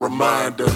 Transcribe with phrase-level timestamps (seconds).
[0.00, 0.66] Reminder.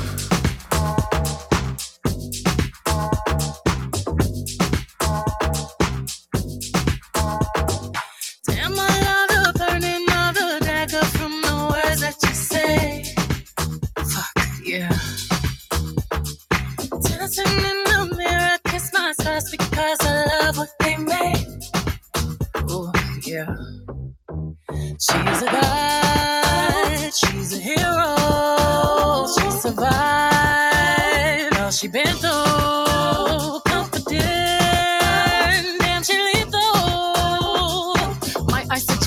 [24.96, 26.34] She's a god,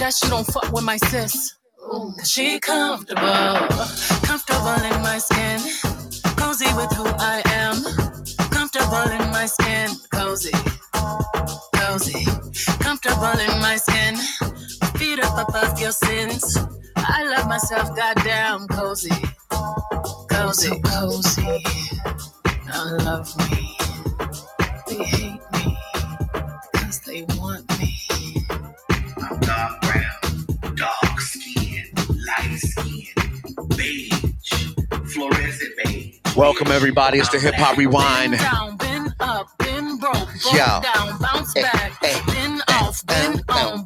[0.07, 1.55] I you don't fuck with my sis?
[1.83, 3.19] Ooh, she comfortable,
[4.23, 5.59] comfortable in my skin,
[6.37, 7.75] cozy with who I am,
[8.49, 10.53] comfortable in my skin, cozy,
[11.75, 12.23] cozy,
[12.79, 14.15] comfortable in my skin,
[14.95, 16.55] feet up above your sins.
[16.95, 19.11] I love myself, goddamn cozy,
[20.29, 21.63] cozy, cozy.
[22.65, 23.77] Now love me,
[32.39, 33.03] light skin,
[33.75, 34.11] beige,
[35.05, 36.15] fluorescent beige.
[36.35, 37.19] Welcome everybody.
[37.19, 38.37] It's the Hip Hop Rewind.
[38.37, 40.81] Down, been up, been broke, broke Yo.
[40.81, 43.85] down, bounce Eh, back, eh, been off, been on,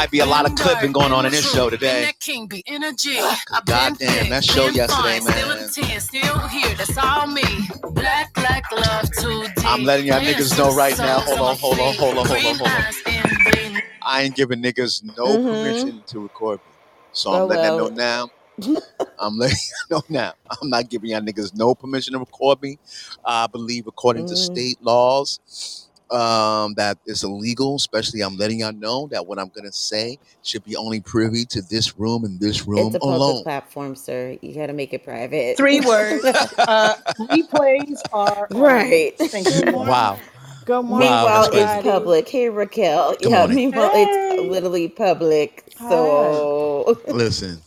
[0.00, 2.02] might be a lot of been clipping going on in this show today.
[2.04, 3.18] that king, be energy.
[3.18, 5.58] I been goddamn, thick, that show been yesterday, fine, Still man.
[5.58, 7.68] a 10, still here, that's all me.
[7.92, 9.66] Black, black love too deep.
[9.66, 11.20] I'm letting y'all niggas know right now.
[11.20, 12.84] Hold on, hold on, hold on, hold on, hold on.
[12.86, 15.50] eyes and green I ain't giving niggas no Mhm.
[15.50, 16.72] permission to record me.
[17.12, 17.76] So I'm Oh, letting well.
[17.76, 18.28] them know now.
[19.18, 19.58] I'm letting
[19.90, 20.32] you know now.
[20.50, 22.78] I'm not giving y'all niggas no permission to record me.
[23.22, 24.38] I believe according to Mm.
[24.38, 27.76] state laws, um, that it's illegal.
[27.76, 31.62] Especially, I'm letting y'all know that what I'm gonna say should be only privy to
[31.62, 33.44] this room and this room It's a public alone.
[33.44, 34.38] platform, sir.
[34.42, 35.56] You got to make it private.
[35.56, 36.24] Three words.
[36.66, 38.60] Uh, replays are on.
[38.62, 39.14] right.
[39.30, 39.86] Thank you.
[39.86, 40.22] Wow.
[40.66, 42.28] Good morning, Wow, Meanwhile, that's it's public.
[42.28, 43.16] Hey, Raquel.
[43.22, 43.56] Good yeah, morning.
[43.56, 43.94] meanwhile, Hey.
[43.94, 45.72] it's literally public.
[45.76, 47.62] So, Listen,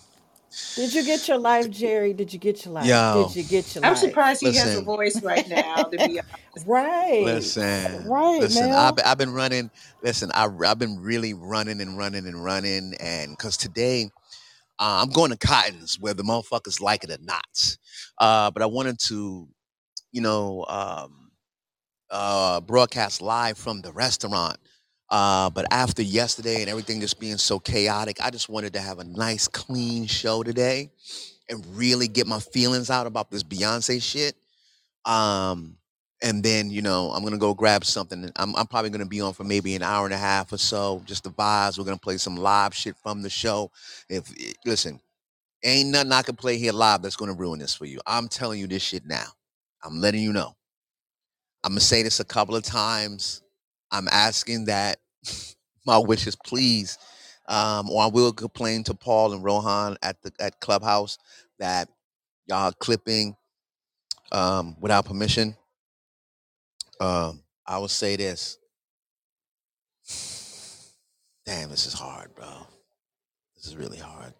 [0.76, 2.14] Did you get your life, Jerry?
[2.14, 2.86] Did you get your life?
[2.86, 3.28] Yo.
[3.28, 3.90] Did you get your life?
[3.90, 4.04] I'm life?
[4.04, 5.84] surprised he has a voice right now.
[5.84, 6.68] To be honest.
[6.68, 7.24] Right.
[7.24, 8.70] listen, Right, listen.
[8.70, 8.78] Mel.
[8.78, 9.72] I've, I've been running.
[10.04, 14.10] Listen, I, I've been really running and running and running, and because today
[14.80, 17.78] uh, I'm going to Cotton's, where the motherfuckers like it or not.
[18.18, 19.48] Uh, but I wanted to,
[20.12, 21.32] you know, um,
[22.10, 24.58] uh, broadcast live from the restaurant.
[25.14, 28.98] Uh, but after yesterday and everything just being so chaotic, I just wanted to have
[28.98, 30.90] a nice, clean show today
[31.48, 34.36] and really get my feelings out about this Beyonce shit.
[35.06, 35.78] Um,
[36.24, 38.32] and then, you know, I'm gonna go grab something.
[38.38, 41.04] I'm, I'm probably gonna be on for maybe an hour and a half or so,
[41.06, 41.78] just the vibes.
[41.78, 43.70] We're gonna play some live shit from the show.
[44.10, 45.00] If eh, listen,
[45.64, 48.00] ain't nothing I can play here live that's gonna ruin this for you.
[48.08, 49.28] I'm telling you this shit now.
[49.84, 50.56] I'm letting you know.
[51.64, 53.44] I'm gonna say this a couple of times.
[53.92, 54.98] I'm asking that
[55.86, 56.98] my wishes, please,
[57.48, 61.18] um, or I will complain to Paul and Rohan at the at Clubhouse
[61.60, 61.90] that
[62.48, 63.36] y'all clipping
[64.32, 65.56] um, without permission.
[67.00, 68.58] Um, I will say this.
[71.46, 72.68] Damn, this is hard, bro.
[73.56, 74.34] This is really hard.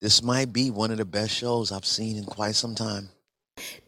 [0.00, 3.10] This might be one of the best shows I've seen in quite some time.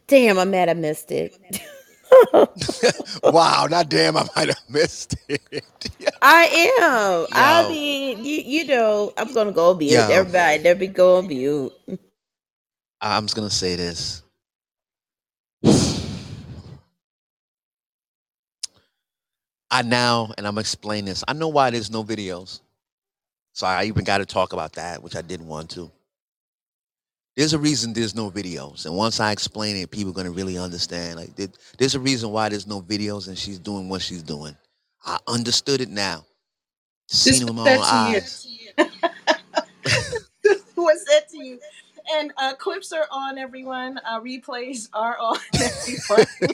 [0.07, 1.37] damn, I'm mad I missed it.
[3.23, 5.65] wow, not damn, I might have missed it.
[6.21, 7.27] I am.
[7.33, 7.69] I Yo.
[7.69, 10.07] mean, you, you know, I'm going to go mute.
[10.07, 10.09] Yo.
[10.09, 11.73] Everybody, let me go mute.
[13.01, 14.23] I'm just gonna say this.
[19.71, 20.65] I now, and I'm gonna
[21.05, 21.23] this.
[21.27, 22.61] I know why there's no videos.
[23.53, 25.91] So I even got to talk about that, which I didn't want to.
[27.35, 30.57] There's a reason there's no videos, and once I explain it, people are gonna really
[30.57, 31.15] understand.
[31.17, 31.47] Like, there-
[31.77, 34.57] there's a reason why there's no videos, and she's doing what she's doing.
[35.05, 36.25] I understood it now.
[37.07, 38.47] Seen with my own to eyes.
[40.75, 41.59] Was said to you.
[42.13, 43.99] And uh, clips are on, everyone.
[44.05, 46.25] Uh, replays are on, everyone.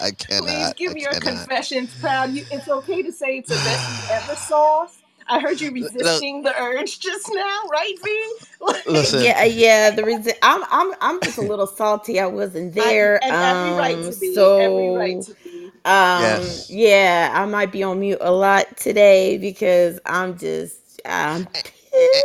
[0.00, 0.48] I cannot.
[0.48, 1.22] I Please give I me your cannot.
[1.48, 2.30] confessions, proud.
[2.32, 4.86] You, it's okay to say it's the best you ever saw.
[5.30, 8.34] I heard you resisting the urge just now, right, V?
[8.86, 9.34] Listen.
[9.34, 9.90] Yeah, yeah.
[9.90, 12.20] The reason I'm I'm I'm just a little salty.
[12.20, 13.20] I wasn't I, there.
[13.22, 15.72] and every right Um, to be, every right so to be.
[15.84, 16.68] um, Yes.
[16.68, 21.64] yeah, I might be on mute a lot today because I'm just I'm And,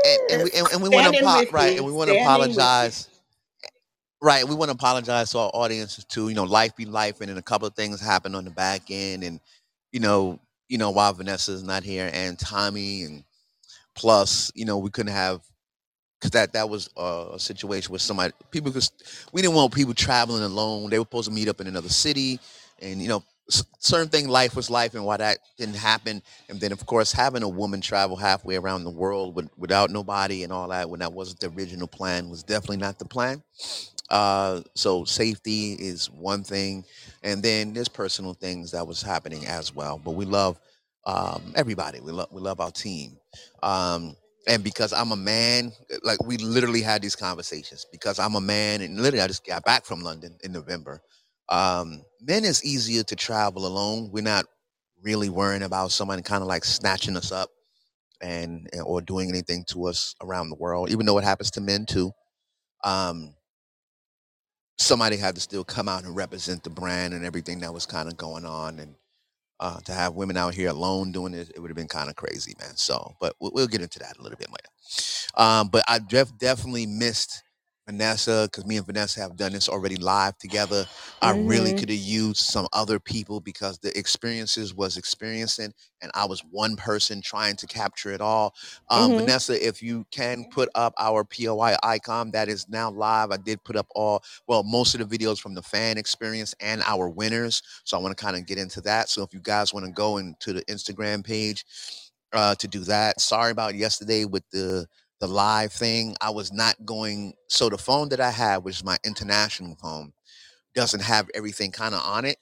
[0.05, 2.13] and, and we and, and we want to Standing with right, and we want to
[2.13, 2.91] standing with you.
[2.93, 3.09] apologize.
[4.21, 6.29] Right, we want to apologize to our audiences too.
[6.29, 8.83] You know, life be life, and then a couple of things happened on the back
[8.89, 9.39] end, and
[9.93, 13.23] you know, you know, while Vanessa's not here and Tommy, and
[13.95, 15.41] plus, you know, we couldn't have
[16.19, 18.91] because that that was a situation where somebody people because
[19.31, 20.89] we didn't want people traveling alone.
[20.89, 22.39] They were supposed to meet up in another city,
[22.81, 23.23] and you know,
[23.79, 24.27] certain thing.
[24.27, 26.21] Life was life, and why that didn't happen.
[26.49, 30.43] And then, of course, having a woman travel halfway around the world with, without nobody
[30.43, 33.43] and all that when that wasn't the original plan was definitely not the plan.
[34.09, 36.85] Uh, so safety is one thing,
[37.23, 39.99] and then there's personal things that was happening as well.
[40.03, 40.59] But we love
[41.05, 41.99] um, everybody.
[42.01, 43.17] We love we love our team.
[43.63, 44.15] Um,
[44.47, 45.71] and because I'm a man,
[46.03, 49.65] like we literally had these conversations because I'm a man, and literally I just got
[49.65, 51.01] back from London in November.
[51.49, 54.09] Um, men is easier to travel alone.
[54.11, 54.45] We're not
[55.03, 57.49] really worrying about somebody kind of like snatching us up
[58.21, 61.61] and and- or doing anything to us around the world, even though it happens to
[61.61, 62.11] men too.
[62.83, 63.35] Um,
[64.77, 68.09] somebody had to still come out and represent the brand and everything that was kind
[68.09, 68.95] of going on, and
[69.59, 72.15] uh, to have women out here alone doing it, it would have been kind of
[72.15, 72.75] crazy, man.
[72.75, 74.69] So, but we'll, we'll get into that a little bit later.
[75.37, 77.43] Um, but I def- definitely missed
[77.85, 80.85] Vanessa because me and Vanessa have done this already live together.
[81.21, 86.11] I really hmm could have used some other people because the experiences was experiencing, and
[86.13, 88.53] I was one person trying to capture it all.
[88.89, 93.31] Um, hmm Vanessa, if you can put up our POI icon that is now live,
[93.31, 96.81] I did put up all well most of the videos from the fan experience and
[96.85, 97.61] our winners.
[97.83, 99.09] So I want to kind of get into that.
[99.09, 101.65] So if you guys want to go into the Instagram page
[102.33, 103.19] uh, to do that.
[103.21, 104.87] Sorry about yesterday with the
[105.19, 106.15] the live thing.
[106.21, 107.33] I was not going.
[107.47, 110.13] So the phone that I have, which is my international phone,
[110.73, 112.37] doesn't have everything kind of on it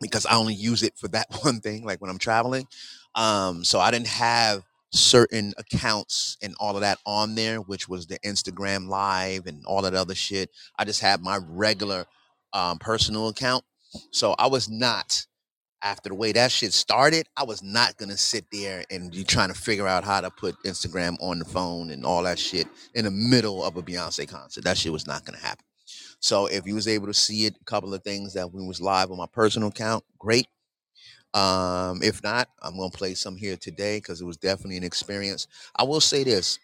[0.00, 2.66] because I only use it for that one thing, like when I'm traveling.
[3.14, 4.62] Um, so I didn't have
[4.92, 9.82] certain accounts and all of that on there, which was the Instagram live and all
[9.82, 10.50] that other shit.
[10.78, 12.06] I just had my regular
[12.52, 13.64] um, personal account.
[14.10, 15.26] So I was not
[15.86, 19.50] after the way that shit started, I was not gonna sit there and be trying
[19.50, 23.04] to figure out how to put Instagram on the phone and all that shit in
[23.04, 24.64] the middle of a Beyonce concert.
[24.64, 25.64] That shit was not gonna happen.
[26.18, 28.80] So if you was able to see it, a couple of things that we was
[28.80, 30.48] live on my personal account, great.
[31.34, 35.46] Um, if not, I'm gonna play some here today because it was definitely an experience.
[35.76, 36.58] I will say this,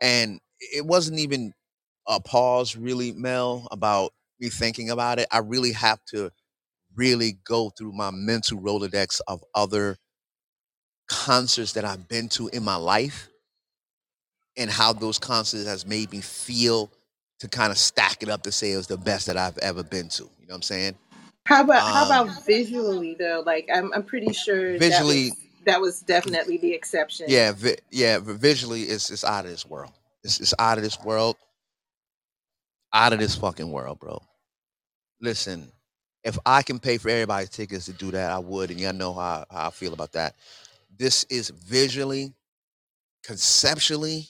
[0.00, 1.54] and it wasn't even
[2.06, 5.26] a pause really, Mel, about me thinking about it.
[5.32, 6.30] I really have to
[6.98, 9.98] really go through my mental Rolodex of other
[11.08, 13.28] concerts that I've been to in my life
[14.58, 16.92] and how those concerts has made me feel
[17.40, 19.84] to kind of stack it up to say it was the best that I've ever
[19.84, 20.24] been to.
[20.24, 20.96] You know what I'm saying?
[21.46, 23.42] How about how Um, about visually though?
[23.46, 25.36] Like I'm I'm pretty sure that visually, was
[25.66, 27.26] that was definitely the exception.
[27.26, 29.92] yeah, vi- yeah, visually, it's it's out of this world.
[30.24, 31.36] It's it's out of this world,
[32.94, 34.22] out of this fucking world, bro.
[35.20, 35.72] Listen,
[36.24, 39.14] if I can pay for everybody's tickets to do that, I would, and y'all know
[39.14, 40.34] how, how I feel about that.
[40.96, 42.32] This is visually,
[43.22, 44.26] conceptually,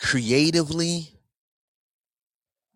[0.00, 1.08] creatively,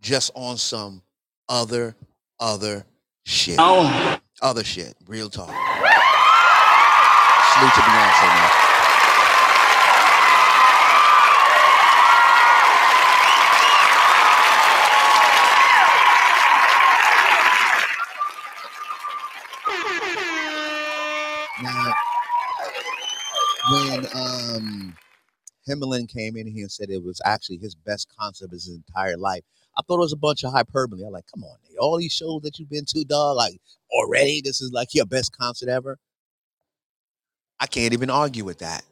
[0.00, 1.02] just on some
[1.49, 1.97] other
[2.38, 2.85] other
[3.25, 3.56] shit.
[3.59, 4.18] Oh.
[4.42, 4.94] Other shit.
[5.06, 5.49] Real talk.
[5.49, 5.59] Salute
[7.75, 8.74] to Beyonce, man.
[25.75, 29.16] Himmelin came in here and said it was actually his best concert of his entire
[29.16, 29.43] life,
[29.76, 31.04] I thought it was a bunch of hyperbole.
[31.04, 33.61] I'm like, come on, nigga, all these shows that you've been to, dog, like
[33.93, 35.99] already, this is like your best concert ever.
[37.61, 38.85] I can't even argue with that.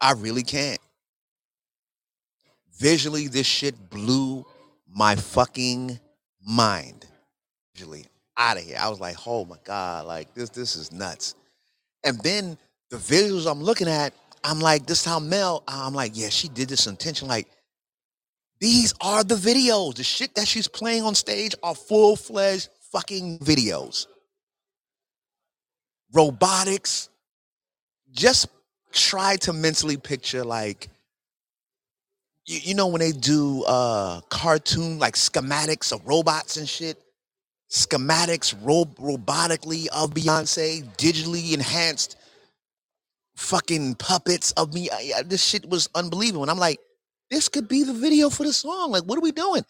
[0.00, 0.80] I really can't.
[2.78, 4.46] Visually, this shit blew
[4.88, 6.00] my fucking
[6.46, 7.06] mind.
[7.74, 8.06] Visually,
[8.36, 8.78] out of here.
[8.80, 11.34] I was like, oh my God, like this, this is nuts.
[12.04, 12.56] And then
[12.90, 16.68] the visuals I'm looking at, I'm like, this how Mel, I'm like, yeah, she did
[16.68, 17.28] this intention.
[17.28, 17.48] Like,
[18.60, 19.96] these are the videos.
[19.96, 24.06] The shit that she's playing on stage are full fledged fucking videos.
[26.12, 27.08] Robotics.
[28.12, 28.48] Just
[28.92, 30.88] try to mentally picture like
[32.46, 36.98] you, you know when they do uh cartoon like schematics of robots and shit
[37.70, 42.16] schematics ro- robotically of beyonce digitally enhanced
[43.40, 44.90] fucking puppets of me.
[44.90, 46.42] I, I- this shit was unbelievable.
[46.44, 46.80] And I'm like,
[47.30, 48.92] this could be the video for the song.
[48.92, 49.64] Like, what are we doing?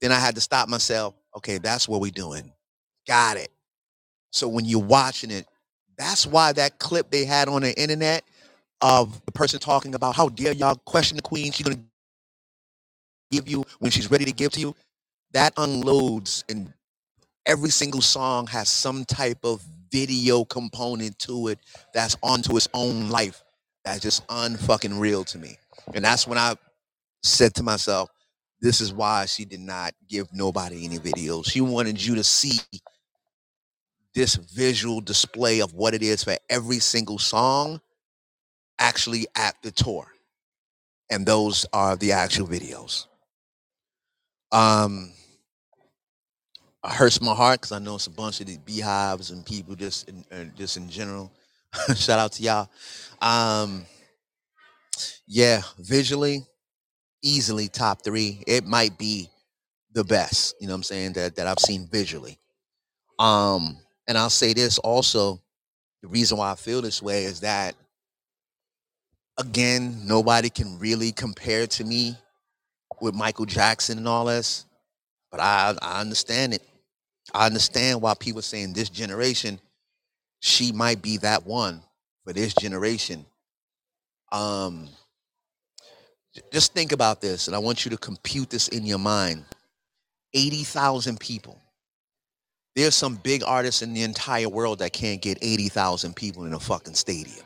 [0.00, 1.14] Then I had to stop myself.
[1.36, 2.52] Okay, that's what we're doing.
[3.08, 3.50] Got it.
[4.32, 5.46] So when you're watching it,
[5.98, 8.24] that's why that clip they had on the internet
[8.82, 11.80] of the person talking about how dare y'all question the queen, she's gonna
[13.30, 14.76] give you when she's ready to give to you.
[15.32, 16.72] That unloads and
[17.46, 21.58] every single song has some type of video component to it
[21.94, 23.44] that's onto its own life.
[23.84, 25.58] That's just unfucking real to me.
[25.94, 26.56] And that's when I
[27.22, 28.10] said to myself,
[28.60, 31.50] this is why she did not give nobody any videos.
[31.50, 32.60] She wanted you to see
[34.14, 37.80] this visual display of what it is for every single song
[38.78, 40.06] actually at the tour.
[41.10, 43.06] And those are the actual videos.
[44.52, 45.12] Um,
[46.84, 49.74] it hurts my heart because I know it's a bunch of these beehives and people
[49.74, 51.32] just in, uh, just in general.
[51.96, 52.68] Shout out to y'all.
[53.20, 53.86] Um,
[55.26, 56.44] yeah, visually,
[57.22, 58.42] easily top three.
[58.46, 59.28] It might be
[59.92, 60.54] the best.
[60.60, 62.38] You know what I'm saying that that I've seen visually.
[63.18, 63.76] Um,
[64.08, 65.40] and I'll say this also.
[66.02, 67.76] The reason why I feel this way is that
[69.38, 72.16] again, nobody can really compare to me
[73.00, 74.66] with Michael Jackson and all this.
[75.30, 76.62] But I I understand it.
[77.32, 79.60] I understand why people saying this generation,
[80.40, 81.82] she might be that one
[82.24, 83.24] for this generation.
[84.32, 84.88] Um,
[86.52, 89.44] just think about this, and I want you to compute this in your mind.
[90.34, 91.60] 80,000 people.
[92.74, 96.60] There's some big artists in the entire world that can't get 80,000 people in a
[96.60, 97.44] fucking stadium.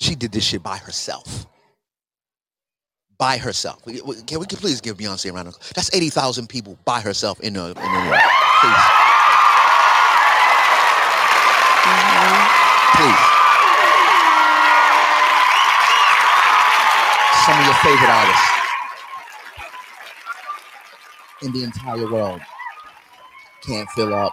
[0.00, 1.46] She did this shit by herself.
[3.16, 3.84] By herself.
[3.84, 5.72] Can we please give Beyonce a round of applause?
[5.76, 8.20] That's 80,000 people by herself in a, in a.
[8.64, 8.84] Please.
[12.96, 13.26] Please.
[17.46, 18.50] Some of your favorite artists
[21.42, 22.40] in the entire world
[23.66, 24.32] can't fill up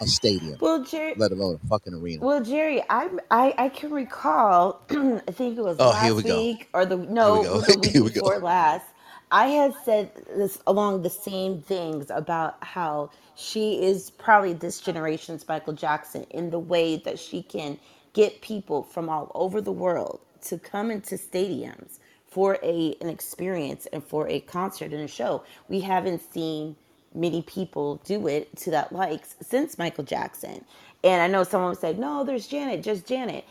[0.00, 1.16] a stadium, Well, Jerry.
[1.16, 2.22] let alone a fucking arena.
[2.22, 4.86] Well, Jerry, I I, I can recall.
[4.90, 6.38] I think it was Oh, last here we go.
[6.38, 7.60] week or the Here no, we go.
[7.60, 8.86] the week Here before last.
[9.32, 15.48] I had said this along the same things about how she is probably this generation's
[15.48, 17.78] Michael Jackson in the way that she can
[18.14, 23.86] get people from all over the world to come into stadiums for a an experience
[23.92, 25.44] and for a concert and a show.
[25.68, 26.76] We haven't seen
[27.14, 30.64] many people do it to that likes since Michael Jackson.
[31.04, 33.46] And I know someone say, no, there's Janet, just Janet.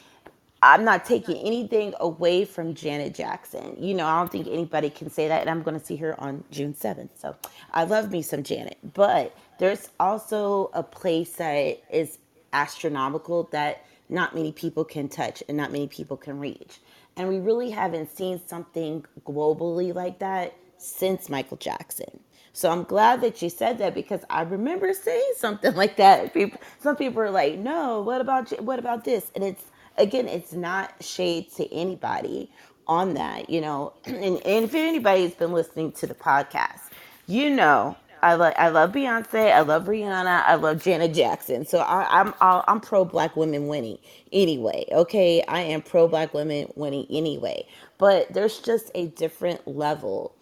[0.63, 3.75] I'm not taking anything away from Janet Jackson.
[3.79, 5.41] You know, I don't think anybody can say that.
[5.41, 7.09] And I'm going to see her on June 7th.
[7.17, 7.35] So
[7.73, 8.77] I love me some Janet.
[8.93, 12.19] But there's also a place that is
[12.53, 16.79] astronomical that not many people can touch and not many people can reach.
[17.17, 22.19] And we really haven't seen something globally like that since Michael Jackson.
[22.53, 26.33] So I'm glad that you said that because I remember saying something like that.
[26.33, 29.63] People, some people are like, "No, what about what about this?" And it's
[29.97, 32.51] again, it's not shade to anybody
[32.87, 33.93] on that, you know.
[34.05, 36.81] And, and if anybody's been listening to the podcast,
[37.27, 41.65] you know, I love I love Beyonce, I love Rihanna, I love Janet Jackson.
[41.65, 43.97] So I, I'm I'll, I'm pro Black women winning
[44.31, 44.85] anyway.
[44.91, 47.65] Okay, I am pro Black women winning anyway.
[47.97, 50.35] But there's just a different level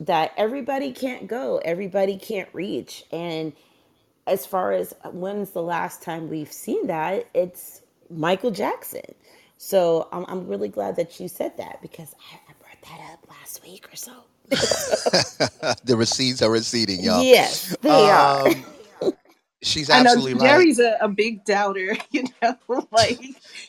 [0.00, 3.52] that everybody can't go, everybody can't reach, and
[4.26, 9.02] as far as when's the last time we've seen that, it's Michael Jackson.
[9.58, 13.28] So I'm, I'm really glad that you said that because I, I brought that up
[13.30, 14.12] last week or so.
[15.84, 17.24] the receipts are receding, y'all.
[17.24, 18.48] Yes, they are.
[18.48, 19.14] Um,
[19.62, 20.40] she's I know absolutely right.
[20.40, 22.56] Jerry's a, a big doubter, you know,
[22.92, 23.20] like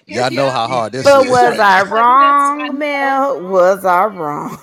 [0.08, 1.30] Y'all know how hard this But is.
[1.30, 3.42] was I I wrong, Mel?
[3.50, 4.58] Was I wrong?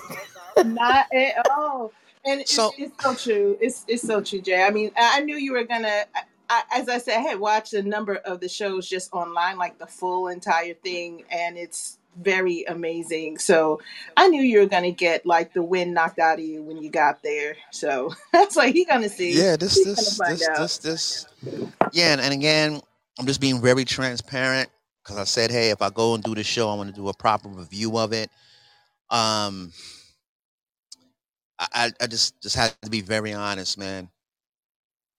[0.65, 1.93] not at all.
[2.25, 3.57] And it's, So- it's so true.
[3.61, 4.63] It's it's so true, Jay.
[4.63, 6.05] I mean, I I knew you were gonna.
[6.49, 9.79] I, as I said, I had watched a number of the shows just online, like
[9.79, 13.37] the full entire thing, and it's very amazing.
[13.37, 13.79] So
[14.15, 16.89] I knew you were gonna get like the wind knocked out of you when you
[16.89, 17.57] got there.
[17.71, 19.37] So that's like he gonna see.
[19.37, 21.27] Yeah, this, this, this, this, this.
[21.91, 22.81] Yeah, and, and again,
[23.19, 24.69] I'm just being very transparent
[25.03, 27.09] because I said, hey, if I go and do the show, I want to do
[27.09, 28.29] a proper review of it.
[29.09, 29.71] Um,
[31.59, 34.09] I, I I just just had to be very honest, man.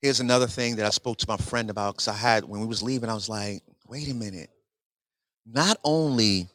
[0.02, 2.66] Here's another thing that I spoke to my friend about because I had when we
[2.66, 4.50] was leaving, I was like, wait a minute.
[5.46, 6.48] Not only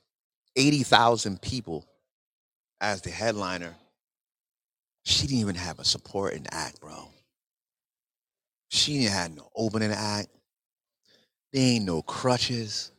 [0.56, 1.86] eighty thousand people
[2.82, 3.76] as the headliner,
[5.06, 7.10] she didn't even have a supporting act, bro.
[8.70, 10.30] She didn't have no opening act.
[11.54, 12.92] There ain't no crutches.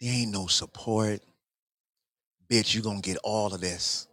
[0.00, 1.20] there ain't no support.
[2.50, 4.08] Bitch, you gonna get all of this.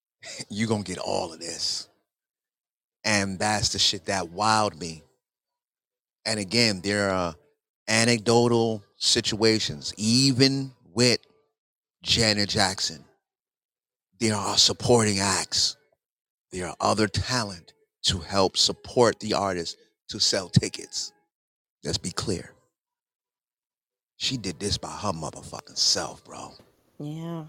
[0.50, 1.88] you gonna get all of this.
[3.04, 5.02] And that's the shit that wowed me.
[6.24, 7.34] And again, there are
[7.88, 11.18] anecdotal situations, even with
[12.02, 13.04] Janet Jackson.
[14.20, 15.76] There are supporting acts.
[16.52, 17.72] There are other talent
[18.04, 19.76] to help support the artist
[20.08, 21.12] to sell tickets.
[21.82, 22.52] Let's be clear.
[24.16, 26.52] She did this by her motherfucking self, bro.
[27.00, 27.46] Yeah.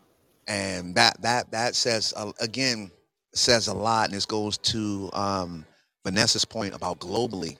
[0.47, 2.91] And that that that says uh, again
[3.33, 5.65] says a lot, and this goes to um,
[6.05, 7.57] Vanessa's point about globally.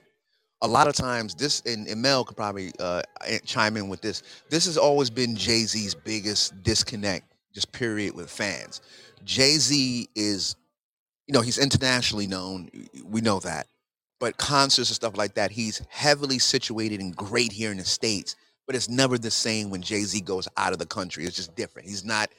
[0.62, 3.02] A lot of times, this and, and Mel could probably uh,
[3.44, 4.24] chime in with this.
[4.50, 8.82] This has always been Jay Z's biggest disconnect, just period, with fans.
[9.26, 10.56] Jay Z is,
[11.28, 12.70] you know, he's internationally known.
[13.04, 13.68] We know that,
[14.20, 18.36] but concerts and stuff like that, he's heavily situated and great here in the states.
[18.66, 21.26] But it's never the same when Jay Z goes out of the country.
[21.26, 21.90] It's just different.
[21.90, 22.30] He's not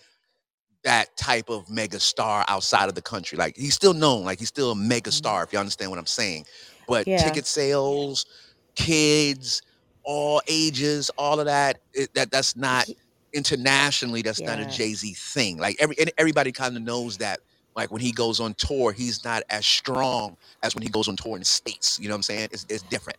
[0.85, 3.37] that type of mega star outside of the country.
[3.37, 4.89] Like he's still known, like he's still a mm-hmm.
[4.89, 6.47] mega star, if you understand what I'm saying.
[6.87, 7.19] But Yeah.
[7.19, 8.27] ticket sales,
[8.75, 9.63] kids,
[10.05, 12.89] all ages, all of that, it, that that's not
[13.33, 14.23] internationally.
[14.23, 15.59] That's not a Jay Z thing.
[15.59, 17.41] Like every and everybody kind of knows that.
[17.77, 21.17] Like when he goes on tour, he's not as strong as when he goes on
[21.17, 21.99] tour in the states.
[21.99, 22.49] You know what I'm saying?
[22.53, 23.19] It's it's different.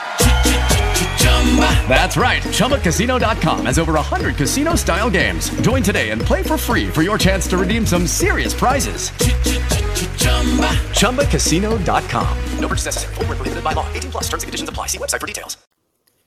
[1.25, 2.41] That's right.
[2.43, 5.49] ChumbaCasino.com has over 100 casino style games.
[5.61, 9.11] Join today and play for free for your chance to redeem some serious prizes.
[10.17, 10.69] Chumba.
[10.95, 12.37] ChumbaCasino.com.
[12.59, 13.13] No purchase necessary.
[13.15, 13.91] Void where prohibited by law.
[13.93, 14.87] 18 plus terms and conditions apply.
[14.87, 15.57] See website for details.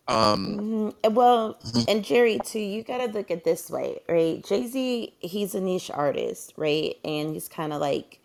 [0.06, 1.14] Um, Mhm.
[1.14, 1.56] Well,
[1.88, 4.44] and Jerry too, you gotta look at this way, right?
[4.44, 6.96] Jay Z, he's a niche artist, right?
[7.04, 8.18] And he's kind of like,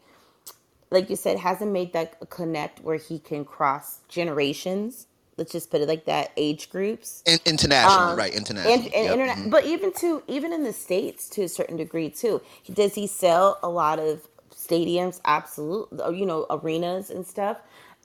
[0.92, 5.06] like you said, hasn't made that connect where he can cross generations.
[5.40, 7.26] Let's just put it like that, age groups.
[7.26, 8.34] in, international, Um, right?
[8.34, 8.74] International.
[8.74, 9.52] and, and Yep, internet, mhm.
[9.52, 12.42] but even to even in the states to a certain degree too.
[12.74, 15.22] Does he sell a lot of stadiums?
[15.26, 17.60] Absolutely, you know, arenas and stuff.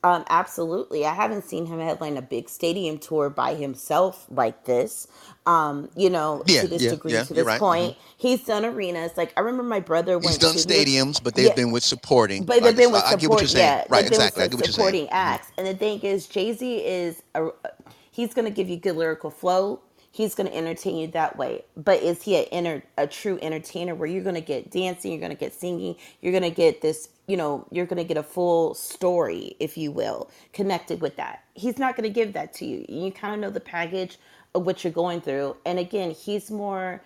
[0.04, 1.06] Um, absolutely.
[1.06, 5.08] I haven't seen him headline a big stadium tour by himself like this.
[5.46, 8.64] Um, you know, Yeah, to this yeah, degree, yeah, to this right, point, he's done
[8.64, 9.12] arenas.
[9.18, 12.44] Like I remember my brother went He's done to stadiums, but they've been with supporting.
[12.46, 13.84] but they've been with I, I get what you're saying.
[13.90, 14.44] Right, exactly.
[14.44, 14.74] I get what you're saying.
[14.74, 15.52] supporting acts.
[15.58, 17.50] And the thing is, Jay Z is a,
[18.12, 19.80] he's going to give you good lyrical flow.
[20.14, 21.64] He's going to entertain you that way.
[21.76, 25.32] But is he a a true entertainer where you're going to get dancing, you're going
[25.32, 28.22] to get singing, you're going to get this, you know, you're going to get a
[28.22, 31.42] full story, if you will, connected with that.
[31.54, 32.86] He's not going to give that to you.
[32.88, 34.16] You kind of know the package
[34.54, 35.56] of what you're going through.
[35.66, 37.02] And again, he's more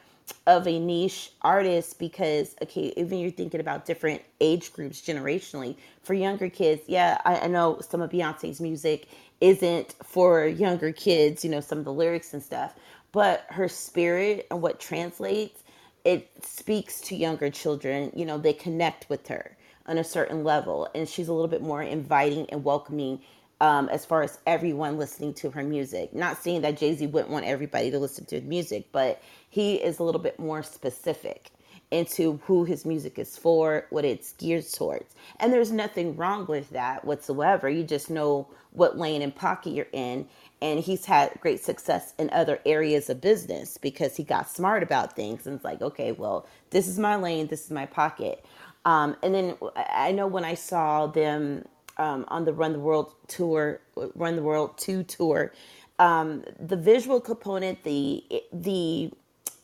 [0.46, 6.14] of a niche artist because okay even you're thinking about different age groups generationally for
[6.14, 9.08] younger kids yeah I, I know some of beyonce's music
[9.40, 12.74] isn't for younger kids you know some of the lyrics and stuff
[13.12, 15.62] but her spirit and what translates
[16.04, 20.88] it speaks to younger children you know they connect with her on a certain level
[20.94, 23.20] and she's a little bit more inviting and welcoming
[23.60, 26.14] um, as far as everyone listening to her music.
[26.14, 29.76] Not saying that Jay Z wouldn't want everybody to listen to his music, but he
[29.76, 31.50] is a little bit more specific
[31.90, 35.14] into who his music is for, what it's geared towards.
[35.40, 37.70] And there's nothing wrong with that whatsoever.
[37.70, 40.28] You just know what lane and pocket you're in.
[40.62, 45.16] And he's had great success in other areas of business because he got smart about
[45.16, 48.44] things and it's like, okay, well, this is my lane, this is my pocket.
[48.84, 51.64] Um, and then I know when I saw them
[51.98, 53.80] um, on the Run the World tour,
[54.14, 55.52] Run the World Two tour,
[55.98, 59.12] um, the visual component, the the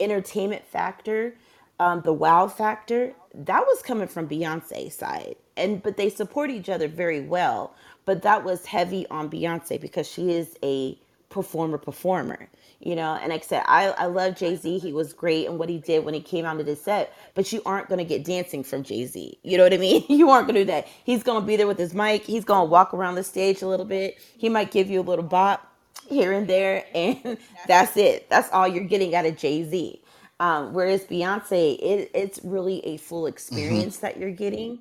[0.00, 1.36] entertainment factor,
[1.80, 6.68] um, the wow factor, that was coming from Beyonce's side, and but they support each
[6.68, 7.74] other very well.
[8.06, 10.98] But that was heavy on Beyonce because she is a
[11.30, 12.48] performer performer
[12.80, 13.14] you know?
[13.20, 14.78] And like i said i, I love jay-z.
[14.80, 17.52] He was great and what he did when he came out of the set but
[17.52, 19.38] you aren't going to get dancing from jay-z.
[19.44, 20.04] You know what i mean?
[20.10, 20.88] You aren't going to do that.
[21.04, 22.24] He's going to be there with his mic.
[22.24, 24.18] He's going to walk around the stage a little bit.
[24.38, 25.72] He might give you a little bop
[26.08, 28.30] here and there, and that's it.
[28.30, 30.02] That's all you're getting out of Jay Z.
[30.40, 34.80] Um, whereas Beyonce, it, it's really a full hmm experience that you're getting,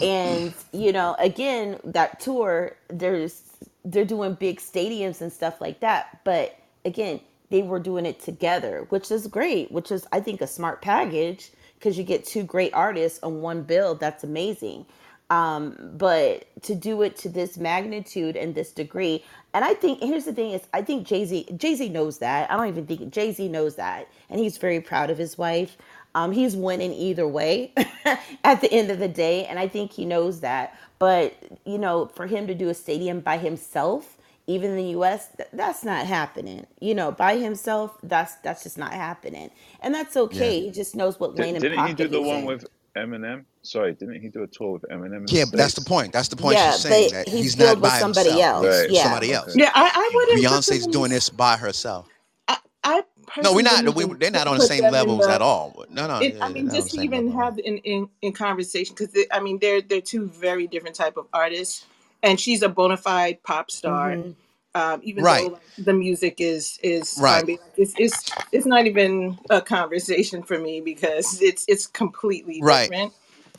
[0.00, 3.42] and you know, again, that tour, there's
[3.84, 8.86] they're doing big stadiums and stuff like that, but again, they were doing it together,
[8.88, 12.74] which is great, which is I think a smart package because you get two great
[12.74, 13.94] artists on one bill.
[13.94, 14.86] That's amazing.
[15.30, 20.24] Um, but to do it to this magnitude and this degree, and I think here's
[20.26, 22.50] the thing is I think Jay Z Jay Z knows that.
[22.50, 25.76] I don't even think Jay Z knows that, and he's very proud of his wife.
[26.14, 27.72] Um, he's winning either way
[28.44, 30.78] at the end of the day, and I think he knows that.
[30.98, 31.34] But
[31.66, 35.50] you know, for him to do a stadium by himself, even in the U.S., th-
[35.52, 36.66] that's not happening.
[36.80, 39.50] You know, by himself, that's that's just not happening,
[39.80, 40.52] and that's Yeah.
[40.52, 40.60] okay.
[40.62, 42.46] He just knows what lane and didn't he do the one in.
[42.46, 43.44] with Eminem?
[43.62, 46.12] Sorry, didn't he do a tour with Eminem Yeah, but that's the point.
[46.12, 48.42] That's the point Yeah, she's saying that he's he's not with by somebody himself.
[48.42, 48.66] else.
[48.66, 48.90] Right.
[48.90, 49.02] Yeah.
[49.02, 49.54] Somebody else.
[49.56, 52.08] Yeah, I, I wouldn't Beyonce's doing this by herself.
[52.48, 53.02] I, I
[53.40, 53.94] No, we're not.
[53.94, 55.84] We, they're not on the same them in levels at all.
[55.90, 58.32] No, no, It, yeah, I mean, they're just to even level have in in, in
[58.32, 61.86] conversation because I mean they're they're two very different type of artists,
[62.22, 64.18] and she's a bona fide pop star.
[64.18, 64.30] hmm
[64.74, 68.86] Um, even Right, though like, the music is is right, like, it's it's it's not
[68.86, 73.14] even a conversation for me because it's it's completely right, different.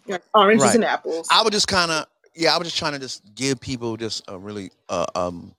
[0.07, 0.75] Like oranges right.
[0.75, 1.29] and apples.
[1.29, 4.23] I was just kind of, yeah, I was just trying to just give people just
[4.29, 5.54] a really, uh, um,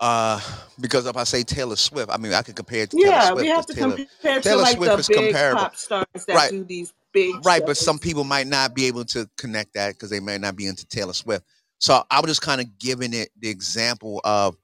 [0.00, 0.40] uh,
[0.80, 3.34] because if I say Taylor Swift, I mean I could compare it to Taylor Yeah,
[3.34, 5.76] we Swift have to Taylor compare to Taylor like Swift the is big comparable, pop
[5.76, 7.64] stars that right, do these big right.
[7.64, 10.66] But some people might not be able to connect that because they may not be
[10.66, 11.44] into Taylor Swift.
[11.78, 14.56] So I was just kind of giving it the example of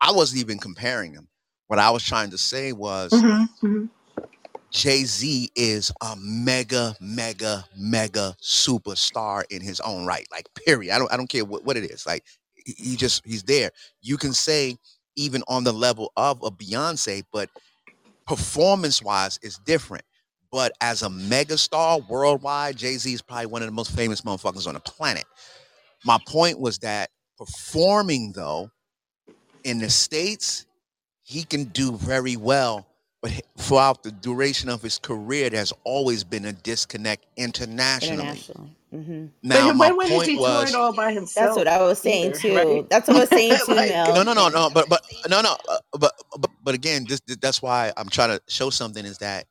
[0.00, 1.28] I wasn't even comparing them.
[1.66, 3.86] What I was trying to say was hmm hmm
[4.70, 10.26] Jay Z is a mega, mega, mega superstar in his own right.
[10.30, 10.94] Like, period.
[10.94, 12.06] I don't, I don't care what, what it is.
[12.06, 12.24] Like,
[12.64, 13.70] he just, he's there.
[14.00, 14.76] You can say
[15.16, 17.50] even on the level of a Beyonce, but
[18.26, 20.04] performance wise, is different.
[20.50, 24.66] But as a megastar worldwide, Jay Z is probably one of the most famous motherfuckers
[24.66, 25.24] on the planet.
[26.04, 28.70] My point was that performing though
[29.64, 30.66] in the states,
[31.22, 32.86] he can do very well.
[33.20, 38.22] But throughout the duration of his career, there's always been a disconnect internationally.
[38.22, 38.76] Internationally.
[38.92, 41.36] Hmm Now, But my when when has point he toured was all by himself?
[41.46, 42.54] That's what I was saying either, too.
[42.54, 42.88] right?
[42.90, 44.70] That's what I was saying too, like, no, no, no, no.
[44.70, 45.56] But but no, no.
[45.68, 49.18] uh, But but but again, this, this that's why I'm trying to show something is
[49.18, 49.46] that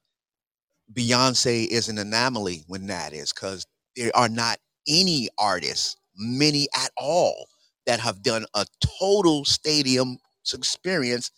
[0.94, 6.92] Beyonce is an anomaly when that is because there are not any artists, many at
[6.98, 7.48] all,
[7.88, 8.66] that have done a
[9.00, 10.18] total stadium
[10.54, 11.32] experience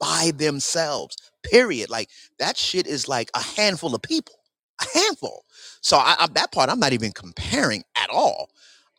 [0.00, 1.16] by themselves.
[1.44, 1.90] Period.
[1.90, 4.36] Like that shit is like a handful of people,
[4.82, 5.44] a handful.
[5.82, 8.50] So I, I, that part I'm not even comparing at all.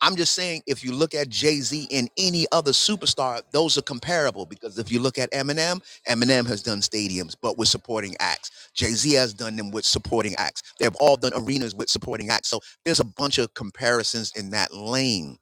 [0.02, 3.82] I'm just saying if you look at Jay Z and any other superstar, those are
[3.82, 8.70] comparable because if you look at Eminem, Eminem has done stadiums but with supporting acts.
[8.74, 10.62] Jay Z has done them with supporting acts.
[10.80, 12.48] They've all done arenas with supporting acts.
[12.48, 15.38] So there's a bunch of comparisons in that lane.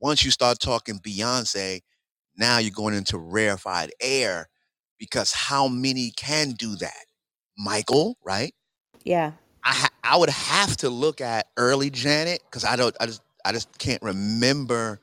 [0.00, 1.80] Once you start talking Beyonce,
[2.36, 4.48] now you're going into rarefied air
[4.98, 7.06] because how many can do that?
[7.58, 8.54] Michael, right?
[9.04, 9.32] Yeah.
[9.68, 13.22] I ha- I would have to look at early Janet because I don't I just
[13.44, 15.00] I just can't remember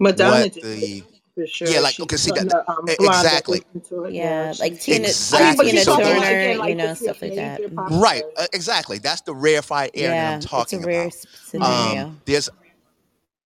[0.00, 1.68] Madonna what the it for sure.
[1.72, 3.66] yeah like She okay see that the um, blonde that exactly it.
[4.12, 6.52] Yeah, Yeah, like Tina, exactly I mean, but Tina you're so talking those like Turner,
[6.70, 7.62] you know, stuff like that.
[7.62, 10.80] major pop right uh, exactly that's the rarefied air that I'm Yeah, it's a talking
[10.80, 11.26] rare about s-
[11.60, 12.50] um there's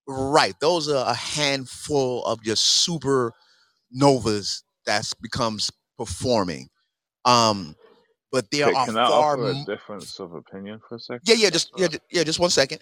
[0.09, 3.33] right those are a handful of just super
[3.93, 6.69] novas that's becomes performing
[7.27, 7.77] um
[8.35, 11.23] but there are can I far offer a difference of opinion for a second?
[11.25, 12.81] yeah yeah just yeah yeah just one second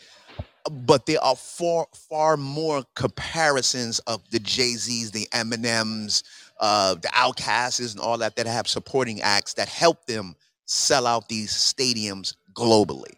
[0.71, 6.23] but there are far far more comparisons of the Jay Z's, the Eminems,
[6.61, 10.37] uh, the OutKasts, and all that that have supporting acts that help them
[10.67, 13.15] sell out these stadiums globally.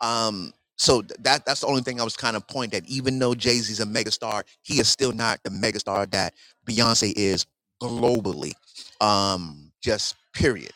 [0.00, 3.34] Um, so that that's the only thing I was kind of point that even though
[3.34, 6.34] Jay Z's a megastar, he is still not the megastar that
[6.66, 7.46] Beyonce is
[7.82, 8.52] globally.
[9.00, 10.72] Um, just period.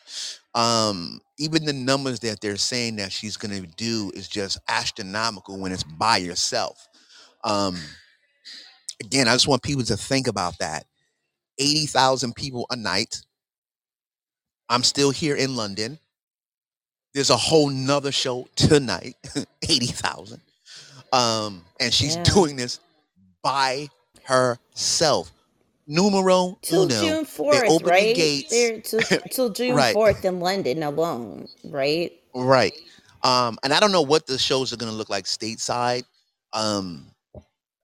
[0.53, 5.71] Um, even the numbers that they're saying that she's gonna do is just astronomical when
[5.71, 6.87] it's by yourself.
[7.43, 7.79] Um,
[9.03, 10.85] again, I just want people to think about that.
[11.59, 13.21] 80,000 people a night.
[14.69, 15.99] I'm still here in London.
[17.13, 19.15] There's a whole nother show tonight,
[19.69, 20.41] 80,000.
[21.11, 22.23] Um, and she's Yeah.
[22.23, 22.79] doing this
[23.43, 23.89] by
[24.23, 25.31] herself.
[25.91, 27.01] Numero Till uno.
[27.01, 28.15] June They 4th, open the right?
[28.15, 28.49] gates.
[28.49, 29.01] There till,
[29.31, 32.11] till June right, 4th in London alone, right?
[32.33, 32.73] right.
[33.23, 36.05] Um, and I don't know what the shows are gonna look like stateside.
[36.53, 37.10] Um,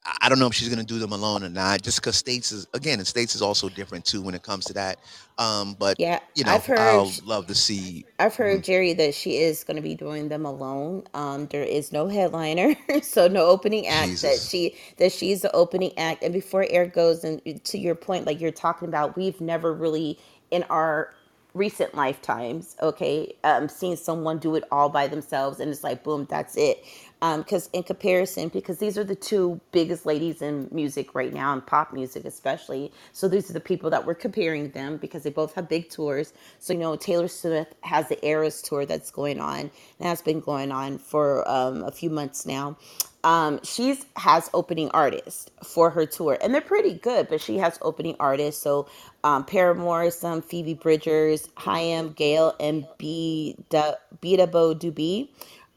[0.07, 1.81] I- don't know if she's gonna do them alone or not.
[1.81, 4.73] Just because states is again, and states is also different too when it comes to
[4.73, 4.99] that.
[5.37, 8.05] Um, but Yeah, you know, I've heard I'll love to see.
[8.19, 11.03] I've heard Jerry that she is going to be doing them alone.
[11.13, 14.21] Um, there is no headliner, so no opening act.
[14.21, 16.23] That she that she's the opening act.
[16.23, 20.19] And before air goes, and to your point, like you're talking about, we've never really
[20.51, 21.13] in our
[21.53, 26.27] recent lifetimes, okay, um, seen someone do it all by themselves, and it's like boom,
[26.29, 26.83] that's it.
[27.19, 31.61] Because in comparison, because these are the two biggest ladies in music right now, in
[31.61, 32.91] pop music especially.
[33.13, 36.33] So these are the people that we're comparing them because they both have big tours.
[36.59, 40.39] So you know, Taylor Swift has the Eras tour that's going on, and that's been
[40.39, 42.77] going on for um, a few months now.
[43.23, 47.27] Um, she's has opening artists for her tour, and they're pretty good.
[47.29, 48.87] But she has opening artists, so
[49.23, 53.57] um, Paramore, some Phoebe Bridgers, HAIM, Gayle, and B.
[53.69, 55.29] Beta Bo Dubi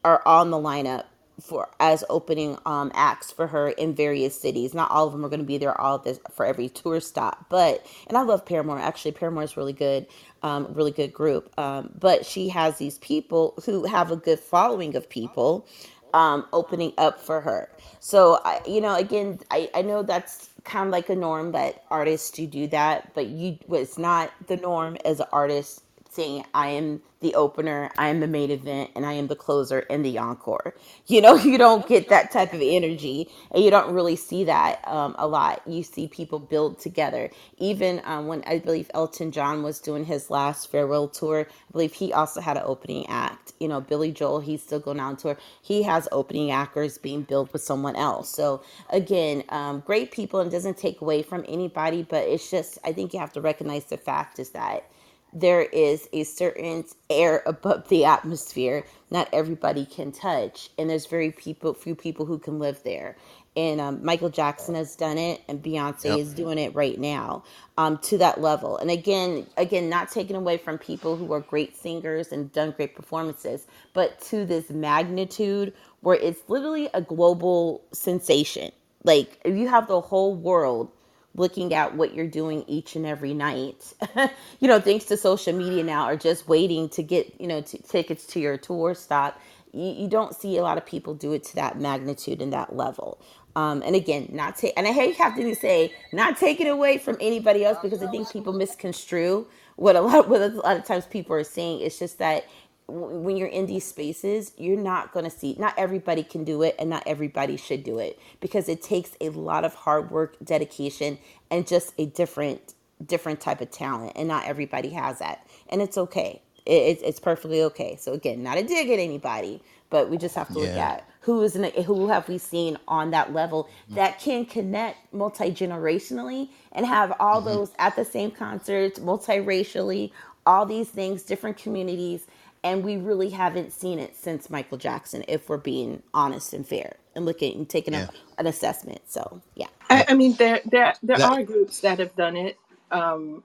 [0.05, 1.05] are on the lineup
[1.41, 4.73] for as opening um, acts for her in various cities.
[4.73, 7.45] Not all of them are going to be there all this for every tour stop,
[7.49, 8.79] but and I love Paramore.
[8.79, 10.07] Actually, Paramore is really good,
[10.43, 11.51] um, really good group.
[11.59, 15.67] Um, but she has these people who have a good following of people
[16.13, 17.69] um, opening up for her.
[17.99, 21.83] So I, you know, again, I, I know that's kind of like a norm that
[21.89, 26.69] artists do do that, but you, it's not the norm as an artist saying I
[26.69, 30.19] am the opener, I am the main event, and I am the closer and the
[30.19, 30.75] encore.
[31.07, 34.87] You know, you don't get that type of energy, and you don't really see that
[34.87, 35.61] um, a lot.
[35.67, 37.31] You see people build together.
[37.59, 41.93] Even um, when I believe Elton John was doing his last farewell tour, I believe
[41.95, 43.53] he also had an opening act.
[43.59, 45.37] You know, Billy Joel, he's still going on tour.
[45.63, 48.29] He has opening actors being built with someone else.
[48.29, 52.93] So again, um, great people, and doesn't take away from anybody, but it's just I
[52.93, 54.85] think you have to recognize the fact is that
[55.33, 61.31] there is a certain air above the atmosphere not everybody can touch and there's very
[61.31, 63.17] people few people who can live there.
[63.55, 66.19] And um, michael jackson has done it and beyonce Yep.
[66.19, 67.43] is doing it right now
[67.77, 68.77] um, to that level.
[68.77, 72.95] And again again not taken away from people who are great singers and done great
[72.95, 78.71] performances but to this magnitude where it's literally a global sensation.
[79.03, 80.91] Like if you have the whole world
[81.35, 83.93] looking at what you're doing each and every night.
[84.61, 87.79] You know thanks to social media now are just waiting to get you know t-
[87.87, 89.39] tickets to your tour stop.
[89.73, 92.75] You, you don't see a lot of people do it to that magnitude and that
[92.75, 93.21] level.
[93.55, 97.17] Um, and again not take and i hate having to say not taking away from
[97.21, 101.05] anybody else because i think people misconstrue what a lot what a lot of times
[101.07, 101.81] people are saying.
[101.81, 102.45] It's just that
[102.91, 106.75] when you're in these spaces, you're not going to see, not everybody can do it
[106.79, 111.19] and not everybody should do it because it takes a lot of hard work, dedication,
[111.51, 112.75] and just a different,
[113.05, 114.13] different type of talent.
[114.15, 115.47] And not everybody has that.
[115.69, 116.41] And it's okay.
[116.65, 117.97] It, it's, it's perfectly okay.
[117.97, 121.41] So again, not a dig at anybody, but we just have to look at who
[121.43, 126.85] is in a, who have we seen on that level that can connect multi-generationally and
[126.85, 127.45] have all Mhm.
[127.45, 130.11] those at the same concerts multiracially
[130.45, 132.27] all these things different communities
[132.63, 136.97] and we really haven't seen it since michael jackson if we're being honest and fair
[137.15, 137.95] and looking and taking Yeah.
[137.95, 141.99] a, an assessment so yeah I, I mean, there there there That are groups that
[141.99, 142.57] have done it.
[142.91, 143.43] Um,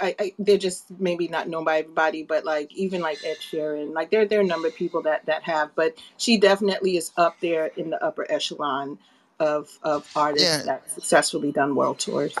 [0.00, 3.94] I, I they're just maybe not known by everybody, but like even like Ed Sheeran,
[3.94, 7.12] like there there are a number of people that that have, but she definitely is
[7.18, 8.98] up there in the upper echelon
[9.40, 12.34] of of artists yeah, that successfully done world tours.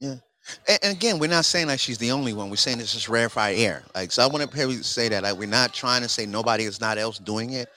[0.00, 0.16] yeah.
[0.68, 2.50] And, and again, we're not saying that she's the only one.
[2.50, 3.82] We're saying it's just rarefied air.
[3.94, 5.22] Like, so I want to say that.
[5.22, 7.68] Like, we're not trying to say nobody is not else doing it.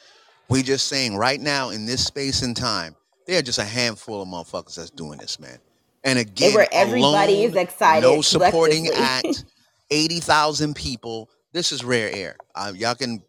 [0.49, 4.21] We're just saying right now in this space and time, there are just a handful
[4.21, 5.57] of motherfuckers that's doing this, man.
[6.03, 9.45] And again, where everybody is excited, no supporting act,
[9.89, 11.29] eighty thousand people.
[11.53, 12.36] This is rare air.
[12.53, 13.23] Uh, y'all can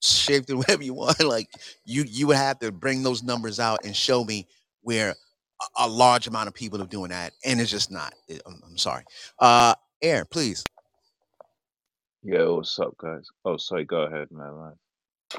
[0.00, 1.20] shape it whatever you want.
[1.20, 1.48] Like
[1.84, 4.46] you, you would have to bring those numbers out and show me
[4.82, 5.14] where
[5.78, 8.14] a, a large amount of people are doing that, and it's just not.
[8.28, 9.04] It- I'm, I'm sorry.
[9.38, 10.64] Uh, air, please.
[12.22, 13.28] Yeah, what's up, guys?
[13.44, 14.72] Oh, sorry, go ahead, man.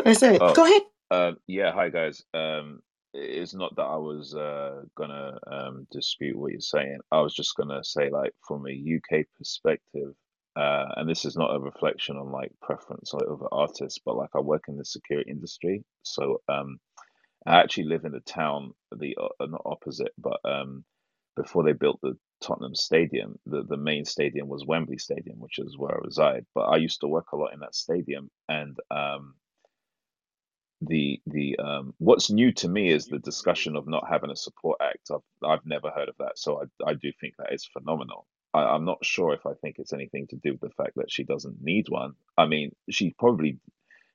[0.06, 0.82] I said, Oh, go ahead.
[1.12, 2.24] um, yeah, hi guys.
[2.34, 2.82] Um,
[3.14, 6.98] it's not that I was uh gonna um dispute what you're saying.
[7.12, 10.14] I was just gonna say, like, from a UK perspective,
[10.56, 14.32] uh, and this is not a reflection on like preference like other artists, but like
[14.36, 16.80] I work in the security industry, so um,
[17.48, 20.86] I actually live in the town, the uh, not opposite, but um,
[21.38, 25.78] before they built the Tottenham Stadium, the the main stadium was Wembley Stadium, which is
[25.78, 26.46] where I reside.
[26.56, 29.36] But I used to work a lot in that stadium, and um
[30.82, 34.80] the the um what's new to me is the discussion of not having a support
[34.82, 35.10] act.
[35.12, 38.28] I've I've never heard of that, so I I do think that is phenomenal.
[38.54, 41.12] I, I'm not sure if I think it's anything to do with the fact that
[41.12, 42.14] she doesn't need one.
[42.38, 43.60] I mean, she probably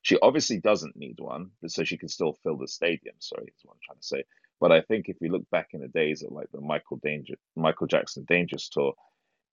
[0.03, 3.17] She obviously doesn't need one, so she can still fill the stadium.
[3.21, 4.25] Sorry, is what I'm trying to say.
[4.61, 7.35] But I think if you look back in the days of like the Michael Danger,
[7.57, 8.95] Michael Jackson Dangerous tour,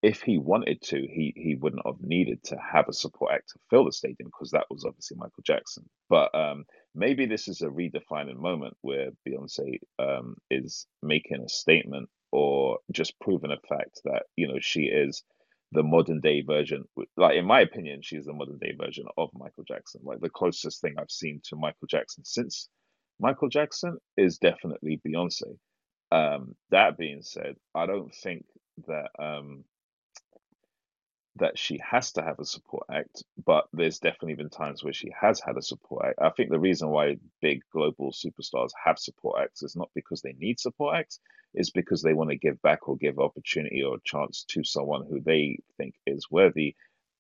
[0.01, 3.59] if he wanted to, he he wouldn't have needed to have a support act to
[3.69, 5.89] fill the stadium because that was obviously Michael Jackson.
[6.09, 12.09] But um, maybe this is a redefining moment where Beyonce um, is making a statement
[12.31, 15.23] or just proving a fact that you know she is
[15.75, 16.85] the modern day version.
[17.17, 20.01] Like in my opinion, she's the modern day version of Michael Jackson.
[20.03, 22.69] Like the closest thing I've seen to Michael Jackson since
[23.19, 25.57] Michael Jackson is definitely Beyonce.
[26.11, 28.45] Um, that being said, I don't think
[28.87, 29.65] that um,
[31.37, 35.11] that she has to have a support act, but there's definitely been times where she
[35.19, 36.19] has had a support act.
[36.21, 40.33] I think the reason why big global superstars have support acts is not because they
[40.39, 41.19] need support acts,
[41.53, 45.19] it's because they want to give back or give opportunity or chance to someone who
[45.21, 46.75] they think is worthy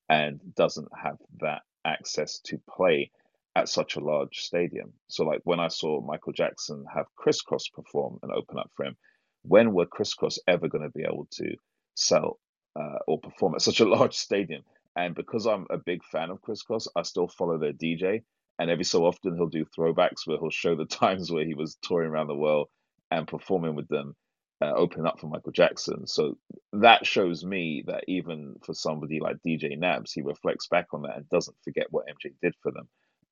[0.09, 3.11] and doesn't have that access to play
[3.55, 4.93] at such a large stadium.
[5.07, 8.85] So, like when I saw Michael Jackson have Kris Kross perform and open up for
[8.85, 8.97] him,
[9.43, 11.55] when were Kris Kross ever going to be able to
[11.95, 12.39] sell
[12.75, 14.63] uh, or perform at such a large stadium.
[14.95, 18.23] And because I'm a big fan of Kris Kross, I still follow their DJ.
[18.57, 21.77] And every so often he'll do throwbacks where he'll show the times where he was
[21.81, 22.69] touring around the world
[23.11, 24.15] and performing with them,
[24.61, 26.07] uh, opening up for Michael Jackson.
[26.07, 26.37] So
[26.73, 31.17] that shows me that even for somebody like DJ Nabs, he reflects back on that
[31.17, 32.87] and doesn't forget what MJ did for them.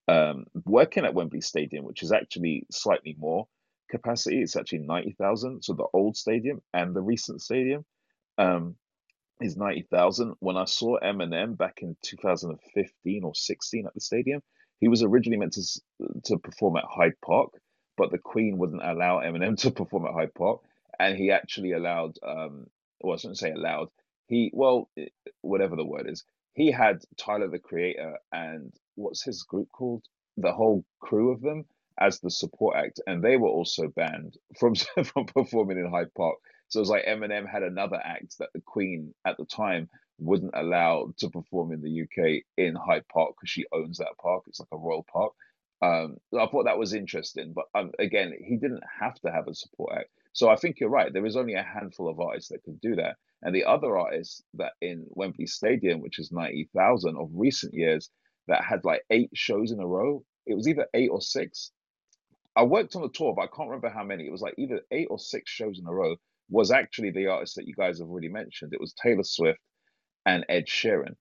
[0.06, 3.48] Um, working at Wembley Stadium, which is actually slightly more
[3.90, 5.64] capacity, it's actually 90,000.
[5.64, 7.86] So the old stadium and the recent stadium.
[8.38, 8.76] Um,
[9.44, 10.36] is 90,000.
[10.40, 14.42] When I saw Eminem back in 2015 or 16 at the stadium,
[14.80, 15.62] he was originally meant to
[16.26, 17.52] to perform at Hyde Park,
[17.98, 20.62] but the Queen wouldn't allow Eminem to perform at Hyde Park,
[21.00, 22.68] and he actually allowed, um,
[23.02, 23.90] well, I shouldn't say allowed.
[24.28, 24.90] He, well,
[25.42, 30.04] whatever the word is, he had Tyler the Creator and what's his group called?
[30.38, 31.66] The whole crew of them
[32.00, 34.76] as the support act, and they were also banned from
[35.06, 36.38] from performing in Hyde Park
[36.74, 40.56] so it was like Eminem had another act that the Queen at the time wouldn't
[40.56, 44.46] allow to perform in the UK in Hyde Park because she owns that park.
[44.48, 45.34] It's like a royal park.
[45.84, 49.54] Um, I thought that was interesting, but um, again, he didn't have to have a
[49.54, 50.10] support act.
[50.32, 51.14] So I think you're right.
[51.14, 54.42] There is only a handful of artists that could do that, and the other artists
[54.56, 58.10] that in Wembley Stadium, which is ninety thousand of recent years,
[58.48, 60.24] that had like eight shows in a row.
[60.48, 61.70] It was either eight or six.
[62.56, 64.26] I worked on the tour, but I can't remember how many.
[64.26, 66.16] It was like either eight or six shows in a row
[66.54, 68.74] was actually the artist that you guys have already mentioned.
[68.74, 69.60] It was Taylor Swift
[70.28, 71.16] and Ed Sheeran.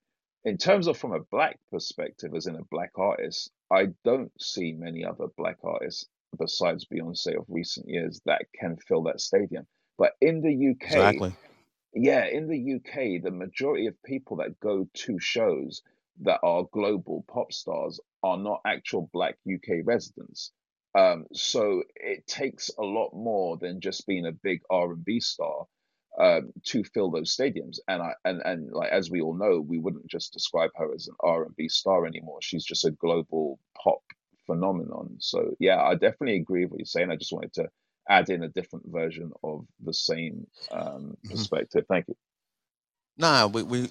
[0.45, 4.75] In terms of from a black perspective, as in a black artist, I don't see
[4.75, 6.07] many other black artists
[6.39, 9.67] besides Beyonce of recent years that can fill that stadium.
[9.97, 11.35] But in the UK, Exactly.
[11.95, 15.83] yeah, in the UK, the majority of people that go to shows
[16.21, 20.53] that are global pop stars are not actual black UK residents.
[20.95, 25.21] Um, so it takes a lot more than just being a big R and B
[25.21, 25.67] star
[26.21, 27.79] um, to fill those stadiums.
[27.89, 31.09] And I and and like as we all know, we wouldn't just describe her as
[31.09, 32.41] an R and B star anymore.
[32.43, 34.03] She's just a global pop
[34.47, 35.17] phenomenon.
[35.21, 37.11] So yeah, I definitely agree with what you're saying.
[37.11, 37.69] I just wanted to
[38.09, 41.31] add in a different version of the same um, Mhm.
[41.31, 41.87] perspective.
[41.89, 42.17] Thank you.
[43.19, 43.89] Nah, we we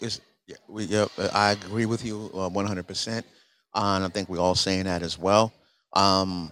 [0.68, 3.26] we yeah, uh, I agree with you uh, one hundred percent,
[3.74, 5.54] and I think we're all saying that as well.
[5.94, 6.52] Um,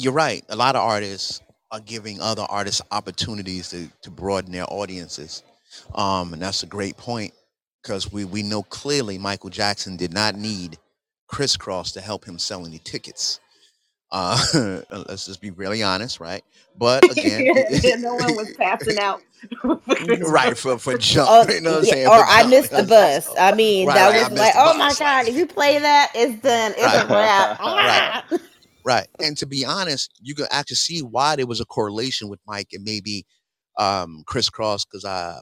[0.00, 0.44] you're right.
[0.50, 5.44] A lot of artists are giving other artists opportunities to to broaden their audiences,
[5.96, 7.34] um, and that's a great point
[7.82, 10.78] because we we know clearly Michael Jackson did not need
[11.28, 13.40] Kris Kross to help him sell any tickets.
[14.12, 14.38] Uh,
[15.08, 16.44] let's just be really honest, right?
[16.78, 17.50] But again,
[17.98, 19.22] no one was passing out.
[20.20, 21.30] right for for jump.
[21.30, 22.08] Oh, you know what I'm saying?
[22.08, 22.50] or For I jump.
[22.50, 23.34] missed the bus.
[23.38, 26.12] I mean, Right, that right, I was like, oh my god, if you play that,
[26.14, 26.74] it's done.
[26.76, 27.08] It's a Right.
[27.08, 27.56] wrap.
[28.84, 29.08] Right.
[29.18, 32.68] And to be honest, you can actually see why there was a correlation with Mike
[32.72, 33.26] and maybe
[33.78, 35.40] um Kris Kross because uh,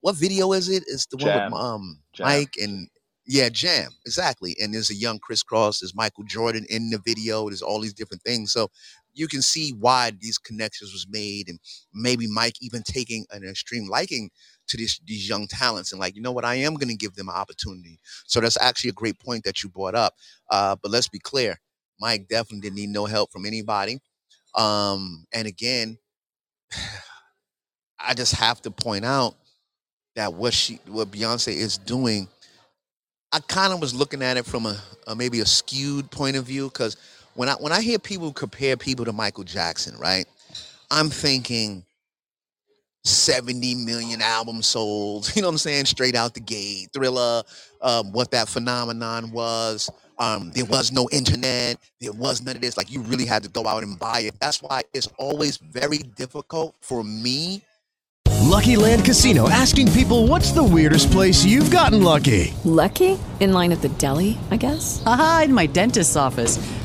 [0.00, 0.84] what video is it?
[0.86, 2.26] It's the one with um Jam.
[2.26, 2.88] Mike and
[3.26, 4.56] yeah, Jam exactly.
[4.58, 7.48] And there's a young Kris Kross, There's Michael Jordan in the video.
[7.48, 8.52] There's all these different things.
[8.52, 8.70] So
[9.12, 11.58] you can see why these connections was made, and
[11.92, 14.30] maybe Mike even taking an extreme liking
[14.68, 17.14] to this, these young talents and like, you know what, I am going to give
[17.14, 17.98] them an opportunity.
[18.26, 20.14] So that's actually a great point that you brought up.
[20.50, 21.58] Uh, but let's be clear,
[22.00, 23.98] Mike definitely didn't need no help from anybody.
[24.54, 25.98] Um, and again,
[27.98, 29.34] I just have to point out
[30.16, 32.28] that what she, what Beyonce is doing,
[33.32, 36.44] I kind of was looking at it from a, a maybe a skewed point of
[36.44, 36.96] view because
[37.34, 40.26] when I when I hear people compare people to Michael Jackson, right,
[40.90, 41.84] I'm thinking
[43.04, 47.42] 70 million albums sold, you know what I'm saying, straight out the gate, thriller,
[47.80, 51.78] um, what that phenomenon was, Um, there was no internet.
[52.00, 52.76] There was none of this.
[52.76, 54.34] Like you really had to go out and buy it.
[54.40, 57.62] That's why it's always very difficult for me.
[58.48, 62.54] Lucky Land Casino asking people what's the weirdest place you've gotten lucky?
[62.64, 63.18] Lucky?
[63.40, 65.02] In line at the deli, I guess?
[65.04, 66.58] Aha, in my dentist's office.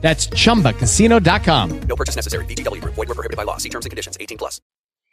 [0.00, 1.80] That's chumbacasino.com.
[1.82, 2.44] No purchase necessary.
[2.46, 2.94] VGW Group.
[2.94, 3.58] Void were prohibited by law.
[3.58, 4.16] See terms and conditions.
[4.20, 4.60] 18 plus.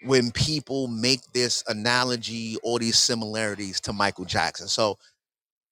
[0.04, 4.68] when people make this analogy or these similarities to Michael Jackson.
[4.68, 4.98] So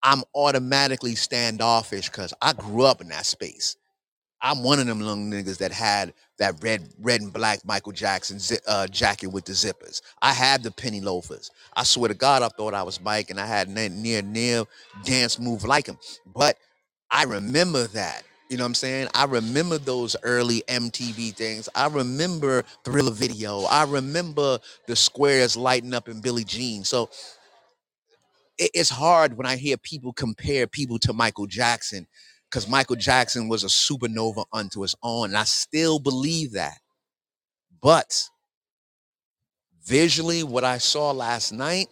[0.03, 3.77] I'm automatically standoffish because I grew up in that space.
[4.41, 8.39] I'm one of them young niggas that had that red, red and black Michael Jackson
[8.39, 10.01] zi- uh, jacket with the zippers.
[10.21, 11.51] I had the penny loafers.
[11.75, 14.65] I swear to God, I thought I was Mike, and I had na- near near
[15.03, 15.97] dance move like him.
[16.35, 16.57] But
[17.11, 18.23] I remember that.
[18.49, 19.07] You know what I'm saying?
[19.15, 21.67] I remember those early MTV things.
[21.75, 23.63] I remember Thriller Video.
[23.63, 26.83] I remember the squares lighting up in Billie Jean.
[26.83, 27.09] So
[28.57, 32.07] it- it's hard when I hear people compare people to Michael Jackson
[32.49, 35.31] because Michael Jackson was a supernova unto his own.
[35.31, 36.79] And I still believe that.
[37.81, 38.29] But
[39.85, 41.89] visually, what I saw last night,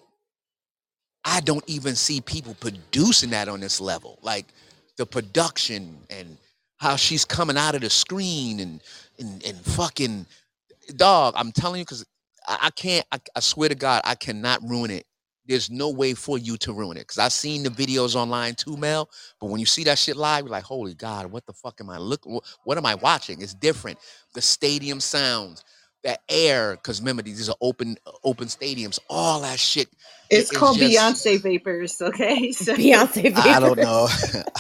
[1.26, 4.20] I don't even see people producing that on this level.
[4.22, 4.48] Like
[4.98, 6.38] the production and
[6.84, 8.82] how she's coming out of the screen and
[9.18, 10.26] and, and fucking
[10.98, 11.34] dog.
[11.38, 12.06] I'm telling you, because
[12.46, 13.06] I, I can't.
[13.12, 15.06] I, I swear to God, I cannot ruin it.
[15.48, 18.78] There's no way for you to ruin it because I've seen the videos online too,
[18.78, 19.10] Mel.
[19.40, 21.90] But when you see that shit live, you're like, "Holy God, what the fuck am
[21.90, 22.40] I looking?
[22.66, 23.98] What am I watching?" It's different.
[24.34, 25.64] The stadium sounds,
[26.04, 26.74] the air.
[26.76, 29.00] Because remember, these are open, open stadiums.
[29.10, 29.88] All that shit.
[30.34, 32.52] It- It's called just- Beyonce Vapors, okay?
[32.54, 33.46] So Beyonce vapors.
[33.46, 34.08] I don't know.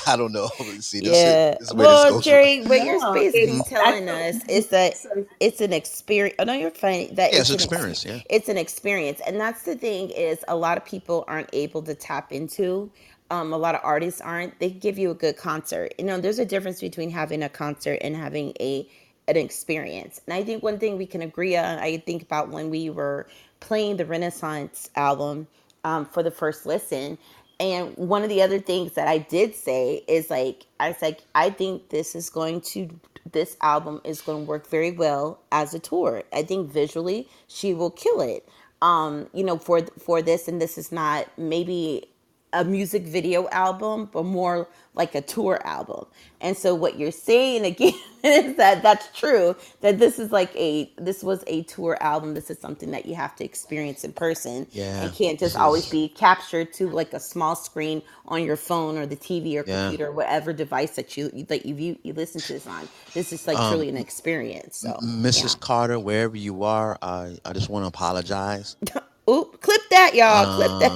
[0.07, 0.49] I don't know.
[0.79, 1.51] See, this Yeah.
[1.53, 2.23] is, this is Well, goes.
[2.23, 4.95] Jerry, what you're basically it's telling us is that
[5.39, 6.35] it's an experience.
[6.39, 7.15] Oh no, you're fine.
[7.15, 8.05] That Yeah, it's it's an ex- experience.
[8.05, 8.19] Yeah.
[8.29, 11.95] it's an experience, and that's the thing is a lot of people aren't able to
[11.95, 12.91] tap into.
[13.31, 14.59] Um, a lot of artists aren't.
[14.59, 15.93] They give you a good concert.
[15.97, 18.87] You know, there's a difference between having a concert and having a
[19.27, 20.19] an experience.
[20.27, 21.79] And I think one thing we can agree on.
[21.79, 23.27] I think about when we were
[23.61, 25.47] playing the Renaissance album
[25.83, 27.17] um, for the first listen.
[27.59, 31.49] And one of the other things that I did say is like, I said, I
[31.49, 32.89] think this is going to,
[33.31, 36.23] this album is going to work very well as a tour.
[36.33, 38.47] I think visually she will kill it.
[38.81, 42.09] Um, you know, for for this, and this is not maybe
[42.53, 46.05] a music video album, but more like a tour album.
[46.41, 49.55] And so what you're saying again is that that's true.
[49.81, 52.35] That this is like a this was a tour album.
[52.35, 54.67] This is something that you have to experience in person.
[54.71, 58.97] Yeah, and can't just always be captured to like a small screen on your phone
[58.97, 59.95] or the TV or Yeah.
[59.95, 62.89] computer, whatever device that you that you view, you listen to this on.
[63.13, 64.77] This is like Um, truly an experience.
[64.77, 65.59] So Mrs.
[65.59, 68.77] Carter, wherever you are, I, I just want to apologize.
[69.29, 70.47] Ooh, clip that, y'all.
[70.47, 70.93] clip that.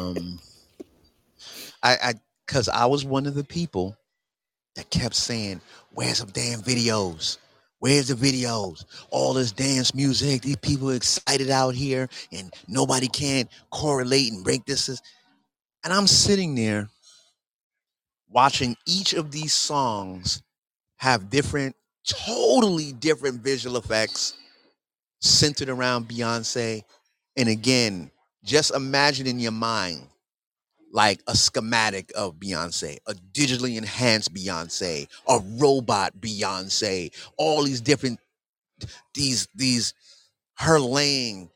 [1.84, 2.14] I, I,
[2.48, 3.98] cause I was one of the people
[4.76, 5.62] that kept saying,
[5.94, 7.38] "Where's some damn videos?
[7.80, 8.86] Where's the videos?
[9.12, 10.42] All this dance music.
[10.42, 14.90] These people excited out here, and nobody can correlate and break this."
[15.84, 16.90] And I'm sitting there
[18.30, 20.42] watching each of these songs
[20.98, 21.76] have different,
[22.08, 24.34] totally different visual effects
[25.22, 26.84] centered around Beyonce.
[27.36, 28.12] And again,
[28.44, 30.08] just imagine in your mind
[30.92, 38.20] like a schematic of Beyonce, a digitally enhanced Beyonce, a robot Beyonce, all these different
[39.14, 39.94] these these
[40.56, 41.50] her laying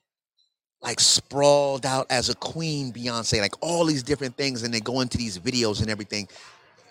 [0.82, 5.02] like sprawled out as a queen Beyonce, like all these different things, and they go
[5.02, 6.28] into these videos and everything.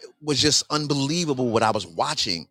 [0.03, 2.47] It was just unbelievable what I was watching.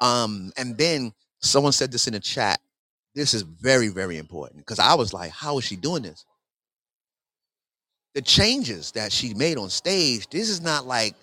[0.00, 2.60] Um, and then someone said this in the chat.
[3.14, 6.24] This is very, very important because I was like, how is she doing this?
[8.14, 11.14] The changes that she made on stage, this is not like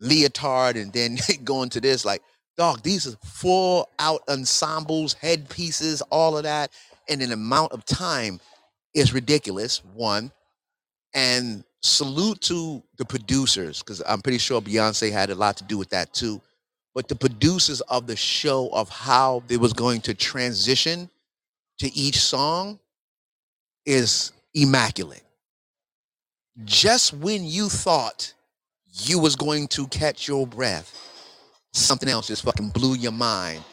[0.00, 2.04] leotard and then going to this.
[2.04, 2.22] Like,
[2.56, 6.70] dog, these are full out ensembles, headpieces, all of that.
[7.08, 8.40] And an amount of time
[8.94, 10.32] is ridiculous, one.
[11.14, 15.76] And salute to the producers because I'm pretty sure Beyonce had a lot to do
[15.76, 16.40] with that too.
[16.94, 21.10] But the producers of the show of how they was going to transition
[21.78, 22.78] to each song
[23.84, 25.22] is immaculate.
[26.64, 28.34] Just when you thought
[28.92, 30.98] you was going to catch your breath,
[31.72, 33.64] something else just fucking blew your mind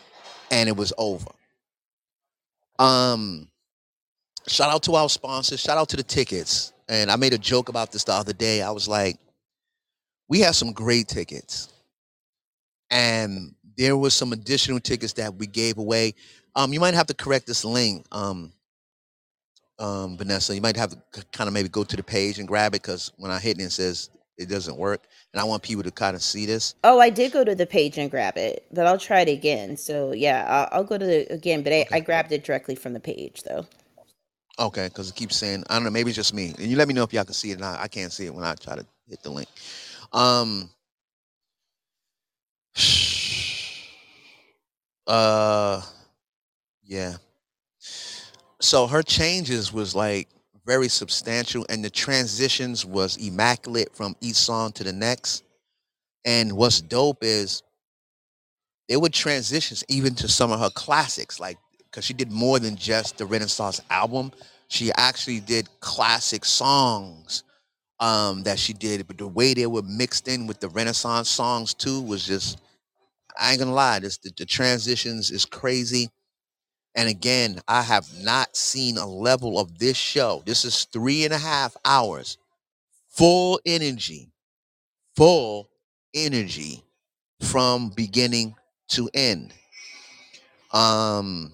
[0.52, 1.30] and it was over.
[2.78, 3.50] Um
[4.48, 6.74] shout out to our sponsors, shout out to the tickets.
[6.88, 8.62] And I made a joke about this the other day.
[8.62, 9.20] I was like,
[10.28, 11.72] we have some great tickets.
[12.90, 16.16] And there was some additional tickets that we gave away.
[16.56, 18.52] Um, you might have to correct this link, um,
[19.80, 20.54] um, Vanessa.
[20.54, 23.12] You might have to kind of maybe go to the page and grab it because
[23.18, 25.04] when I hit it, it says it doesn't work,
[25.34, 26.76] and I want people to kind of see this.
[26.84, 29.76] Oh, I did go to the page and grab it, but I'll try it again.
[29.78, 32.94] So yeah, I'll, I'll go to the again, but I, I grabbed it directly from
[32.94, 33.66] the page though.
[34.58, 35.90] Okay, because it keeps saying I don't know.
[35.90, 36.54] Maybe it's just me.
[36.58, 37.62] And you let me know if y'all can see it.
[37.62, 39.50] I, I can't see it when I try to hit the link.
[40.14, 40.70] Um.
[45.08, 45.82] Uh.
[46.84, 47.16] Yeah.
[48.62, 50.28] So her changes was like
[50.66, 55.44] very substantial, and the transitions was immaculate from each song to the next.
[56.26, 57.64] And what's dope is
[58.88, 62.76] they would transitions even to some of her classics, like because she did more than
[62.76, 64.32] just the Renaissance album.
[64.68, 67.44] She actually did classic songs
[68.00, 71.74] um, that she did, but the way they were mixed in with the Renaissance songs
[71.74, 72.60] too was just
[73.40, 76.10] I ain't gonna lie, this the, the transitions is crazy.
[76.96, 80.44] And again, I have not seen a level of this show.
[80.46, 82.38] This is three and a half hours,
[83.10, 84.30] full energy,
[85.16, 85.70] full
[86.14, 86.84] energy
[87.42, 88.56] from beginning
[88.90, 89.54] to end.
[90.74, 91.54] Um,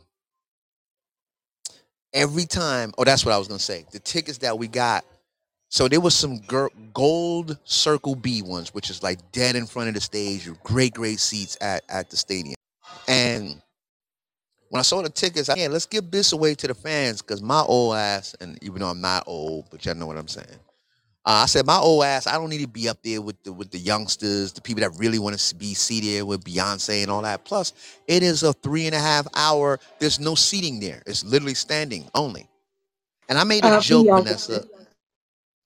[2.14, 3.86] every time, oh, that's what I was gonna say.
[3.92, 5.06] The tickets that we got,
[5.70, 6.42] so there was some
[6.94, 11.20] gold circle B ones, which is like dead in front of the stage, great, great
[11.20, 12.56] seats at at the stadium.
[13.08, 13.62] And
[14.76, 17.42] when I saw the tickets, I yeah, let's give this away to the fans because
[17.42, 20.48] my old ass, and even though I'm not old, but y'all know what I'm saying.
[21.26, 23.54] Uh, I said my old ass, I don't need to be up there with the
[23.54, 27.24] with the youngsters, the people that really want to be seated with Beyonce and all
[27.24, 27.46] that.
[27.46, 27.74] Plus,
[28.08, 29.80] it is a three and a half hour.
[30.00, 31.04] There's no seating there.
[31.08, 32.48] It's literally standing only.
[33.30, 34.66] And I made a Uh, joke, B, I'll- Vanessa.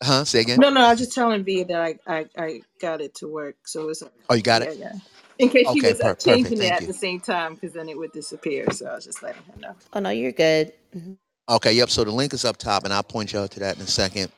[0.03, 0.26] Huh?
[0.26, 0.60] Say again.
[0.60, 3.57] No, no, I was just telling V that I, I, I got it to work.
[3.68, 4.74] So it's Oh, you got yeah, it.
[4.74, 4.93] yeah.
[5.39, 6.57] In case she Okay, was per- uh, perfect.
[6.57, 6.87] changing it Thank at you.
[6.87, 8.71] the same time, because then it would disappear.
[8.71, 9.75] So I was just letting her know.
[9.93, 10.73] Oh no, you're good.
[10.95, 11.17] Mhm.
[11.49, 11.89] Okay, yep.
[11.89, 14.31] So the link is up top, and I'll point y'all to that in a second.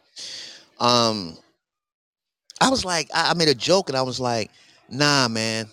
[0.80, 1.38] Um,
[2.62, 4.52] I was like, I, I made a joke, and I was like,
[4.90, 5.68] Nah, man,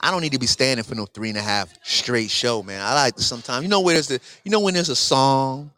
[0.00, 2.82] I don't need to be standing for no three and a half straight show, man.
[2.82, 5.70] I like to sometimes, you know, where there's the, you know, when there's a song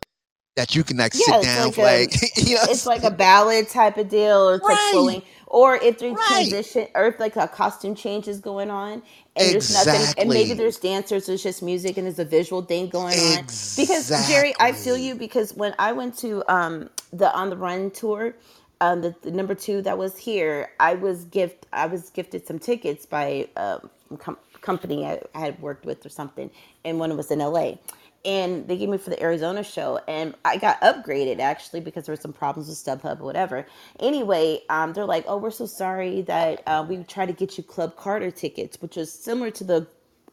[0.57, 2.87] that you can like Yeah, sit it's down like for a like, you know, it's
[2.87, 4.91] like a ballad type of deal, or it's like Right.
[4.91, 5.23] flowing,
[5.55, 6.23] or if there's Right.
[6.23, 9.03] transition, or if like a costume change is going on,
[9.37, 12.91] and there's nothing, and maybe there's dancers, there's just music, and there's a visual thing
[12.91, 13.47] going on.
[13.77, 17.93] Because Jerry, I feel you because when I went to um the on the run
[17.93, 18.37] tour,
[18.83, 22.61] um the, the number two that was here, I was gift I was gifted some
[22.61, 26.51] tickets by um com- company I, I had worked with or something,
[26.85, 27.77] and one was in LA
[28.25, 32.15] and they gave me for the Arizona show, and I got upgraded actually because there
[32.15, 33.67] were some problems with StubHub or whatever.
[34.01, 37.65] Anyway, um, they're like, "Oh, we're so sorry that uh, we tried to get you
[37.65, 39.87] Club Carter tickets, which is similar to the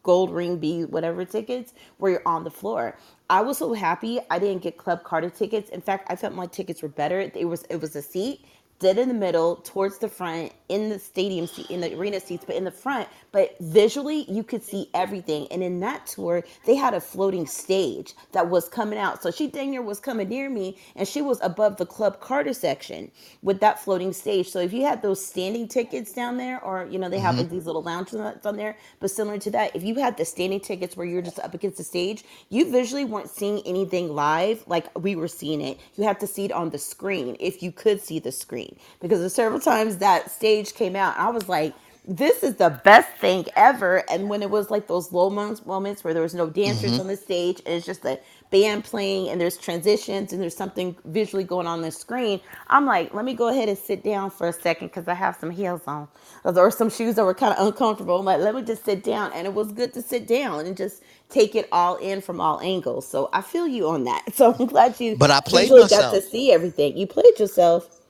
[0.04, 2.98] Gold Ring B whatever tickets, where you're on the floor."
[3.30, 5.70] I was so happy I didn't get Club Carter tickets.
[5.70, 7.20] In fact, I felt my tickets were better.
[7.22, 8.46] It was it was a seat
[8.82, 12.46] dead in the middle towards the front in the stadium seat in the arena seats
[12.48, 13.10] but in the front.
[13.32, 15.48] But visually you could see everything.
[15.52, 19.24] And in that tour they had a floating stage that was coming out.
[19.24, 22.54] So she dang near was coming near me and she was above the club carter
[22.54, 23.12] section
[23.44, 24.50] with that floating stage.
[24.50, 27.38] So if you had those standing tickets down there or you know they have Mhm.
[27.38, 28.78] like these little lounges on on there.
[29.00, 31.78] But similar to that if you had the standing tickets where you're just up against
[31.78, 35.80] the stage you visually weren't seeing anything live like we were seeing it.
[35.96, 38.71] You had to see it on the screen if you could see the screen
[39.02, 43.10] because there's several times that stage came out i was like this is the best
[43.20, 44.04] thing ever.
[44.12, 47.00] And when it was like those low moments, moments where there was no dancers Mhm.
[47.00, 48.20] on the stage and it's just the
[48.52, 53.14] band playing and there's transitions and there's something visually going on the screen i'm like
[53.14, 55.82] let me go ahead and sit down for a second because i have some heels
[55.88, 56.08] on.
[56.46, 58.20] Or some shoes that were kind of uncomfortable.
[58.20, 59.32] I'm like let me just sit down.
[59.34, 62.60] And it was good to sit down and just take it all in from all
[62.62, 63.08] angles.
[63.10, 64.24] So i feel you on that.
[64.34, 66.98] So i'm glad you but I played got to see everything.
[66.98, 68.01] You played yourself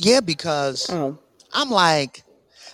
[0.00, 1.18] Yeah, because Oh.
[1.52, 2.24] I'm like,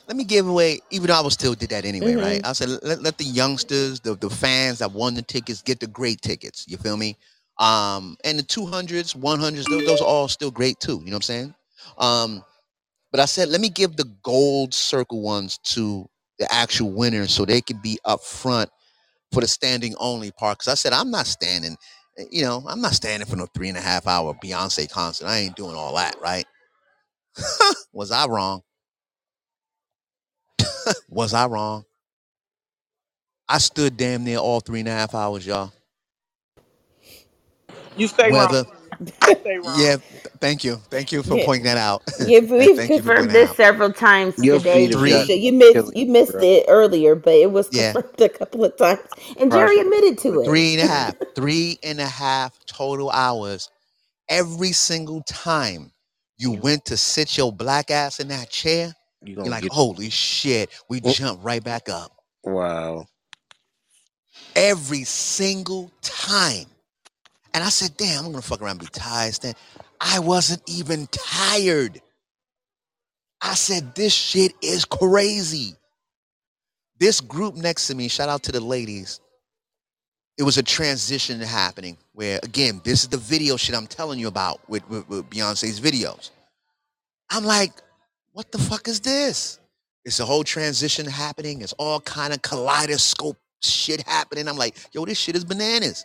[0.06, 2.20] let me give away, even though I would still did that anyway, Mhm.
[2.20, 2.40] right?
[2.44, 5.88] I said, let, let the youngsters, the, the fans that won the tickets get the
[5.88, 6.64] great tickets.
[6.68, 7.16] You feel me?
[7.58, 11.00] Um, and the 200s, 100s, those, those are all still great too.
[11.04, 11.54] You know what I'm saying?
[11.98, 12.44] Um,
[13.10, 16.08] but I said, let me give the gold circle ones to
[16.38, 18.70] the actual winners so they can be up front
[19.32, 20.58] for the standing only part.
[20.58, 21.76] Because I said, I'm not standing,
[22.18, 25.26] eh, you know, I'm not standing for no three and a half hour Beyonce concert.
[25.26, 26.46] I ain't doing all that, right?
[27.92, 28.62] Was I wrong?
[31.08, 31.84] Was I wrong?
[33.48, 35.72] I stood damn near all three and a half hours, y'all.
[37.96, 38.66] You stay Whether, wrong.
[39.26, 39.88] You stay wrong.
[39.88, 39.96] yeah,
[40.40, 40.76] thank you.
[40.90, 41.38] Thank you for Yeah.
[41.38, 42.04] pointing that out.
[42.18, 43.56] Yeah, we've thank you for confirmed this out.
[43.56, 44.86] several times Your today.
[44.86, 45.34] feet Three.
[45.36, 47.96] You missed you you, missed it earlier, but it was Yeah.
[48.20, 49.00] a couple of times,
[49.38, 49.82] and Jerry me.
[49.82, 50.52] admitted to it.
[50.52, 51.16] Three and a half.
[51.34, 53.70] Three and a half total hours.
[54.28, 55.92] Every single time
[56.38, 60.10] you went to sit your black ass in that chair, You you're like, get holy
[60.10, 60.70] shit.
[60.88, 61.12] We Oh.
[61.12, 62.12] jump right back up.
[62.44, 63.06] wow.
[64.54, 66.66] Every single time.
[67.54, 69.34] And I said, damn, I'm gonna fuck around and be tired.
[69.34, 69.54] Stan.
[70.00, 72.00] I wasn't even tired.
[73.40, 75.74] I said, this shit is crazy.
[76.98, 79.20] This group next to me, shout out to the ladies.
[80.38, 84.28] It was a transition happening where, again, this is the video shit I'm telling you
[84.28, 86.30] about with, with, with Beyonce's videos.
[87.30, 87.72] I'm like,
[88.32, 89.58] what the fuck is this?
[90.04, 91.62] It's a whole transition happening.
[91.62, 94.46] It's all kind of kaleidoscope shit happening.
[94.46, 96.04] I'm like, yo, this shit is bananas.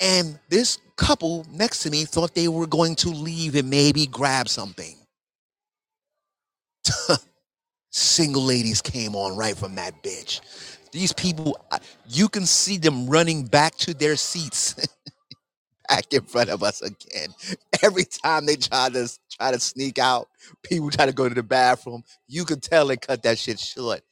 [0.00, 4.48] And this couple next to me thought they were going to leave and maybe grab
[4.48, 4.96] something.
[7.90, 10.40] Single ladies came on right from that bitch.
[10.94, 11.58] These people,
[12.08, 14.76] you can see them running back to their seats,
[15.88, 17.30] back in front of us again.
[17.82, 20.28] Every time they try to try to sneak out,
[20.62, 22.04] people try to go to the bathroom.
[22.28, 24.02] You could tell they cut that shit short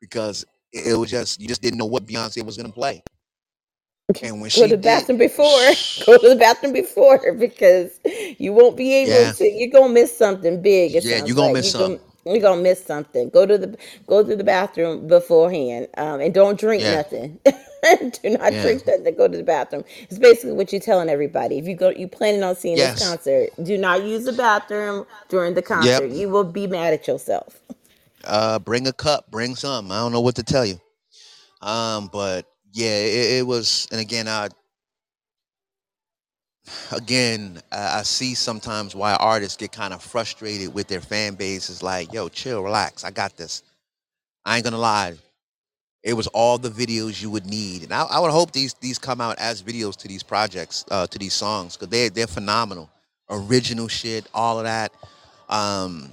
[0.00, 3.04] because it was just you just didn't know what Beyonce was gonna play.
[4.20, 5.46] And when Go she to the did, bathroom before.
[6.06, 8.00] Go to the bathroom before because
[8.38, 9.44] you won't be able yeah, to.
[9.48, 10.90] You're gonna miss something big.
[10.90, 12.11] Yeah, sounds you gonna like miss you gonna something.
[12.26, 13.30] You're gonna miss something.
[13.30, 17.40] Go to the go to the bathroom beforehand, um, and don't drink Yeah, nothing.
[18.22, 19.14] Do not yeah, drink nothing.
[19.16, 19.84] Go to the bathroom.
[20.02, 21.58] It's basically what you're telling everybody.
[21.58, 23.50] If you go, you planning on seeing this concert.
[23.62, 26.04] Do not use the bathroom during the yep.
[26.04, 26.10] concert.
[26.10, 27.60] You will be mad at yourself.
[28.24, 29.92] Uh, bring a cup, bring some.
[29.92, 30.80] I don't know what to tell you.
[31.62, 33.88] Um, but yeah, it, it was.
[33.92, 34.48] And again, I
[36.90, 41.70] again I, I see sometimes why artists get kind of frustrated with their fan base.
[41.70, 43.04] Is like, yo, chill, relax.
[43.04, 43.62] I got this.
[44.44, 45.14] I ain't gonna lie.
[46.02, 48.98] It was all the videos you would need, and I, I would hope these these
[48.98, 52.90] come out as videos to these projects, uh, to these songs, because they they're phenomenal,
[53.30, 54.92] original shit, all of that.
[55.48, 56.10] Um,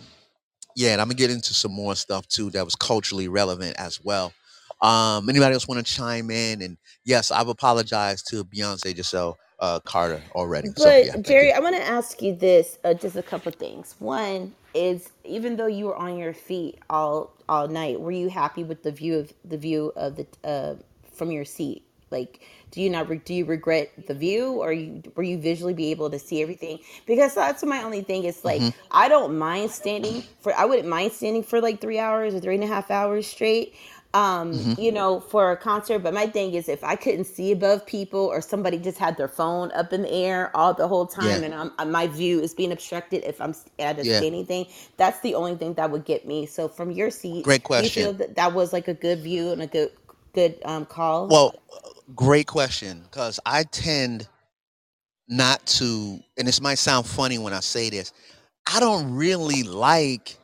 [0.75, 4.03] yeah, and I'm gonna get into some more stuff too that was culturally relevant as
[4.03, 4.31] well.
[4.81, 6.61] Um, anybody else want to chime in?
[6.61, 10.69] And yes, I've apologized to Beyonce Giselle uh, Carter already.
[10.77, 11.53] So yeah, But Jerry.
[11.53, 13.95] I want to ask you this, uh, just a couple things.
[13.99, 18.63] One is, even though you were on your feet all all night, were you happy
[18.63, 20.75] with the view of the view of the uh,
[21.13, 21.83] from your seat?
[22.11, 22.41] Like,
[22.71, 25.91] do you not re- do you regret the view, or you were you visually be
[25.91, 26.79] able to see everything?
[27.07, 28.25] Because that's my only thing.
[28.25, 30.53] Is like hmm I don't mind standing for.
[30.55, 33.75] I wouldn't mind standing for like three hours or three and a half hours straight
[34.13, 37.51] um hmm you know for a concert but my thing is if i couldn't see
[37.53, 41.07] above people or somebody just had their phone up in the air all the whole
[41.19, 44.05] Yeah, time and I'm, uh, my view is being obstructed if i'm at a yeah.
[44.05, 47.63] standing thing that's the only thing that would get me so from your seat Great
[47.75, 48.13] do you feel question.
[48.13, 49.91] that that was like a good view and a good
[50.33, 51.55] good um call Well,
[52.15, 53.01] great question.
[53.03, 54.27] Because I tend
[55.29, 58.13] not to, and this might sound funny when I say this.
[58.73, 60.37] I don't really like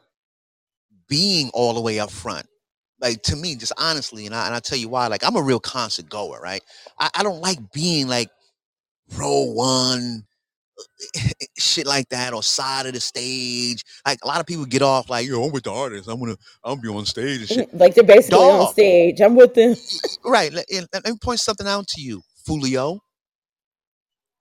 [1.09, 2.47] being all the way up front.
[3.05, 5.05] Like to me, just honestly, and I and I tell you why.
[5.07, 6.63] Like I'm a real concert goer, right?
[6.99, 8.29] I, I don't like being like
[9.15, 10.25] row one,
[11.59, 13.85] shit like that, or side of the stage.
[14.07, 16.09] Like a lot of people get off like, yo, I'm with the artist.
[16.09, 17.73] I'm gonna I'm be on stage and shit.
[17.75, 19.75] like they're basically on stage i'm with them
[20.25, 20.51] right?
[20.51, 23.01] Let, let me point something out to you, Fulio.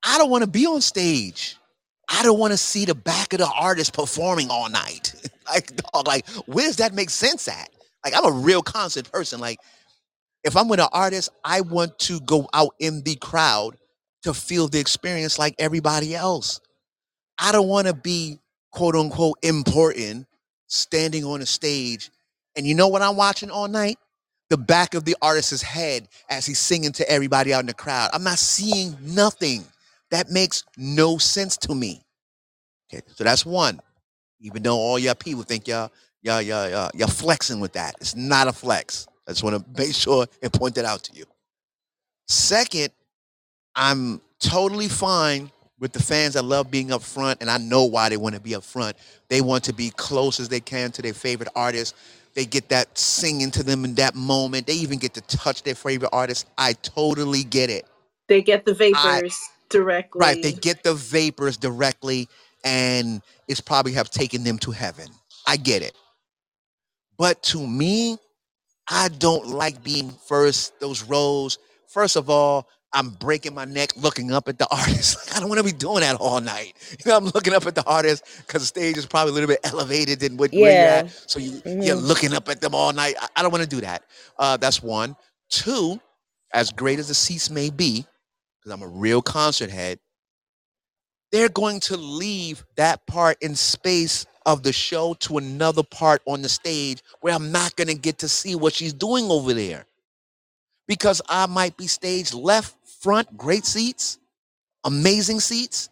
[0.03, 1.59] I don't want to be on stage.
[2.09, 5.15] I don't want to see the back of the artist performing all night.
[5.49, 7.71] like, dog, like, where does that make sense at?
[8.05, 9.41] Like, I'm a real concert person.
[9.41, 9.59] Like,
[10.45, 13.77] if I'm with an artist, I want to go out in the crowd
[14.23, 16.61] to feel the experience like everybody else.
[17.39, 18.39] I don't want to be
[18.73, 20.27] quote unquote important
[20.67, 22.11] standing on a stage.
[22.57, 23.99] And you know what I'm watching all night?
[24.51, 28.11] The back of the artist's head as he's singing to everybody out in the crowd.
[28.13, 29.65] I'm not seeing nothing.
[30.11, 32.03] That makes no sense to me.
[32.93, 33.81] Okay, so that's one.
[34.41, 35.91] Even though all y'all people think y'all
[36.25, 39.07] y'all y'all y'all, y'all flexing with that, it's not a flex.
[39.29, 41.25] I just want to make sure and point that out to you.
[42.27, 42.91] Second,
[43.77, 48.09] I'm totally fine with the fans that love being up front, and I know why
[48.09, 48.97] they want to be up front.
[49.29, 51.95] They want to be close as they can to their favorite artist.
[52.35, 54.67] They get that singing to them in that moment.
[54.67, 56.47] They even get to touch their favorite artist.
[56.59, 57.87] I totally get it.
[58.29, 60.21] They get the I vapors directly.
[60.21, 62.29] right, they get the vapors directly,
[62.65, 65.07] and it's probably have taken them to heaven.
[65.47, 65.95] I get it.
[67.19, 68.19] But to me,
[68.89, 71.59] I don't like being first, those rows.
[71.89, 75.37] First of all, I'm breaking my neck looking up at the artist.
[75.37, 76.75] I don't want to be doing that all night.
[77.05, 79.49] You know, I'm looking up at the artist because the stage is probably a little
[79.49, 81.11] bit elevated than what, where you're at.
[81.27, 82.07] So you, you're Mhm.
[82.09, 83.17] looking up at them all night.
[83.21, 84.05] I, I don't want to do that.
[84.39, 85.17] Uh, that's one.
[85.51, 86.01] Two,
[86.53, 88.07] as great as the seats may be,
[88.61, 89.99] because I'm a real concert head,
[91.33, 96.43] they're going to leave that part in space of the show to another part on
[96.43, 99.87] the stage where I'm not going to get to see what she's doing over there
[100.87, 104.19] because I might be stage left, front, great seats,
[104.85, 105.89] amazing seats.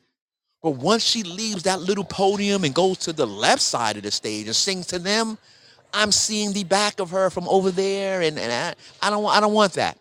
[0.63, 4.11] But once she leaves that little podium and goes to the left side of the
[4.11, 5.39] stage and sings to them,
[5.93, 9.41] I'm seeing the back of her from over there, and, and I, I don't I
[9.41, 9.99] don't want that.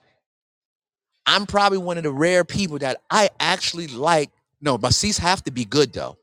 [1.25, 4.29] I'm probably one of the rare people that I actually like.
[4.61, 6.17] No, my seats have to be good though.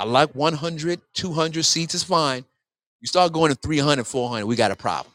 [0.00, 2.42] I like 100, 200 seats is fine.
[3.02, 5.12] You start going to 300, 400, we got a problem.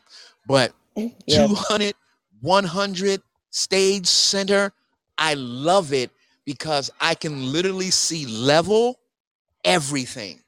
[0.48, 0.74] But
[1.26, 1.48] Yeah.
[1.48, 1.96] 200,
[2.42, 4.72] 100 stage center,
[5.18, 6.12] I love it
[6.46, 9.00] because I can literally see level
[9.64, 10.42] everything.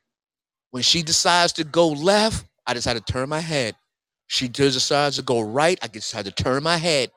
[0.69, 3.75] When she decides to go left, I decide to turn my head.
[4.27, 7.09] She decides to go right, I decide to turn my head.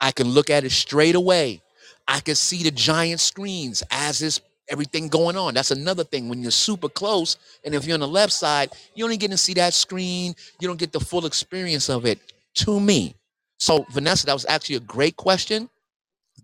[0.00, 1.60] I can look at it straight away.
[2.06, 4.40] I can see the giant screens as is
[4.70, 5.54] everything going on.
[5.54, 6.28] That's another thing.
[6.28, 9.36] When you're super close, and if you're on the left side, you only get to
[9.38, 10.34] see that screen.
[10.60, 12.18] You don't get the full experience of it.
[12.56, 13.14] To me,
[13.58, 15.68] so Vanessa, that was actually a great question.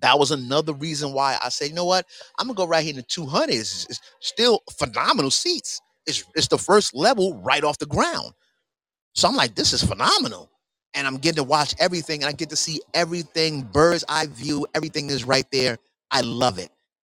[0.01, 2.07] That was another reason why I say, you know what,
[2.39, 3.51] I'm gonna go right here in the 200.
[3.51, 5.81] It's, it's still phenomenal seats.
[6.07, 8.33] It's it's the first level right off the ground.
[9.15, 10.51] So I'm like, this is phenomenal.
[10.95, 14.67] And I'm getting to watch everything and I get to see everything, bird's eye view,
[14.75, 15.79] everything is right there.
[16.11, 16.71] I love it.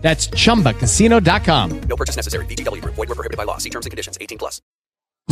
[0.00, 1.80] That's chumbacasino.com.
[1.80, 2.46] No purchase necessary.
[2.46, 2.94] VGW Group.
[2.94, 3.58] Void were prohibited by law.
[3.58, 4.16] See terms and conditions.
[4.20, 4.62] 18 plus.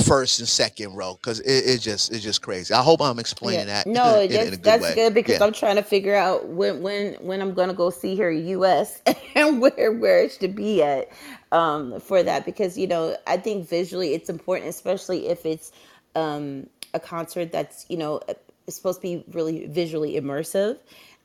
[0.05, 2.75] first and second row because it, it's just it's just crazy.
[2.75, 4.95] I hope I'm explaining that No, in, in that's a good that's way.
[4.95, 5.47] good because Yeah.
[5.47, 9.01] I'm trying to figure out when when when I'm gonna go see her U.S.
[9.35, 11.09] and where where it should be at
[11.53, 15.73] um, for that because you know I think visually it's important, especially if it's
[16.15, 18.21] um, a concert that's you know
[18.67, 20.77] it's supposed to be really visually immersive.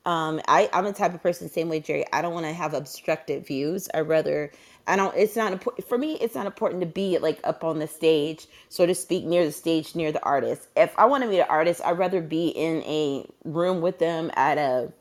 [0.05, 2.05] Um, I, I'm a type of person, same way, Jerry.
[2.11, 3.87] I don't want to have obstructed views.
[3.93, 4.51] I rather,
[4.87, 5.15] I don't.
[5.15, 6.17] It's not important for me.
[6.21, 9.51] It's not important to be like up on the stage, so to speak, near the
[9.51, 10.67] stage, near the artist.
[10.75, 14.31] If I want to meet an artist, I'd rather be in a room with them
[14.35, 14.91] at a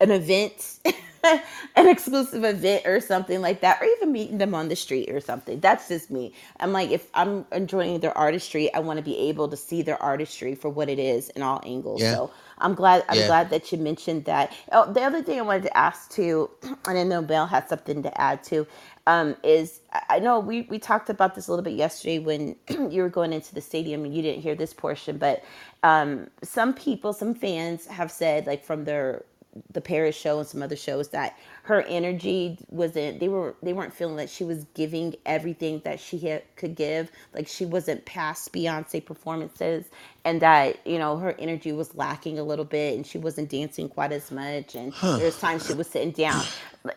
[0.00, 0.80] an event,
[1.24, 5.20] an exclusive event or something like that, or even meeting them on the street or
[5.20, 5.60] something.
[5.60, 6.34] That's just me.
[6.58, 10.02] I'm like, if I'm enjoying their artistry, I want to be able to see their
[10.02, 12.00] artistry for what it is in all angles.
[12.02, 12.12] Yeah.
[12.12, 12.30] So
[12.60, 13.04] I'm glad.
[13.08, 13.26] I'm Yeah.
[13.26, 14.52] glad that you mentioned that.
[14.72, 16.50] Oh, the other thing I wanted to ask too,
[16.86, 18.66] and I know Belle had something to add too,
[19.06, 22.56] um, is I I know we we talked about this a little bit yesterday when
[22.90, 25.44] you were going into the stadium and you didn't hear this portion, but
[25.84, 29.24] um, some people, some fans have said like from their
[29.72, 33.94] the Paris show and some other shows that her energy wasn't they were they weren't
[33.94, 38.52] feeling that she was giving everything that she had, could give like she wasn't past
[38.52, 39.86] Beyonce performances
[40.24, 43.88] and that you know her energy was lacking a little bit and she wasn't dancing
[43.88, 45.18] quite as much and Huh.
[45.18, 46.42] there's times she was sitting down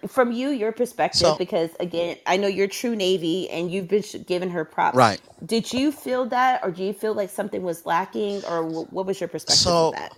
[0.07, 4.03] from you your perspective So- because again I know you're true Navy and you've been
[4.03, 5.22] sh- giving her props Right.
[5.45, 9.05] did you feel that or do you feel like something was lacking or wh- what
[9.05, 10.14] was your perspective So- of that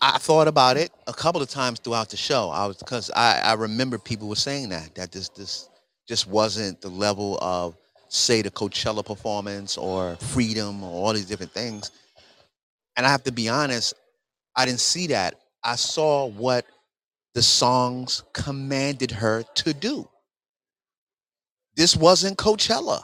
[0.00, 2.50] I thought about it a couple of times throughout the show.
[2.50, 5.68] I was because I, I remember people were saying that that this this
[6.06, 7.76] just wasn't the level of
[8.08, 11.90] say the Coachella performance or Freedom or all these different things.
[12.96, 13.94] And I have to be honest,
[14.56, 15.34] I didn't see that.
[15.62, 16.64] I saw what
[17.34, 20.08] the songs commanded her to do.
[21.76, 23.02] This wasn't Coachella.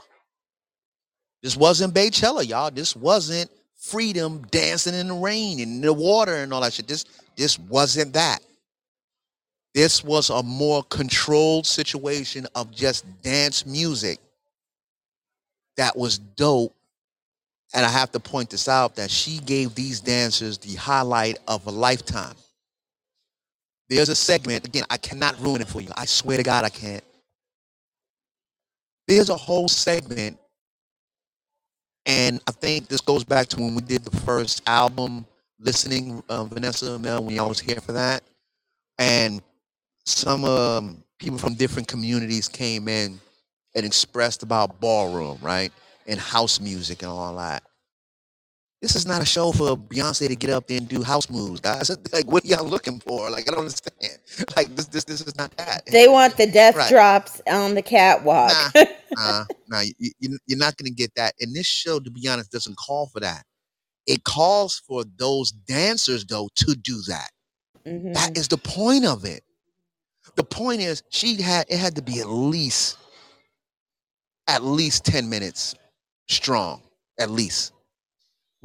[1.42, 2.70] This wasn't Beychella, y'all.
[2.70, 3.50] This wasn't
[3.84, 6.86] freedom dancing in the rain and in the water and all that shit.
[6.86, 7.04] This
[7.36, 8.40] this wasn't that.
[9.74, 14.18] This was a more controlled situation of just dance music
[15.76, 16.74] that was dope.
[17.74, 21.66] And I have to point this out that she gave these dancers the highlight of
[21.66, 22.36] a lifetime.
[23.88, 25.90] There's a segment, again, I cannot ruin it for you.
[25.96, 27.04] I swear to God, I can't.
[29.08, 30.38] There's a whole segment,
[32.06, 35.26] and I think this goes back to when we did the first album,
[35.58, 38.22] listening, uh, Vanessa Mel, when y'all was here for that.
[38.98, 39.42] And
[40.04, 43.18] some um, people from different communities came in
[43.74, 45.72] and expressed about ballroom, right?
[46.06, 47.62] And house music and all that.
[48.84, 51.58] This is not a show for Beyonce to get up there and do house moves,
[51.58, 51.90] guys.
[52.12, 53.30] Like, what are y'all looking for?
[53.30, 53.94] Like, I don't understand.
[54.56, 55.86] Like, this, this, this is not that.
[55.86, 56.90] They want the death Right.
[56.90, 58.52] drops on the catwalk.
[59.12, 61.32] Nah, nah, you, you, you're not going to get that.
[61.40, 63.44] And this show, to be honest, doesn't call for that.
[64.06, 67.30] It calls for those dancers, though, to do that.
[67.86, 68.12] Mm-hmm.
[68.12, 69.44] That is the point of it.
[70.36, 72.98] The point is, she had it had to be at least,
[74.46, 75.74] at least 10 minutes
[76.28, 76.82] strong,
[77.18, 77.72] at least,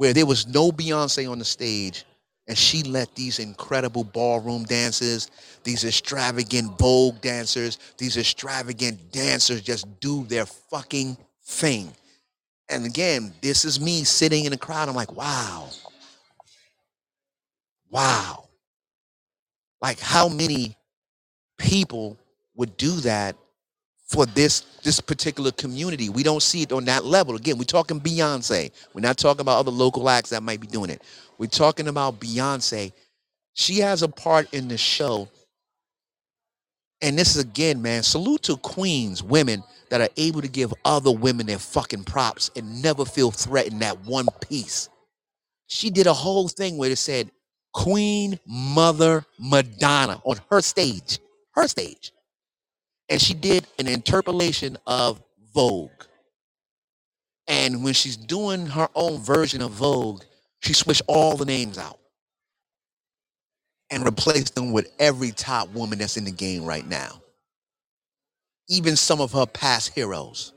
[0.00, 2.06] where there was no Beyonce on the stage
[2.48, 5.30] and she let these incredible ballroom dancers,
[5.62, 11.92] these extravagant Vogue dancers, these extravagant dancers just do their fucking thing.
[12.70, 14.88] And again, this is me sitting in the crowd.
[14.88, 15.68] I'm like, wow.
[17.90, 18.48] Wow.
[19.82, 20.78] Like how many
[21.58, 22.18] people
[22.54, 23.36] would do that
[24.10, 26.08] for this this particular community.
[26.08, 27.36] We don't see it on that level.
[27.36, 28.72] Again, we're talking Beyonce.
[28.92, 31.02] We're not talking about other local acts that might be doing it.
[31.38, 32.92] We're talking about Beyonce.
[33.54, 35.28] She has a part in the show.
[37.02, 41.10] And this is again, man, salute to queens, women that are able to give other
[41.10, 44.88] women their fucking props and never feel threatened at one piece.
[45.66, 47.30] She did a whole thing where it said
[47.72, 51.20] Queen Mother Madonna on her stage,
[51.52, 52.12] her stage.
[53.10, 55.20] And she did an interpolation of
[55.52, 55.90] Vogue.
[57.48, 60.22] And when she's doing her own version of Vogue,
[60.60, 61.98] she switched all the names out
[63.90, 67.20] and replaced them with every top woman that's in the game right now.
[68.68, 70.52] Even some of her past heroes,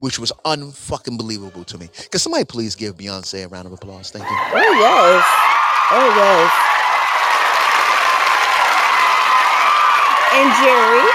[0.00, 1.88] which was unfucking believable to me.
[2.10, 4.10] Can somebody please give Beyonce a round of applause?
[4.10, 4.36] Thank you.
[4.36, 5.24] Oh yes.
[5.92, 6.50] Oh yes.
[10.34, 11.06] And Jerry,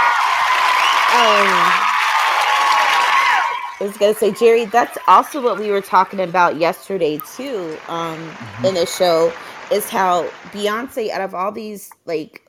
[1.12, 1.47] um,
[3.80, 8.20] I was gonna say, Jerry, that's also what we were talking about yesterday too, um,
[8.66, 9.34] in the show,
[9.72, 12.47] is how Beyonce, out of all these like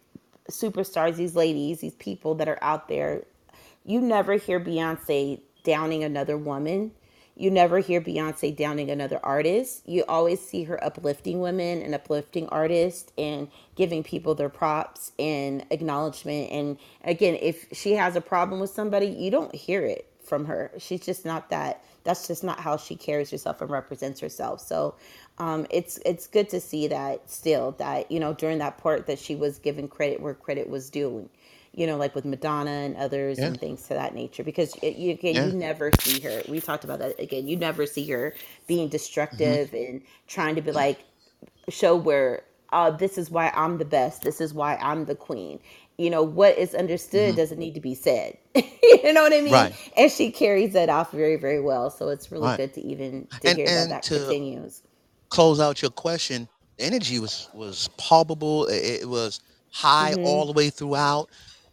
[0.51, 3.25] superstars, these ladies, these people that are out there,
[3.85, 6.93] you never hear Beyonce downing another woman.
[7.41, 9.83] You never hear Beyonce downing another artist.
[9.89, 15.65] You always see her uplifting women and uplifting artists and giving people their props and
[15.71, 16.53] acknowledgement.
[16.53, 20.71] And again, if she has a problem with somebody, you don't hear it from her.
[20.79, 21.83] She's just not that.
[22.05, 24.61] That's just not how she carries herself and represents herself.
[24.61, 24.97] So
[25.39, 29.19] um, it's it's good to see that still that you know during that part that
[29.19, 31.29] she was given credit where credit was due.
[31.73, 33.47] You know, like with Madonna and others Yeah.
[33.47, 34.43] and things to that nature.
[34.43, 35.47] Because it, you again, Yeah.
[35.47, 36.43] you never see her.
[36.49, 37.47] We talked about that again.
[37.47, 38.35] You never see her
[38.67, 38.91] being Mm-hmm.
[38.93, 40.99] destructive and trying to be like
[41.69, 42.43] show where
[42.73, 44.23] uh, this is why I'm the best.
[44.23, 45.59] This is why I'm the queen.
[45.99, 48.37] You know, what is understood doesn't need to be said.
[48.55, 49.47] you know what I mean?
[49.47, 49.53] Mm-hmm.
[49.53, 49.93] Right.
[49.97, 51.91] And she carries that off very, very well.
[51.91, 52.57] So it's really Right.
[52.57, 54.83] good to even to And- hear that and that to- continues.
[55.29, 56.49] close out your question,
[56.79, 58.67] energy was was palpable.
[58.67, 59.41] It, was
[59.73, 60.25] high Mhm.
[60.27, 61.29] all the way throughout.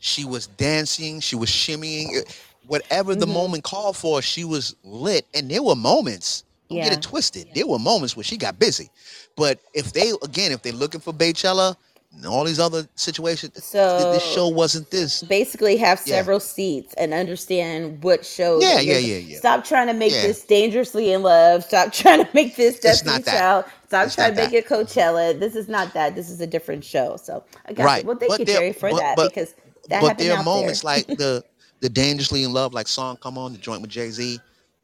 [0.07, 1.19] She was dancing.
[1.19, 2.15] She was shimmying.
[2.17, 2.21] eh,
[2.67, 3.33] Whatever the Mhm.
[3.33, 5.25] moment called for, she was lit.
[5.33, 6.43] And there were moments.
[6.69, 7.47] Don't get it twisted.
[7.55, 8.89] There were moments where she got busy.
[9.37, 11.77] But if they again, if they're looking for Beychella
[12.13, 15.23] and all these other situations, So this show wasn't this.
[15.23, 16.15] basically have Yeah.
[16.15, 18.59] several seats and understand what show.
[18.59, 19.37] Yeah, yeah, yeah, yeah.
[19.39, 20.23] Stop trying to make Yeah.
[20.27, 21.63] this dangerously in love.
[21.63, 23.39] Stop trying to make this It's Destiny not that.
[23.39, 23.65] Child.
[23.87, 25.39] Stop It's trying to make it Coachella.
[25.39, 26.15] This is not that.
[26.15, 27.17] This is a different show.
[27.23, 28.03] So I got Right.
[28.03, 28.07] you.
[28.09, 29.53] Well, thank But you, Jerry, for but- that but- because
[29.87, 30.95] that but there are moments there.
[30.97, 31.43] like the
[31.81, 34.39] the dangerously in love like song come on the joint with jay-z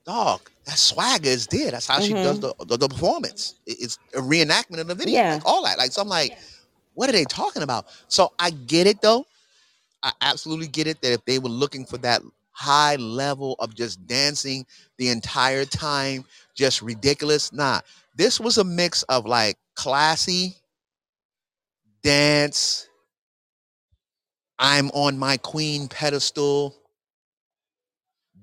[0.05, 4.19] dog that swagger is there that's how she does the, the, the performance it's a
[4.19, 5.27] reenactment of the video Mm-hmm.
[5.27, 5.33] Yeah.
[5.35, 6.37] like all that like so i'm like
[6.93, 9.25] what are they talking about so i get it though
[10.03, 12.21] i absolutely get it that if they were looking for that
[12.53, 14.65] high level of just dancing
[14.97, 16.23] the entire time,
[16.53, 17.51] just ridiculous.
[17.51, 17.81] Nah,
[18.15, 20.55] this was a mix of like classy
[22.03, 22.87] dance.
[24.59, 26.75] I'm on my queen pedestal.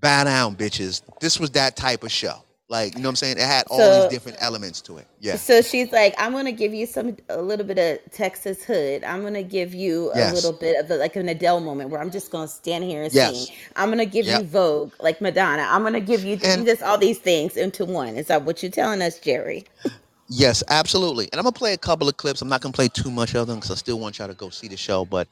[0.00, 1.02] Bow down, bitches.
[1.20, 2.42] This was that type of show.
[2.68, 3.36] Like, you know what I'm saying?
[3.36, 5.06] It had all So- these different elements to it.
[5.18, 5.34] Yeah.
[5.36, 9.02] So she's like, I'm gonna give you some a little bit of Texas hood.
[9.02, 10.34] I'm gonna give you a Yes.
[10.34, 13.12] little bit of the, like an Adele moment where I'm just gonna stand here and
[13.12, 13.46] Yes.
[13.48, 13.56] sing.
[13.74, 14.40] I'm gonna give Yep.
[14.42, 15.62] you Vogue, like Madonna.
[15.68, 18.16] I'm gonna give you just all these things into one.
[18.16, 19.64] Is that what you're telling us, Jerry?
[20.30, 21.28] Yes, absolutely.
[21.32, 22.42] And I'm gonna play a couple of clips.
[22.42, 24.50] I'm not gonna play too much of them because I still want y'all to go
[24.50, 25.04] see the show.
[25.06, 25.28] But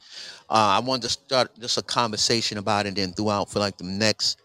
[0.49, 3.77] uh, I wanted to start just a conversation about it, and then throughout for like
[3.77, 4.39] the next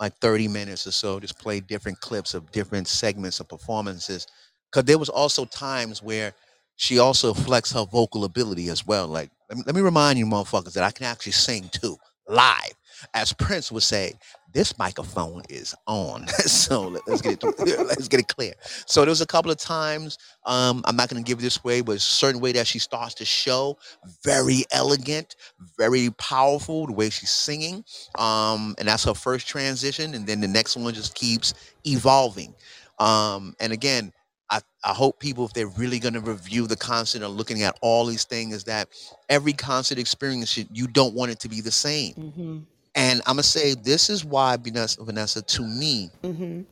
[0.00, 4.26] like 30 minutes or so, just play different clips of different segments of performances.
[4.72, 6.34] Because there was also times where
[6.76, 9.08] she also flexed her vocal ability as well.
[9.08, 11.96] Like, let me, let me remind you, motherfuckers, that I can actually sing too,
[12.28, 12.74] live.
[13.14, 14.14] As Prince would say,
[14.52, 16.26] this microphone is on.
[16.28, 18.54] so let, us get it let's get it clear.
[18.86, 21.96] So there was a couple of times, um, I'm not gonna give this way, but
[21.96, 23.78] a certain way that she starts to show,
[24.24, 25.36] very elegant,
[25.78, 27.84] very powerful, the way she's singing.
[28.18, 32.54] Um, and that's her first transition, and then the next one just keeps evolving.
[32.98, 34.12] Um, and again,
[34.50, 37.78] I, I hope people, if they're really going to review the concert or looking at
[37.80, 38.88] all these things, is that
[39.28, 42.14] every concert experience, you you don't want it to be the same.
[42.14, 42.58] Mm-hmm.
[42.94, 46.62] And I'm gonna say this is why Vanessa, Vanessa to me, Mm-hmm.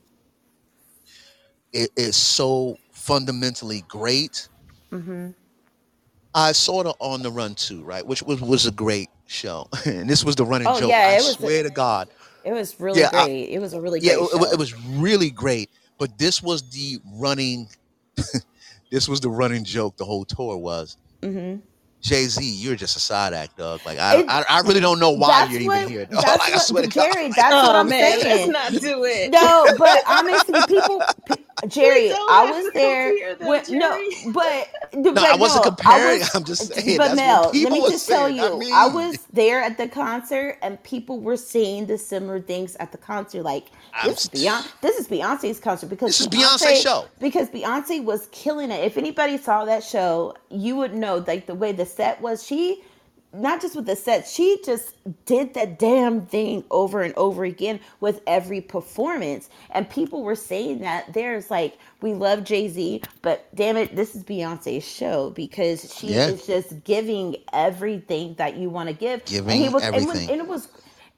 [1.72, 4.48] it is so fundamentally great.
[4.92, 5.30] Mm-hmm.
[6.34, 8.06] I saw the On the Run too, right?
[8.06, 10.90] Which was was a great show, and this was the running Oh joke.
[10.90, 11.34] yeah, I it was.
[11.34, 12.08] swear to God,
[12.44, 13.48] It was really Yeah, I- great.
[13.50, 15.70] it was a really yeah, it, it it was really great.
[15.98, 17.68] But this was the running,
[18.90, 19.96] this was the running joke.
[19.96, 21.60] The whole tour was mm-hmm.
[22.00, 22.44] Jay Z.
[22.44, 23.80] You're just a side act, dog.
[23.84, 26.04] Like I, I, I really don't know why you're what- even here.
[26.06, 26.22] Dog.
[26.22, 27.12] that's Like, I what- swear to God.
[27.12, 28.52] Jerry, that's what Oh, I'm man, saying.
[28.52, 29.30] let's not do it.
[29.32, 31.02] No, but honestly, people,
[31.66, 33.16] Jerry, I was there.
[33.16, 34.00] here, though, when, no,
[34.32, 36.20] but No, but I wasn't no, comparing.
[36.20, 36.98] was- I'm just saying.
[36.98, 38.70] But that's Mel, let me were just tell you, not me.
[38.72, 42.98] I was there at the concert, and people were saying the similar things at the
[42.98, 43.42] concert.
[43.42, 44.80] Like I'm this is Beyonce.
[44.80, 47.06] This is Beyonce's concert because This is Beyonce's show.
[47.20, 48.84] because Beyonce was killing it.
[48.84, 52.44] If anybody saw that show, you would know like the way the set was.
[52.44, 52.82] She
[53.32, 57.80] not just with the set, she just did that damn thing over and over again
[58.00, 59.50] with every performance.
[59.70, 64.16] And people were saying that there's like, we love Jay Z, but damn it, this
[64.16, 66.28] is Beyonce's show because she Yeah.
[66.28, 69.24] is just giving everything that you want to give.
[69.26, 70.30] Giving and was, and, everything.
[70.30, 70.68] and it was,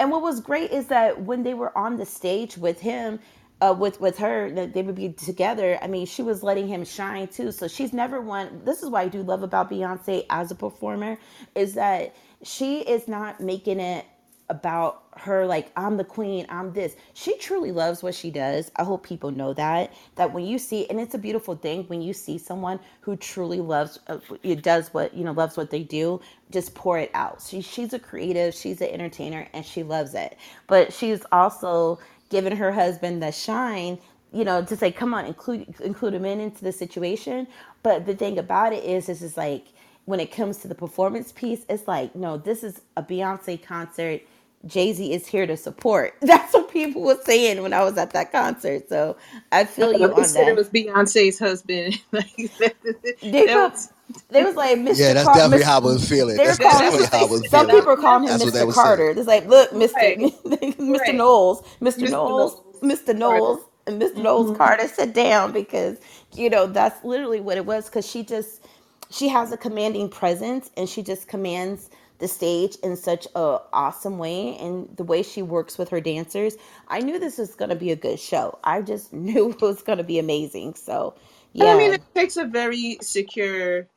[0.01, 3.21] and what was great is that when they were on the stage with him,
[3.63, 5.79] uh, with with her, that they would be together.
[5.83, 7.53] I mean, she was letting him shine too.
[7.53, 8.63] So she's never one.
[8.65, 11.19] This is why I do love about Beyonce as a performer
[11.57, 14.07] is that she is not making it
[14.51, 16.97] about her like I'm the queen, I'm this.
[17.15, 18.73] She truly loves what she does.
[18.77, 19.95] I hope people know that.
[20.17, 23.61] That when you see, and it's a beautiful thing when you see someone who truly
[23.61, 26.21] loves, uh, it does what you know, loves what they do.
[26.53, 27.43] Just pour it out.
[27.49, 30.39] She she's a creative, she's an entertainer, and she loves it.
[30.69, 33.99] But she's also given her husband the shine
[34.35, 37.49] you know, to say, come on, include include him in into the situation.
[37.85, 39.67] But the thing about it is, this is like
[40.07, 44.23] when it comes to the performance piece, it's like, no, this is a Beyonce concert.
[44.67, 46.15] Jay Z is here to support.
[46.23, 48.89] That's what people were saying when I was at that concert.
[48.89, 49.17] So
[49.53, 50.49] I feel you They on that.
[50.49, 52.01] it was Beyonce's husband.
[52.13, 52.77] Like, that-
[53.23, 53.93] They, that called, was-
[54.31, 54.99] they was like Mr.
[54.99, 55.67] Yeah, that's Car- definitely Mr.
[55.67, 56.37] how I was feeling.
[56.37, 57.71] They That's calling definitely how I was some feeling.
[57.71, 58.67] people are calling him That's Mr.
[58.67, 58.75] was saying.
[58.75, 59.11] Carter.
[59.11, 59.95] It's like, look, Mr.
[59.95, 60.19] Right.
[60.19, 60.99] Mr.
[60.99, 61.15] Right.
[61.15, 62.09] Knowles, Mr.
[62.09, 62.11] Mr.
[62.11, 63.17] Knowles, Mr.
[63.17, 64.25] Knowles, and mister mm-hmm.
[64.25, 65.99] Knowles Carter sit down because
[66.35, 67.87] you know that's literally what it was.
[67.87, 68.67] Because she just
[69.11, 71.91] she has a commanding presence and she just commands
[72.21, 76.57] the stage in such a awesome way and the way she works with her dancers
[76.89, 79.83] i knew this was going to be a good show i just knew it was
[79.83, 81.15] going to be amazing so
[81.55, 83.89] yeah I mean, it takes a very secure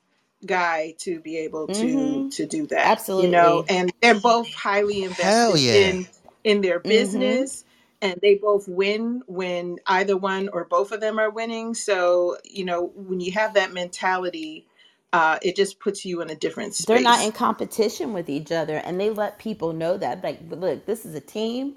[0.46, 2.32] guy to be able to Mhm.
[2.32, 2.86] to do that.
[2.86, 3.16] Absolutely.
[3.16, 3.66] you know.
[3.70, 5.74] And they're both highly invested yeah.
[5.74, 6.08] in
[6.44, 7.36] in their Mm-hmm.
[7.42, 7.66] business,
[8.02, 11.76] and they both win when either one or both of them are winning.
[11.76, 14.68] So you know, when you have that mentality,
[15.14, 16.88] uh, it just puts you in a different space.
[16.88, 20.86] they're not in competition with each other and they let people know that like look
[20.88, 21.76] this is a team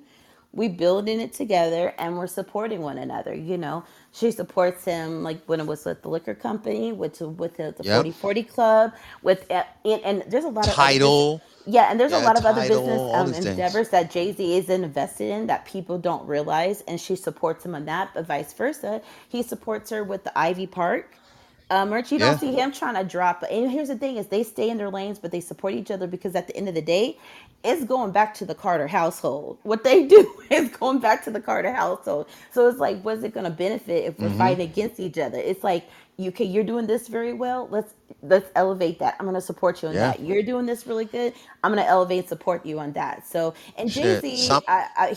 [0.53, 5.43] we building it together and we're supporting one another you know she supports him like
[5.47, 8.13] when it was with the liquor company with with the, the Yep.
[8.13, 11.43] 40/40 club with uh, and, and there's a lot of other Tidal.
[11.67, 13.75] yeah and there's a Yeah, lot of other business um, these things.
[13.75, 17.87] endeavors that jay-z is invested in that people don't realize and she supports him on
[17.87, 21.17] that but vice versa he supports her with the ivy park
[21.71, 22.27] Uh, Merch, you Yeah.
[22.27, 23.45] don't see him trying to drop.
[23.51, 26.07] And here's the thing: is they stay in their lanes, but they support each other
[26.07, 27.19] because at the end of the day,
[27.65, 29.59] it's going back to the Carter household.
[29.65, 32.29] What they do is going back to the Carter household.
[32.53, 34.37] So it's like, what's it going to benefit if we're Mhm.
[34.39, 35.39] fighting against each other?
[35.39, 35.89] It's like,
[36.19, 37.69] you okay, you're doing this very well.
[37.71, 39.17] Let's let's elevate that.
[39.21, 40.01] I'm going to support you on Yeah.
[40.01, 40.21] that.
[40.21, 41.35] You're doing this really good.
[41.65, 43.27] I'm going to elevate and support you on that.
[43.29, 44.63] So and Jay Z, Some,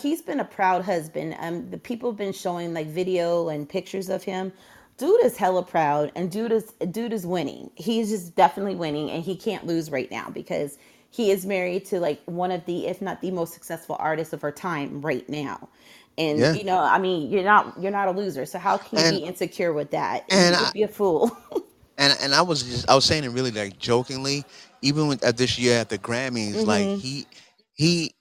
[0.01, 1.35] he's been a proud husband.
[1.39, 4.53] Um, the people have been showing like video and pictures of him.
[4.99, 7.71] Dude is hella proud, and dude is dude is winning.
[7.75, 10.77] He's just definitely winning, and he can't lose right now because
[11.09, 14.41] he is married to like one of the, if not the most successful artists of
[14.41, 15.69] her time right now.
[16.17, 16.53] And Yeah.
[16.53, 18.45] you know, I mean, you're not you're not a loser.
[18.45, 20.25] So how can you And- be insecure with that?
[20.29, 21.35] and you I- would be a fool.
[21.97, 24.43] and and I was just I was saying it really like jokingly,
[24.81, 26.99] even with at this year at the Grammys, like Mhm.
[26.99, 27.25] he
[27.73, 28.13] he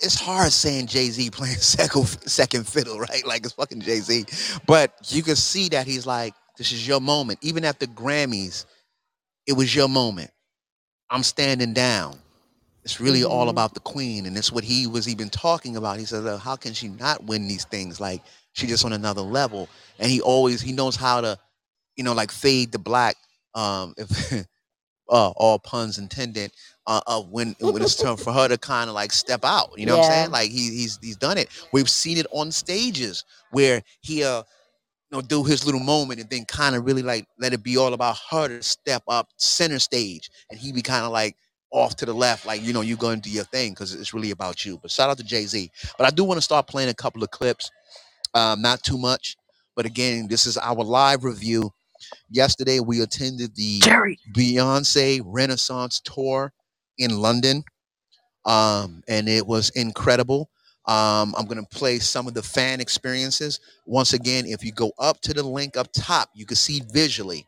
[0.00, 3.26] it's hard saying Jay Z playing second second fiddle, right?
[3.26, 4.26] Like it's fucking Jay Z,
[4.66, 7.40] but you can see that he's like, this is your moment.
[7.42, 8.66] Even at the Grammys,
[9.46, 10.30] it was your moment.
[11.10, 12.18] I'm standing down.
[12.84, 13.50] It's really all Mhm.
[13.50, 15.98] about the queen, and it's what he was even talking about.
[15.98, 18.00] He said, "Uh, "How can she not win these things?
[18.00, 18.22] Like
[18.54, 19.68] she's just on another level."
[19.98, 21.38] And he always he knows how to,
[21.96, 23.16] you know, like fade the black.
[23.54, 24.32] Um, if
[25.10, 26.52] uh, all puns intended.
[26.88, 29.86] Uh, uh, when when it's time for her to kind of like step out, you
[29.86, 30.30] know what I'm saying?
[30.32, 31.50] Like he, he's he's done it.
[31.72, 34.42] We've seen it on stages where he uh
[35.10, 37.76] you know do his little moment and then kind of really like let it be
[37.76, 41.36] all about her to step up center stage and he be kind of like
[41.70, 44.14] off to the left like you know you go and do your thing because it's
[44.14, 46.88] really about you but shout out to jay-z but i do want to start playing
[46.88, 47.70] a couple of clips
[48.34, 49.36] um not too much
[49.76, 51.70] but again this is our live review
[52.30, 54.18] yesterday we attended the Jerry.
[54.34, 56.52] beyonce renaissance tour
[56.98, 57.64] in london
[58.48, 60.50] um, and it was incredible.
[60.86, 63.60] Um, I'm going to play some of the fan experiences.
[63.84, 67.46] Once again, if you go up to the link up top, you can see visually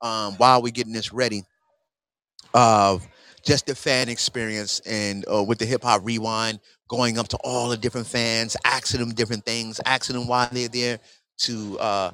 [0.00, 1.42] um, while we're getting this ready
[2.54, 3.06] of
[3.44, 7.68] just the fan experience and uh, with the hip hop rewind, going up to all
[7.68, 10.98] the different fans, asking them different things, asking them why they're there
[11.36, 12.10] to uh,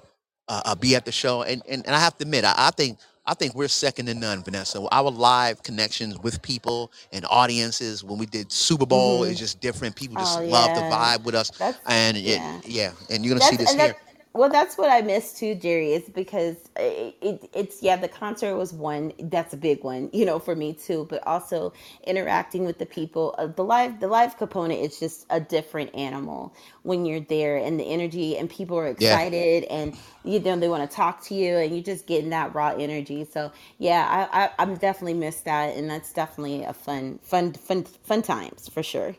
[0.49, 1.43] uh, uh, be at the show.
[1.43, 4.15] And, and and I have to admit, I, I think I think we're second to
[4.15, 4.87] none, Vanessa.
[4.93, 9.31] Our live connections with people and audiences when we did Super Bowl Mhm.
[9.31, 9.97] is just different.
[9.97, 12.61] People just Oh, love the vibe with us, That's- and it, yeah.
[12.67, 12.91] yeah.
[13.09, 13.79] And you're gonna see this here.
[13.89, 13.99] that,
[14.35, 15.95] well, that's what I miss too, Jerry.
[15.95, 19.13] Is because it, it, it's yeah, the concert was one.
[19.21, 21.07] That's a big one, you know, for me too.
[21.11, 21.75] But also
[22.07, 23.37] interacting with the people.
[23.39, 26.55] Uh, the live, the live component is just a different animal
[26.85, 29.21] when you're there, and the energy, and people are Yeah.
[29.21, 32.55] excited, and you know they want to talk to you, and you're just getting that
[32.55, 33.27] raw energy.
[33.33, 37.85] So yeah, I, I I'm definitely missed that, and that's definitely a fun, fun, fun,
[37.85, 39.17] fun times for sure.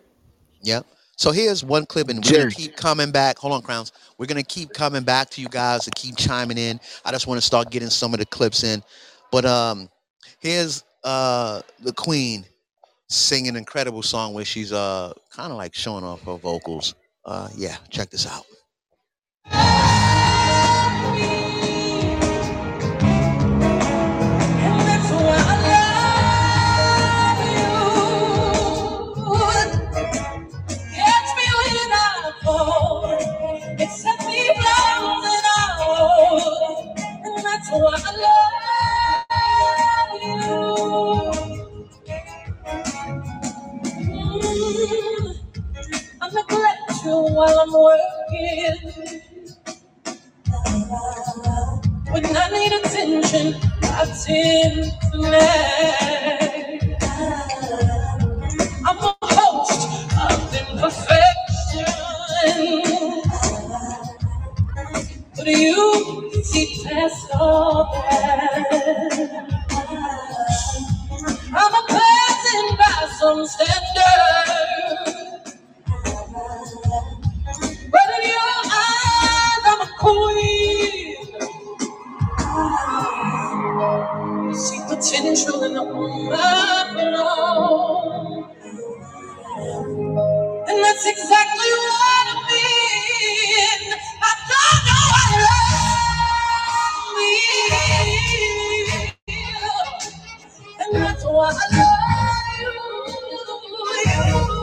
[0.61, 0.81] Yeah.
[1.17, 3.37] So here's one clip, and we're gonna keep coming back.
[3.37, 3.91] Hold on, Crowns.
[4.17, 6.79] We're gonna keep coming back to you guys to keep chiming in.
[7.05, 8.83] I just want to start getting some of the clips in.
[9.31, 9.89] But um,
[10.39, 12.45] here's uh the Queen
[13.07, 16.95] singing an incredible song where she's uh kind of like showing off her vocals.
[17.25, 18.45] Uh, yeah, check this out.
[46.49, 49.21] Neglect you while I'm working.
[52.11, 56.97] When I need attention, I tend to nag.
[58.85, 61.85] I'm a host of imperfection.
[65.35, 69.47] But you see past all that.
[71.53, 75.04] I'm a person by some standard.
[80.05, 81.17] Queen.
[84.41, 88.51] You see potential in a woman alone.
[90.67, 93.93] And that's exactly what I mean.
[94.23, 98.91] I don't know what love means.
[100.81, 101.89] And that's why I love
[104.49, 104.54] you.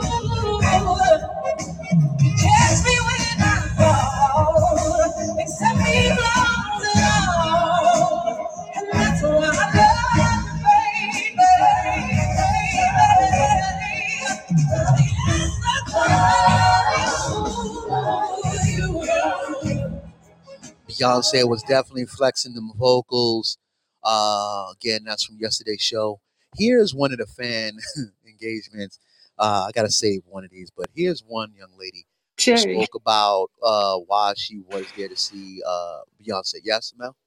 [21.03, 23.57] Beyonce was definitely flexing them vocals.
[24.03, 26.21] Uh, again, that's from yesterday's show.
[26.57, 27.73] Here's one of the fan
[28.27, 28.99] engagements.
[29.39, 32.05] Uh, I gotta save one of these, but here's one young lady
[32.47, 32.79] who Cherry.
[32.79, 36.55] spoke about uh, why she was there to see uh, Beyonce.
[36.63, 37.17] Yes, Mel.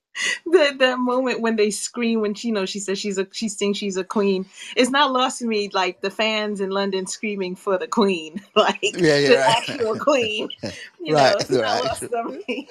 [0.47, 3.49] that that moment when they scream when she you know she says she's a she
[3.49, 4.47] thinks she's a queen
[4.77, 8.99] it's not lost to me like the fans in london screaming for the queen like
[8.99, 9.57] Yeah, yeah, the right.
[9.59, 10.49] actual queen
[11.01, 12.69] you Right, know it's not lost on me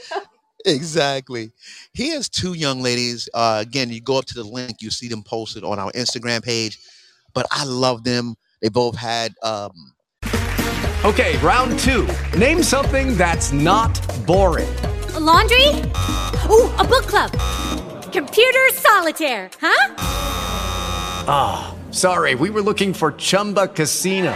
[0.66, 1.52] Exactly.
[1.94, 3.30] Here's two young ladies.
[3.34, 6.44] Uh, again, you go up to the link, you see them posted on our Instagram
[6.44, 6.80] page.
[7.34, 8.36] But I love them.
[8.62, 9.72] They both had um,
[11.06, 12.08] Okay, round two.
[12.36, 13.94] Name something that's not
[14.26, 14.76] boring.
[15.14, 15.68] A laundry?
[16.50, 17.32] Ooh, a book club.
[18.12, 19.94] Computer solitaire, huh?
[21.28, 24.36] Ah, sorry, we were looking for Chumba Casino.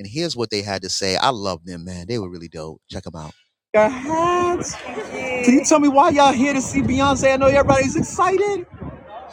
[0.00, 1.16] And here's what they had to say.
[1.16, 2.06] I love them, man.
[2.08, 2.80] They were really dope.
[2.90, 3.34] Check them out.
[3.74, 4.74] Your hats.
[4.74, 7.34] Can you tell me why y'all here to see Beyonce?
[7.34, 8.66] I know everybody's excited.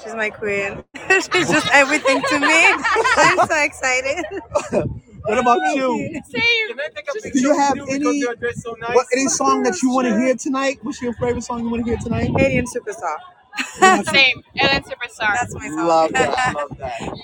[0.03, 0.83] She's my queen.
[1.09, 2.67] She's just everything to me.
[3.17, 4.25] I'm so excited.
[5.23, 6.21] What about you?
[6.29, 6.77] Same.
[7.33, 10.79] Do you have any what, any song that you want to hear tonight?
[10.83, 12.29] What's your favorite song you want to hear tonight?
[12.39, 14.05] Alien Superstar.
[14.05, 14.41] Same.
[14.57, 15.35] Alien Superstar.
[15.35, 15.87] That's my song.
[15.87, 16.55] Love that.
[16.55, 17.17] Love that.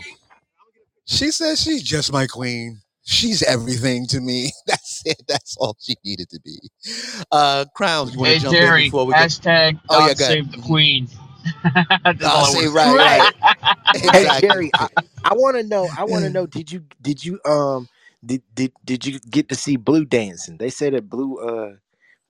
[1.06, 2.83] She says she's just my queen.
[3.04, 4.52] She's everything to me.
[4.68, 5.24] That's it.
[5.28, 6.60] That's all she needed to be.
[7.32, 10.16] Uh, Crowns, you want to Hey jump Jerry, in before we hashtag Oh, yeah, God
[10.16, 11.08] go save the Queen.
[12.06, 12.98] That's I'll say right, say.
[12.98, 13.30] right.
[14.12, 14.44] Hey Exactly.
[14.44, 14.88] Jerry, I,
[15.26, 15.92] I want to know.
[15.98, 16.48] I want to know.
[16.48, 17.90] Did you did you um
[18.26, 20.58] did did did you get to see Blue dancing?
[20.58, 21.76] They say that Blue uh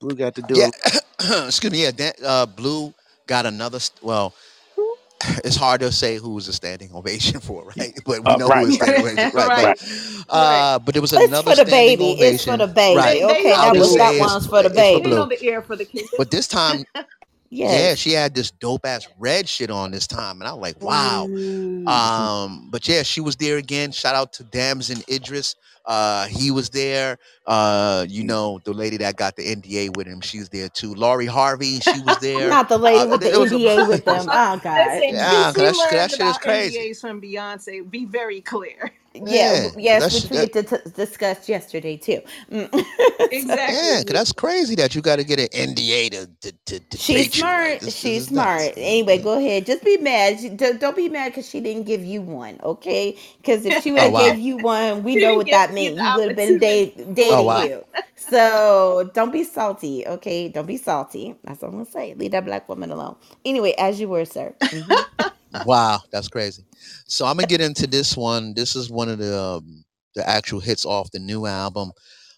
[0.00, 0.66] Blue got to do Yeah.
[0.66, 0.72] a
[1.46, 1.82] Excuse me.
[1.84, 1.92] Yeah.
[1.92, 2.94] Dan, uh, Blue
[3.26, 3.80] got another.
[3.80, 4.34] St- well,
[5.44, 7.98] it's hard to say who was a standing ovation for, right?
[8.04, 8.60] But we Uh, know right.
[8.60, 9.48] who was standing ovation, right?
[9.64, 9.76] Right.
[10.28, 12.20] But, uh, but there was It's another for the standing baby.
[12.20, 12.96] It's for the baby.
[12.96, 13.20] Right.
[13.20, 14.70] They- Okay, they I'll that was that say one's for the baby.
[14.70, 15.10] for They baby.
[15.16, 15.36] know Blue.
[15.36, 16.08] the air for the kids.
[16.16, 16.84] But this time,
[17.50, 20.82] yeah, she had this dope ass red shit on this time, and I was like,
[20.82, 21.26] wow.
[21.86, 23.92] Um, but yeah, she was there again.
[23.92, 25.54] Shout out to Damson Idris.
[25.86, 27.18] Uh, he was there.
[27.46, 30.94] Uh, you know, the lady that got the NDA with him, she's there too.
[30.94, 32.48] Lori Harvey, she was there.
[32.48, 34.26] Not the lady Uh, with the it was a- NDA with them.
[34.32, 34.86] Oh God.
[34.86, 36.78] Listen, Yeah, 'cause DC that that learned shit is about crazy.
[36.78, 37.90] NDAs from Beyonce.
[37.90, 38.92] Be very clear.
[39.14, 40.62] Yeah, Yeah, yes, which we that, had to
[40.94, 42.22] discussed yesterday too.
[42.52, 42.86] Mm.
[43.30, 43.96] Exactly.
[43.96, 46.98] yeah, 'cause that's crazy that you got to get an NDA to to, to, to
[46.98, 47.50] She's date you.
[47.50, 47.82] smart.
[47.82, 48.70] Like, this, this She's nuts.
[48.70, 48.74] smart.
[48.76, 49.66] Anyway, go ahead.
[49.66, 50.40] Just be mad.
[50.40, 53.16] She- Don't don't be mad because she didn't give you one, okay?
[53.38, 54.16] Because if she would Oh have wow.
[54.16, 56.00] gave you one, we know what that means.
[56.00, 56.58] You would have been opportunity.
[56.58, 57.62] da- dating Oh wow.
[57.62, 57.84] you.
[58.16, 60.48] So don't be salty, okay?
[60.48, 61.36] Don't be salty.
[61.44, 62.14] That's what I'm gonna say.
[62.14, 63.16] Leave that black woman alone.
[63.44, 64.54] Anyway, as you were, sir.
[64.72, 65.06] Mhm.
[65.64, 66.64] Wow, that's crazy.
[67.06, 68.54] So I'm gonna get into this one.
[68.54, 71.92] This is one of the um, the actual hits off the new album.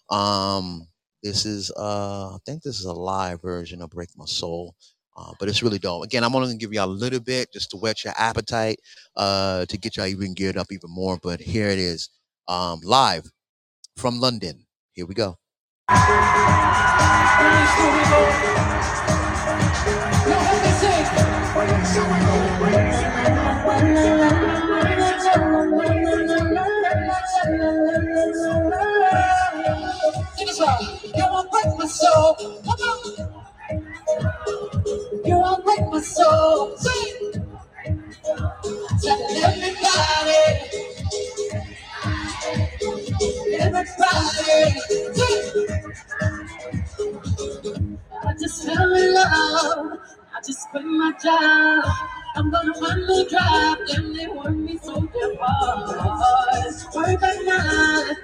[0.09, 0.87] Um,
[1.23, 4.75] this is uh, I think this is a live version of "Break My Soul,"
[5.17, 6.03] uh, but it's really dope.
[6.03, 8.79] Again, I'm only gonna give you a little bit just to whet your appetite,
[9.15, 11.17] uh, to get y'all even geared up even more.
[11.21, 12.09] But here it is,
[12.49, 13.31] um, live
[13.95, 14.65] from London.
[14.93, 15.37] Here we go.
[31.17, 32.35] You won't break my soul.
[32.35, 33.43] Come on.
[35.25, 36.77] You won't break my soul.
[36.77, 37.33] Sing.
[39.03, 40.43] Tell everybody.
[43.59, 44.79] Everybody.
[45.13, 45.81] Sing.
[48.23, 49.99] I just fell in love.
[50.35, 51.85] I just quit my job.
[52.35, 53.87] I'm gonna run the drive.
[53.87, 56.95] Damn, they work me so damn hard.
[56.95, 58.15] Work at night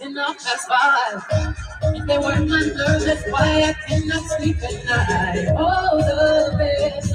[0.00, 1.64] and I'll pass by.
[1.82, 5.54] If they weren't my nerves, that's why I cannot sleep at night.
[5.58, 7.14] Oh, the best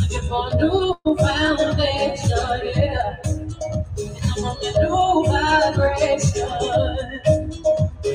[0.00, 3.16] Looking for a new foundation, yeah.
[3.24, 6.48] And I'm on the new vibration.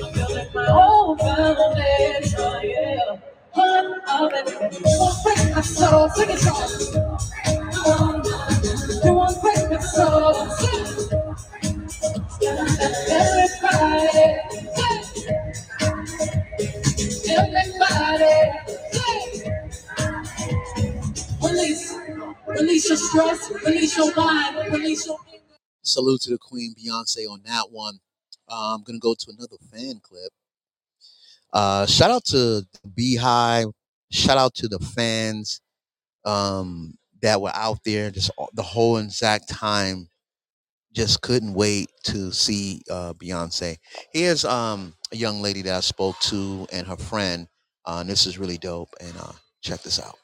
[0.04, 3.18] I'm building my own foundation, yeah.
[3.54, 4.46] One of it.
[5.24, 6.72] Quick, I saw, take it off.
[9.06, 10.34] One quick, I saw,
[25.82, 28.00] Salute to the Queen Beyonce on that one.
[28.50, 30.32] Uh, I'm gonna go to another fan clip.
[31.54, 32.66] Uh, shout out to
[32.96, 33.68] Beehive.
[34.12, 35.62] Shout out to the fans
[36.26, 40.10] um, that were out there just the whole exact time.
[40.94, 43.78] Just couldn't wait to see uh, Beyonce.
[44.14, 47.48] Here's um, a young lady that I spoke to and her friend.
[47.86, 48.90] Uh, and this is really dope.
[49.00, 50.16] And uh, check this out.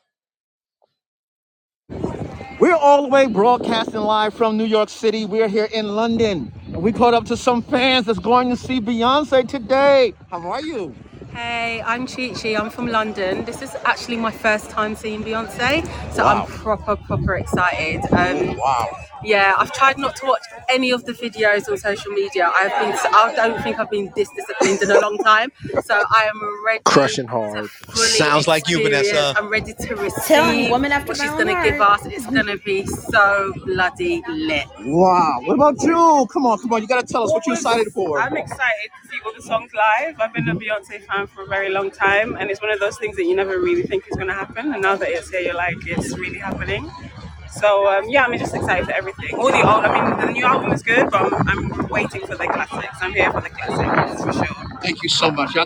[2.59, 5.25] We're all the way broadcasting live from New York City.
[5.25, 6.51] We're here in London.
[6.67, 10.13] And we caught up to some fans that's going to see Beyonce today.
[10.31, 10.95] How are you?
[11.33, 12.55] Hey, I'm Chi Chi.
[12.55, 13.43] I'm from London.
[13.45, 15.83] This is actually my first time seeing Beyonce,
[16.13, 16.43] so Wow.
[16.43, 18.01] I'm proper, proper excited.
[18.13, 18.87] Um, Wow.
[19.23, 22.51] Yeah, I've tried not to watch any of the videos on social media.
[22.53, 25.51] I've been, I don't think I've been this disciplined in a long time,
[25.83, 26.81] so I am ready.
[26.85, 27.69] Crushing hard.
[27.93, 29.09] Sounds like you, experience.
[29.09, 29.39] Vanessa.
[29.39, 32.05] I'm ready to receive Tell woman after what she's going to give us.
[32.05, 34.67] It's going to be so bloody lit.
[34.79, 35.41] Wow.
[35.43, 36.27] What about you?
[36.31, 36.81] Come on, come on.
[36.81, 38.19] You got to tell us what you're excited for.
[38.19, 40.19] I'm excited to see all the songs live.
[40.19, 42.97] I've been a Beyonce fan for a very long time, and it's one of those
[42.97, 44.73] things that you never really think is going to happen.
[44.73, 46.89] And now that it's here, you're like, it's really happening.
[47.59, 49.35] So um, yeah, I'm just excited for everything.
[49.35, 52.35] All the old, I mean, the new album is good, but I'm, I'm waiting for
[52.35, 52.97] the classics.
[53.01, 54.79] I'm here for the classics for sure.
[54.81, 55.55] Thank you so much.
[55.55, 55.65] Y'all-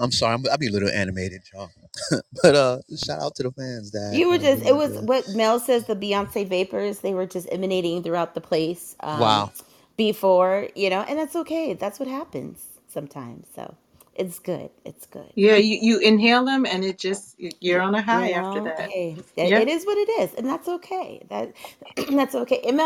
[0.00, 1.70] I'm sorry, I'm, I'll be a little animated, y'all.
[2.42, 5.00] but uh, shout out to the fans that You were just, you it was the-
[5.02, 8.94] what Mel says the Beyonce vapors, they were just emanating throughout the place.
[9.00, 9.52] Um, Wow.
[9.96, 11.74] Before, you know, and that's okay.
[11.74, 13.48] That's what happens sometimes.
[13.54, 13.74] So
[14.18, 14.70] it's good.
[14.84, 15.32] It's good.
[15.36, 18.74] Yeah, you, you inhale them and it just you're on a high You after know,
[18.76, 18.90] that.
[18.90, 19.58] hey, it, Yeah.
[19.58, 21.22] it is what it is, and that's okay.
[21.30, 21.54] That
[22.12, 22.60] that's okay.
[22.66, 22.80] And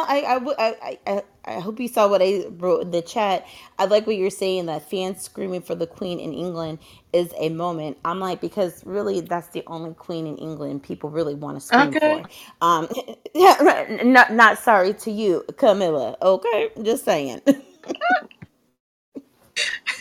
[1.06, 3.46] I- I hope you saw what I wrote in the chat.
[3.78, 6.78] I like what you're saying that fans screaming for the Queen in England
[7.12, 7.98] is a moment.
[8.04, 11.96] I'm like because really that's the only Queen in England people really want to scream
[11.96, 12.00] Okay.
[12.00, 12.28] for.
[12.62, 12.88] Um,
[13.34, 16.16] yeah, right, not not sorry to you, Camilla.
[16.22, 17.42] Okay, just saying.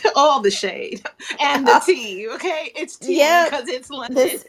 [0.16, 1.02] All the shade
[1.40, 2.28] and the tea.
[2.34, 4.30] Okay, it's tea Yeah, because it's London.
[4.30, 4.46] this.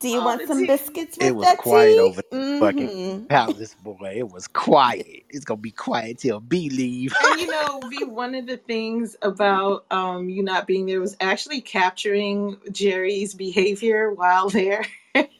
[0.00, 0.66] Do you All want the some tea.
[0.66, 1.98] biscuits with It was that quiet tea?
[1.98, 2.90] over the fucking
[3.28, 4.14] palace, boy.
[4.16, 5.24] It was quiet.
[5.30, 7.14] It's gonna be quiet till B leave.
[7.20, 11.16] And you know, V, one of the things about um you not being there was
[11.20, 14.84] actually capturing Jerry's behavior while there.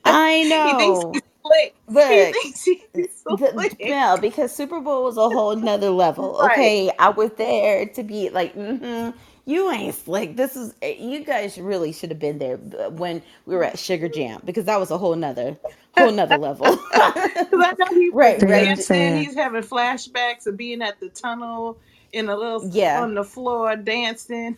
[0.05, 1.23] I He thinks know.
[1.45, 1.75] He's slick.
[1.89, 3.09] He Look, thinks he's the,
[3.53, 3.81] slick.
[3.81, 6.39] Mel, because Super Bowl was a whole nother level.
[6.43, 6.53] Right.
[6.53, 9.17] Okay, I was there to be like, mm-hmm,
[9.47, 10.37] you ain't slick.
[10.37, 13.79] This is eh, you guys really should have been there uh, when we were at
[13.79, 15.57] Sugar Jam because that was a whole nother,
[15.97, 16.77] whole nother level.
[16.77, 18.49] 'Cause I know he's right, right.
[18.67, 19.19] dancing.
[19.19, 21.79] He's having flashbacks of being at the tunnel
[22.13, 23.03] in a little Yeah.
[23.03, 24.57] on the floor dancing.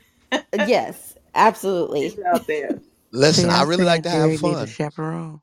[0.54, 2.08] Yes, absolutely.
[2.10, 2.78] He's out there.
[3.12, 4.66] Listen, I really like to have need a fun.
[4.66, 5.40] chaperone.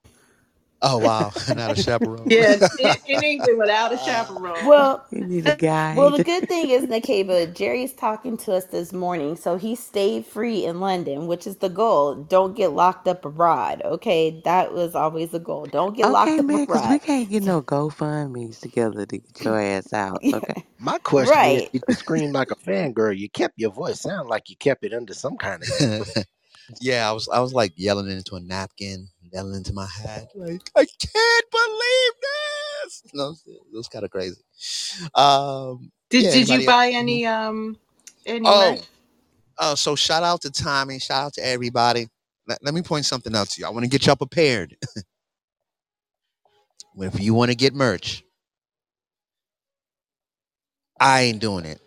[0.81, 2.27] Oh wow, not a chaperone.
[2.29, 4.65] Yeah, in, in England without a chaperone.
[4.65, 5.97] Well, You need a guide.
[5.97, 10.25] Well, the good thing is, Nakeba, Jerry's talking to us this morning, so he stayed
[10.25, 12.15] free in London, which is the goal.
[12.15, 14.41] Don't get locked up abroad, okay?
[14.45, 15.65] That was always the goal.
[15.65, 19.43] Don't get locked okay, up man, because we can't get no GoFundMe's together to get
[19.43, 20.21] your ass out.
[20.33, 20.63] Okay.
[20.79, 21.71] My question is, Right.
[21.73, 23.17] did you scream like a fangirl?
[23.17, 26.09] You kept your voice sound like you kept it under some kind of.
[26.81, 30.71] yeah, I was I was like yelling into a napkin, yelling into my hat, like
[30.75, 33.03] I can't believe this.
[33.13, 34.41] No, it was kind of crazy.
[35.15, 37.77] Um, Did yeah, did you buy any um
[38.25, 38.81] any Oh, merch?
[39.59, 42.07] uh, so shout out to Tommy, shout out to everybody.
[42.47, 43.67] Let, let me point something out to you.
[43.67, 44.77] I want to get y'all prepared.
[46.99, 48.23] if you want to get merch,
[50.99, 51.81] I ain't doing it.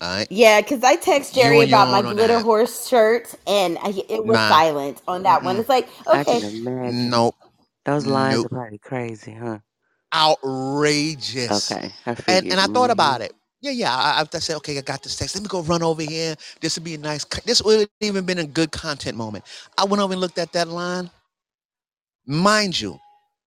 [0.00, 0.30] All right.
[0.30, 2.40] Yeah, because I text Jerry about my own glitter that.
[2.40, 4.46] horse shirt, and I, it was Nah.
[4.46, 5.56] silent on that one.
[5.56, 5.60] Mm-mm.
[5.60, 7.12] It's like, I can okay, imagine.
[7.12, 7.36] Nope.
[7.86, 8.46] Those lines Nope.
[8.46, 9.60] are probably crazy, huh?
[10.14, 11.78] Outrageous.
[11.78, 12.50] Okay, I And figured.
[12.50, 12.90] and I thought mhm.
[12.90, 13.32] about it.
[13.62, 13.94] Yeah, yeah.
[13.96, 15.36] I, I I said, okay, I got this text.
[15.36, 16.36] Let me go run over here.
[16.60, 17.24] This would be a nice.
[17.24, 19.44] co- This would have even been a good content moment.
[19.78, 21.10] I went over and looked at that line.
[22.26, 22.98] Mind you,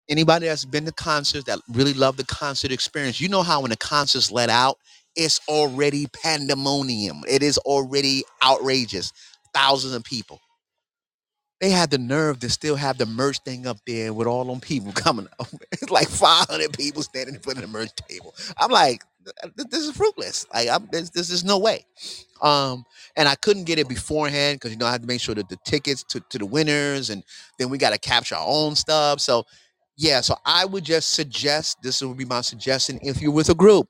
[0.10, 3.72] anybody that's been to concerts that really love the concert experience, you know how when
[3.72, 4.78] the concert's let out,
[5.15, 7.21] it's already pandemonium.
[7.27, 9.11] It is already outrageous.
[9.53, 10.39] Thousands of people.
[11.59, 14.59] They had the nerve to still have the merch thing up there with all them
[14.61, 15.47] people coming up.
[15.71, 18.33] It's like 500 people standing in front of the merch table.
[18.57, 19.03] I'm like,
[19.43, 20.45] th- this is fruitless.
[20.53, 21.85] Like I'm, this, this is no way.
[22.41, 22.85] Um,
[23.15, 25.49] and I couldn't get it beforehand because you know I had to make sure that
[25.49, 27.23] the tickets to, to the winners, and
[27.59, 29.19] then we got to capture our own stuff.
[29.19, 29.45] So
[29.97, 33.55] yeah, so I would just suggest this would be my suggestion if you're with a
[33.55, 33.88] group,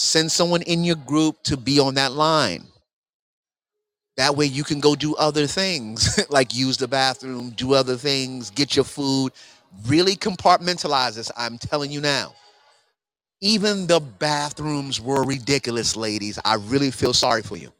[0.00, 2.64] send someone in your group to be on that line.
[4.16, 8.50] That way you can go do other things like use the bathroom, do other things,
[8.50, 9.32] get your food.
[9.86, 11.30] Really compartmentalize this.
[11.36, 12.34] I'm telling you now.
[13.40, 16.38] Even the bathrooms were ridiculous, ladies.
[16.44, 17.72] I really feel sorry for you.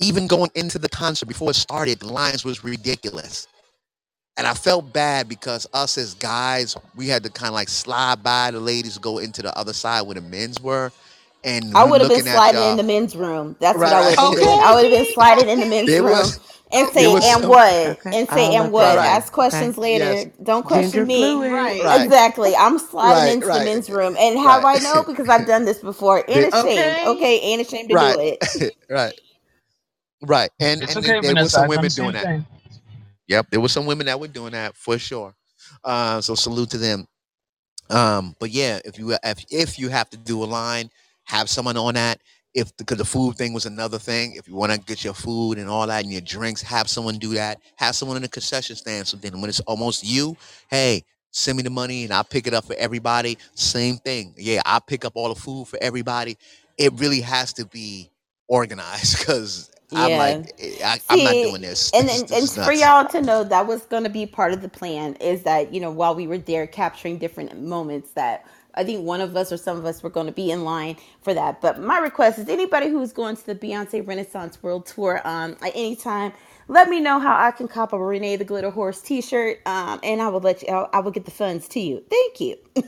[0.00, 3.46] Even going into the concert before it started, the lines was ridiculous.
[4.36, 8.22] And I felt bad because us as guys, we had to kind of like slide
[8.22, 10.92] by the ladies, go into the other side where the men's were.
[11.44, 13.56] And I would have been sliding in the men's room.
[13.60, 14.18] That's what I would have right.
[14.20, 14.60] been doing.
[14.62, 16.40] I would have been sliding in the men's There room was
[16.72, 17.98] and say, was and some what?
[18.12, 18.98] And say, All and what?
[18.98, 19.16] right.
[19.16, 19.78] Ask questions Okay.
[19.78, 20.04] later.
[20.14, 20.26] Yes.
[20.42, 21.48] Don't Ginger question me.
[21.48, 21.82] Right.
[21.82, 22.02] Right.
[22.04, 22.54] Exactly.
[22.56, 23.28] I'm sliding Right.
[23.28, 24.16] into the men's room.
[24.18, 25.04] And how do I know?
[25.06, 26.24] Because I've done this before.
[26.28, 26.98] Ain't The- ashamed.
[26.98, 27.06] Okay.
[27.06, 28.16] Okay, ain't ashamed to right.
[28.16, 28.72] do it.
[28.90, 29.14] right.
[30.22, 30.50] Right.
[30.60, 32.28] And It's and okay, there were some women the same doing that.
[33.28, 35.34] Yep, there were some women that were doing that for sure.
[35.84, 37.06] Uh, so salute to them.
[37.90, 40.90] Um, but yeah, if you if if you have to do a line,
[41.24, 42.20] have someone on that.
[42.54, 45.58] If because the food thing was another thing, if you want to get your food
[45.58, 47.60] and all that and your drinks, have someone do that.
[47.76, 49.08] Have someone in the concession stand.
[49.08, 50.36] So then when it's almost you,
[50.70, 53.38] hey, send me the money and I'll pick it up for everybody.
[53.54, 54.34] Same thing.
[54.38, 56.38] Yeah, I'll pick up all the food for everybody.
[56.78, 58.10] It really has to be
[58.48, 60.16] organized because I'm Yeah.
[60.16, 61.92] like, eh, I, I'm not doing this.
[61.92, 64.54] and This, and, this and for y'all to know that was going to be part
[64.54, 68.46] of the plan is that you know while we were there capturing different moments that
[68.76, 70.96] I think one of us or some of us were going to be in line
[71.22, 71.60] for that.
[71.60, 75.72] But my request is anybody who's going to the Beyonce Renaissance World Tour um, at
[75.74, 76.32] any time,
[76.68, 80.22] let me know how I can cop a Reneigh the Glitter Horse T-shirt, um, and
[80.22, 80.68] I will let you.
[80.70, 82.04] I will get the funds to you.
[82.10, 82.56] Thank you.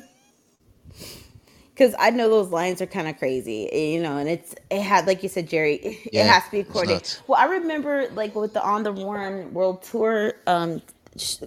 [1.75, 4.83] because I know those lines are kind of crazy, eh, you know, and it's it
[4.83, 7.09] had like you said, Jerry, it Yeah, has to be coordinated.
[7.29, 10.83] Well, I remember like with the On the Run World Tour, um,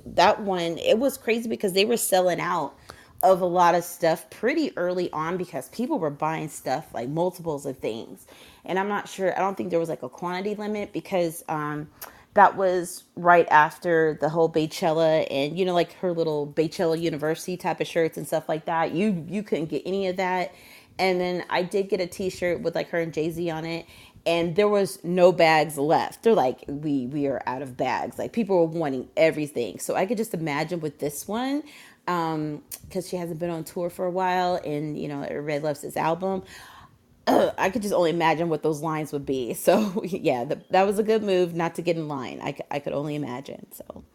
[0.06, 2.76] that one it was crazy because they were selling out
[3.24, 7.66] of a lot of stuff pretty early on because people were buying stuff like multiples
[7.68, 8.28] of things,
[8.66, 9.36] and I'm not sure.
[9.38, 11.90] I don't think there was like a quantity limit because um,
[12.38, 17.58] that was right after the whole Beychella and you know like her little Beychella University
[17.58, 18.92] type of shirts and stuff like that.
[18.94, 20.54] You you couldn't get any of that.
[21.00, 23.88] And then I did get a T-shirt with like her and Jay Z on it,
[24.28, 26.22] and there was no bags left.
[26.24, 28.20] They're like, we we are out of bags.
[28.20, 29.80] Like people were wanting everything.
[29.80, 31.64] So I could just imagine with this one,
[32.08, 35.82] um, because she hasn't been on tour for a while, and you know, Red loves
[35.82, 36.44] this album.
[37.58, 39.54] I could just only imagine what those lines would be.
[39.68, 42.42] So yeah, th- that was a good move not to get in line.
[42.44, 43.68] I, I could only imagine.
[43.74, 44.06] So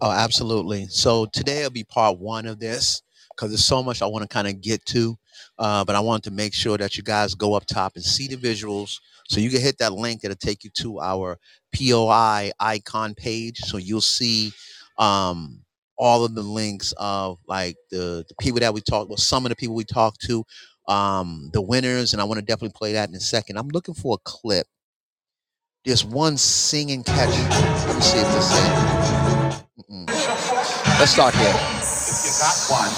[0.00, 0.86] Oh, absolutely.
[0.88, 3.02] So today will be part one of this
[3.36, 5.18] because there's so much I want to kind of get to.
[5.58, 8.28] Uh, but I want to make sure that you guys go up top and see
[8.28, 9.00] the visuals.
[9.28, 11.38] So you can hit that link that'll take you to our
[11.76, 13.60] POI icon page.
[13.60, 14.52] So you'll see
[14.98, 15.62] um,
[16.00, 19.50] all of the links of like the, the people that we talked, well, some of
[19.50, 20.44] the people we talked to,
[20.88, 23.58] um, the winners, and I want to definitely play that in a second.
[23.58, 24.66] I'm looking for a clip.
[25.84, 27.30] There's one singing catch.
[27.86, 28.84] Let me see if this is.
[30.98, 31.54] Let's start here.
[31.54, 32.92] If You got one.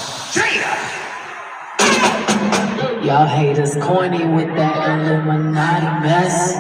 [3.07, 6.55] Y'all haters corny with that Illuminati mess.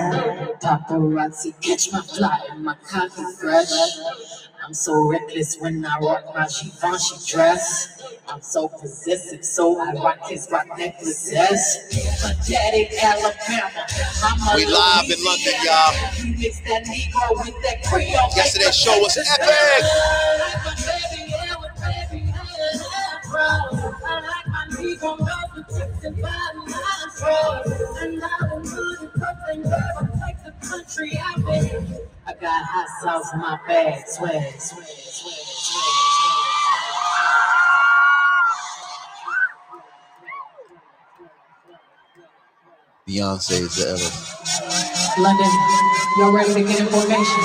[0.62, 3.70] Paparazzi catch my fly and my coffee fresh.
[4.64, 8.02] I'm so reckless when I rock my Givenchy dress.
[8.28, 11.78] I'm so possessive, so I rock his rock necklaces.
[12.22, 13.86] Pathetic Alabama.
[14.24, 15.94] I'm a We live in London, y'all.
[16.24, 18.30] You mix that Negro with that Creole.
[18.36, 19.84] Yesterday's show was epic.
[32.26, 35.36] I got hot sauce in my bag, swag, swag, swag, swag,
[43.08, 45.18] Beyonce is the swag.
[45.18, 45.50] London,
[46.18, 47.44] y'all ready to get in formation?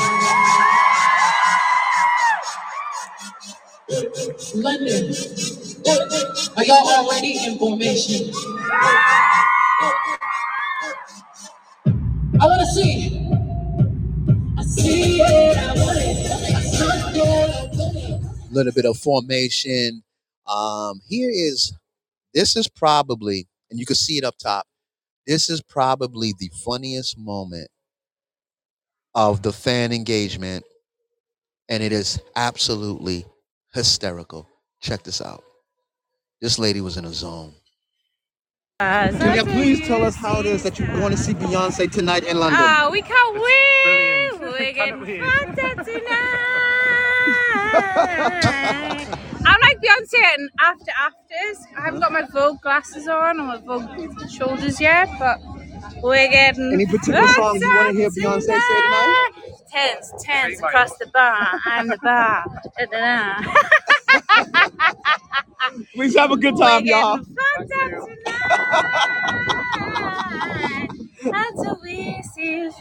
[4.55, 5.13] London,
[6.57, 8.31] are y'all already in formation?
[12.39, 12.61] I it.
[12.61, 13.16] I see
[18.51, 20.03] little bit of formation.
[20.47, 21.73] Um, here is
[22.33, 24.65] this is probably, and you can see it up top.
[25.25, 27.69] This is probably the funniest moment
[29.13, 30.63] of the fan engagement,
[31.69, 33.25] and it is absolutely
[33.73, 34.47] hysterical.
[34.79, 35.43] Check this out.
[36.41, 37.53] This lady was in a zone.
[38.79, 42.23] Uh, Julia, please tell us how it is that you're going to see Beyonce tonight
[42.25, 42.61] in London.
[42.63, 44.39] Oh, we can't wait!
[44.39, 46.07] We're getting content tonight.
[49.47, 51.65] I'm like Beyonce and after afters.
[51.75, 55.39] I haven't got my Vogue glasses on or my Vogue shoulders yet, but
[56.03, 56.73] we're getting.
[56.73, 59.31] Any particular song you want to hear Beyonce say tonight?
[59.71, 61.59] Tens, tens across the bar.
[61.65, 62.45] I'm the bar.
[62.77, 63.53] Da-da-da.
[65.95, 67.19] Please have a good time, y'all.
[71.33, 72.71] Until we see you.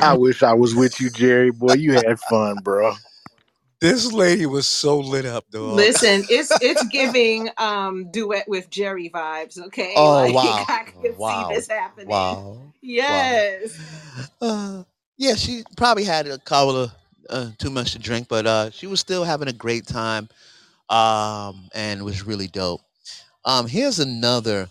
[0.00, 1.50] I wish I was with you, Jerry.
[1.50, 2.94] Boy, you had fun, bro.
[3.82, 5.90] This lady was so lit up, though.
[5.90, 9.58] Listen, it's it's giving um duet with Jerry vibes.
[9.60, 10.66] Okay, Oh like wow!
[10.68, 11.18] I can Wow!
[11.18, 12.38] see this happening.
[12.38, 12.74] Wow!
[12.82, 13.78] Yes.
[14.40, 14.84] Uh,
[15.18, 16.92] yeah, she probably had a couple of
[17.30, 20.28] uh, too much to drink, but uh, she was still having a great time,
[20.90, 22.82] um, and was really dope.
[23.44, 24.68] Um, here's another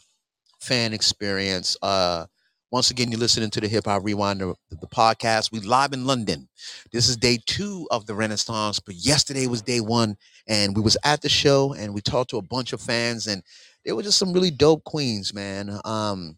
[0.59, 1.77] fan experience.
[1.81, 2.27] Uh,
[2.71, 5.51] once again, you're listening to the Hip Hop Rewind, the, the podcast.
[5.51, 6.47] We live in London.
[6.93, 10.15] This is day two of the Renaissance, but yesterday was day one,
[10.47, 13.43] and we was at the show and we talked to a bunch of fans, and
[13.83, 15.81] there were just some really dope queens, man.
[15.83, 16.37] Um,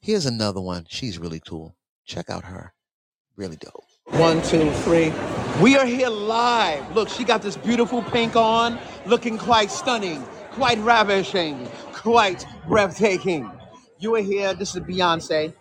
[0.00, 0.86] here's another one.
[0.88, 1.76] She's really cool.
[2.06, 2.72] Check out her.
[3.36, 3.84] Really dope.
[4.06, 5.12] One, two, three.
[5.60, 6.94] We are here live.
[6.94, 13.50] Look, she got this beautiful pink on, looking quite stunning, quite ravishing, quite breathtaking.
[14.00, 14.54] You are here.
[14.54, 15.52] This is Beyonce.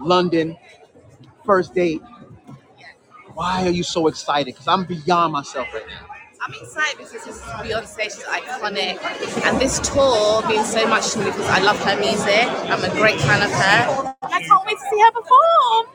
[0.00, 0.56] London.
[1.44, 2.02] First date.
[3.34, 4.46] Why are you so excited?
[4.54, 6.06] Because I'm beyond myself right now.
[6.40, 8.98] I'm excited because this is Beyonce, she's iconic.
[9.44, 12.46] And this tour means so much to me because I love her music.
[12.70, 14.14] I'm a great fan of her.
[14.22, 15.86] I can't wait to see her perform.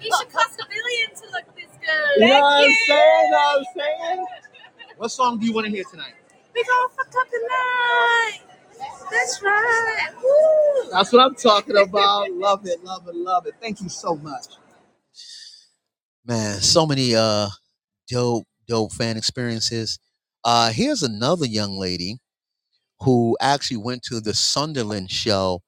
[0.02, 2.22] you should cost a billion to look this good.
[2.22, 3.24] You know what I'm Thank saying?
[3.24, 3.64] You know what I'm
[4.16, 4.26] saying?
[4.98, 6.14] What song do you want to hear tonight?
[6.54, 8.40] We gonna fuck up tonight.
[9.10, 10.08] That's right.
[10.22, 10.90] Woo.
[10.90, 12.30] That's what I'm talking about.
[12.32, 13.54] love it, love it, love it.
[13.60, 14.46] Thank you so much.
[16.24, 17.48] Man, so many uh
[18.08, 19.98] dope, dope fan experiences.
[20.44, 22.16] Uh here's another young lady
[23.00, 25.62] who actually went to the Sunderland show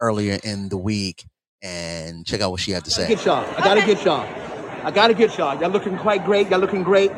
[0.00, 1.24] earlier in the week
[1.62, 3.14] and check out what she had to I gotta say.
[3.16, 3.54] get y'all.
[3.56, 4.86] I gotta get y'all.
[4.86, 5.58] I gotta get y'all.
[5.60, 6.50] Y'all looking quite great.
[6.50, 7.10] Y'all looking great.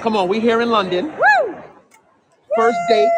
[0.00, 1.06] Come on, we here in London.
[1.12, 1.54] Woo!
[2.56, 3.10] First date,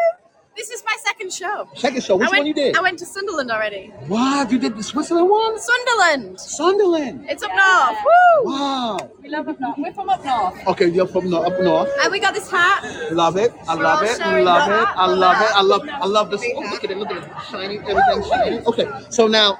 [0.59, 1.69] This is my second show.
[1.73, 2.17] second show.
[2.17, 2.75] Which I went, one you did?
[2.75, 3.93] I went to Sunderland already.
[4.07, 4.51] What?
[4.51, 5.57] You did the Switzerland one?
[5.57, 6.37] Sunderland.
[6.37, 7.25] Sunderland.
[7.29, 7.97] It's up north.
[8.03, 8.51] Woo!
[8.51, 9.09] Wow.
[9.23, 9.77] We love up north.
[9.77, 10.67] We're from up north.
[10.67, 11.89] Okay, you're from no, up north.
[12.01, 13.13] And we got this hat.
[13.13, 13.53] Love it.
[13.69, 14.17] I love it.
[14.17, 14.87] showing Love it.
[14.97, 15.55] I love it.
[15.55, 16.43] I love I love this.
[16.53, 16.97] Oh, look at it.
[16.97, 17.31] Look at it.
[17.49, 17.79] Shiny.
[17.79, 18.57] Everything shiny.
[18.65, 18.91] Okay.
[19.09, 19.57] So now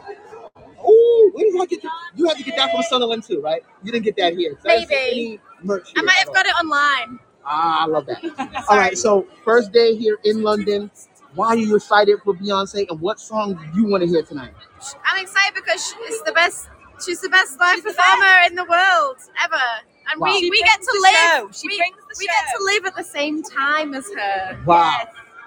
[0.86, 1.92] Ooh, where did you get that?
[2.16, 3.64] You had to get that from Sunderland too, right?
[3.84, 4.58] You didn't get that here.
[4.62, 4.96] So I Maybe.
[4.96, 7.20] any merch I might have got it online.
[7.52, 8.24] Ah, I love that.
[8.70, 10.92] All right, so first day here in London.
[11.36, 14.52] Why are you excited for Beyonce, and what song do you want to hear tonight?
[15.06, 16.68] I'm excited because she's the best.
[17.06, 19.56] She's the best live performer in the world ever,
[20.12, 20.28] and Wow.
[20.28, 21.16] we, She we get brings to the live.
[21.16, 21.52] show.
[21.62, 24.60] She we, brings the we get to live at the same time as her.
[24.66, 25.02] Wow,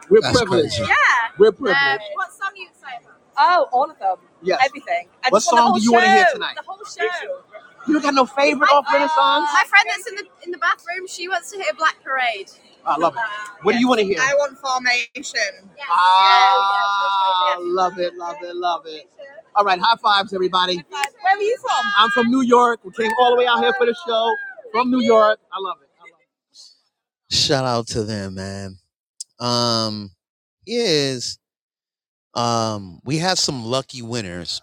[0.09, 0.77] we're That's privileged.
[0.77, 0.89] crazy.
[0.91, 1.29] Yeah.
[1.39, 2.05] We're Um, privileged.
[2.15, 3.19] what song are you excited about?
[3.39, 4.17] Oh, all of them.
[4.43, 4.61] Yes.
[4.65, 5.09] Everything.
[5.25, 6.33] I What just want the song whole do you wanna hear show.
[6.35, 6.55] tonight?
[6.57, 7.43] The whole show.
[7.87, 9.15] You don't got no favorite off Renaissance?
[9.17, 12.51] My friend that's in the in the bathroom, she wants to hear Black Parade.
[12.87, 13.21] I love it.
[13.63, 14.19] What do you want to hear?
[14.21, 15.41] I want formation.
[15.89, 19.09] Ah, love it, love it, love it.
[19.55, 20.77] All right, high fives, everybody.
[20.91, 21.93] Where are you from?
[21.99, 22.81] I'm from New York.
[22.85, 24.35] We came all the way out here for the show.
[24.73, 25.39] From New York.
[25.53, 25.89] I love it.
[25.99, 27.35] I love it.
[27.35, 28.77] Shout out to them, man.
[29.39, 30.13] Um
[30.67, 31.39] is
[32.35, 34.63] um we had some lucky winners.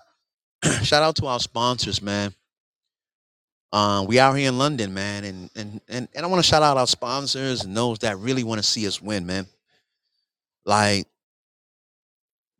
[0.83, 2.33] Shout out to our sponsors, man.
[3.71, 6.63] Um, we out here in London, man, and and and, and I want to shout
[6.63, 9.45] out our sponsors and those that really want to see us win, man.
[10.65, 11.05] Like,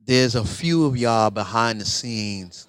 [0.06, 2.68] there's a few of y'all behind the scenes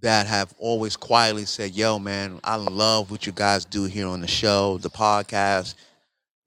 [0.00, 4.22] that have always quietly said, "Yo, man, I love what you guys do here on
[4.22, 5.74] the show, the podcast.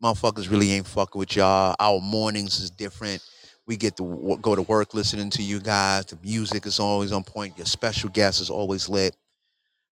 [0.03, 1.75] Motherfuckers really ain't fucking with y'all.
[1.79, 3.21] Our mornings is different.
[3.67, 6.05] We get to go to work listening to you guys.
[6.05, 7.57] The music is always on point.
[7.57, 9.15] Your special guest is always lit."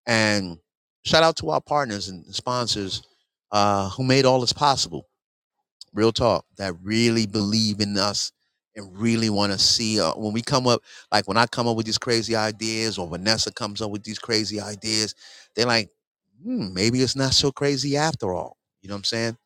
[0.08, 0.58] And
[1.04, 3.04] shout out to our partners and sponsors
[3.52, 5.08] uh, who made all this possible.
[5.94, 8.32] Real talk, that really believe in us
[8.76, 11.78] and really want to see uh, when we come up, like when I come up
[11.78, 15.16] with these crazy ideas or Vanessa comes up with these crazy ideas,
[15.56, 15.90] they're like,
[16.44, 18.58] hmm, maybe it's not so crazy after all.
[18.82, 19.38] You know what I'm saying?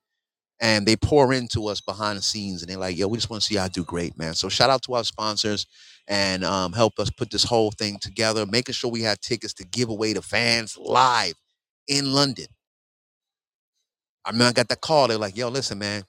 [0.60, 3.44] And they pour into us behind the scenes and they're like, yo, we just want
[3.44, 4.34] to see y'all do great, man.
[4.34, 5.68] So shout out to our sponsors
[6.10, 9.66] and um, help us put this whole thing together, making sure we have tickets to
[9.66, 11.36] give away to fans live
[11.88, 12.48] in London.
[14.26, 15.08] I mean, I got that call.
[15.10, 16.04] They're like, "Yo, listen, man,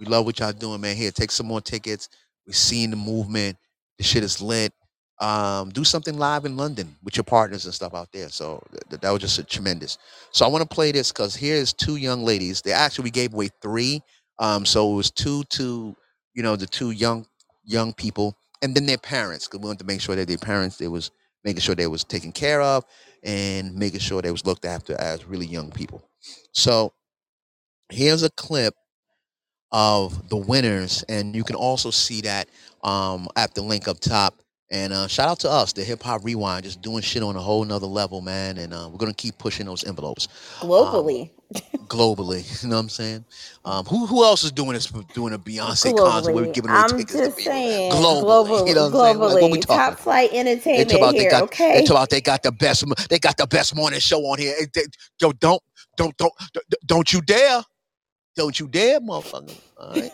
[0.00, 0.96] we love what y'all doing, man.
[0.96, 2.08] Here, take some more tickets.
[2.46, 3.56] We seen the movement.
[3.98, 4.72] The shit is lit.
[5.20, 9.00] Um, do something live in London with your partners and stuff out there." So th-
[9.02, 9.98] that was just a tremendous.
[10.32, 12.62] So I want to play this because here's two young ladies.
[12.62, 14.02] They actually we gave away three.
[14.40, 15.96] Um, so it was two to
[16.34, 17.26] you know the two young
[17.64, 20.76] young people and then their parents because we wanted to make sure that their parents
[20.76, 21.10] they was
[21.44, 22.84] making sure they was taken care of
[23.22, 26.08] and making sure they was looked after as really young people.
[26.52, 26.92] So
[27.90, 28.74] here's a clip
[29.72, 32.48] of the winners, and you can also see that
[32.82, 34.34] um, at the link up top.
[34.70, 37.40] And uh, shout out to us, the Hip Hop Rewind, just doing shit on a
[37.40, 38.56] whole nother level, man.
[38.58, 40.26] And uh, we're gonna keep pushing those envelopes
[40.62, 41.30] um, Globally.
[41.86, 42.44] globally.
[42.62, 43.24] You know what I'm saying?
[43.64, 44.86] Um, who who else is doing this?
[45.12, 46.32] Doing a Beyonce concert?
[46.34, 46.54] We're Globally.
[46.54, 47.92] giving away I'm tickets just saying.
[47.92, 48.22] globally.
[48.24, 48.68] Globally.
[48.68, 49.18] You know what saying?
[49.18, 49.60] Like, what we globally.
[49.60, 49.76] talking?
[49.94, 51.30] Top flight entertainment talk about they here.
[51.30, 51.80] got they Okay.
[51.84, 54.54] talk about they got the best they got the best morning show on here.
[54.60, 54.86] Eh, they-
[55.20, 55.60] Yo, don't
[55.96, 56.32] don't don't
[56.86, 57.62] don't you dare.
[58.36, 59.56] Don't you dare, motherfucker.
[59.78, 60.10] All right.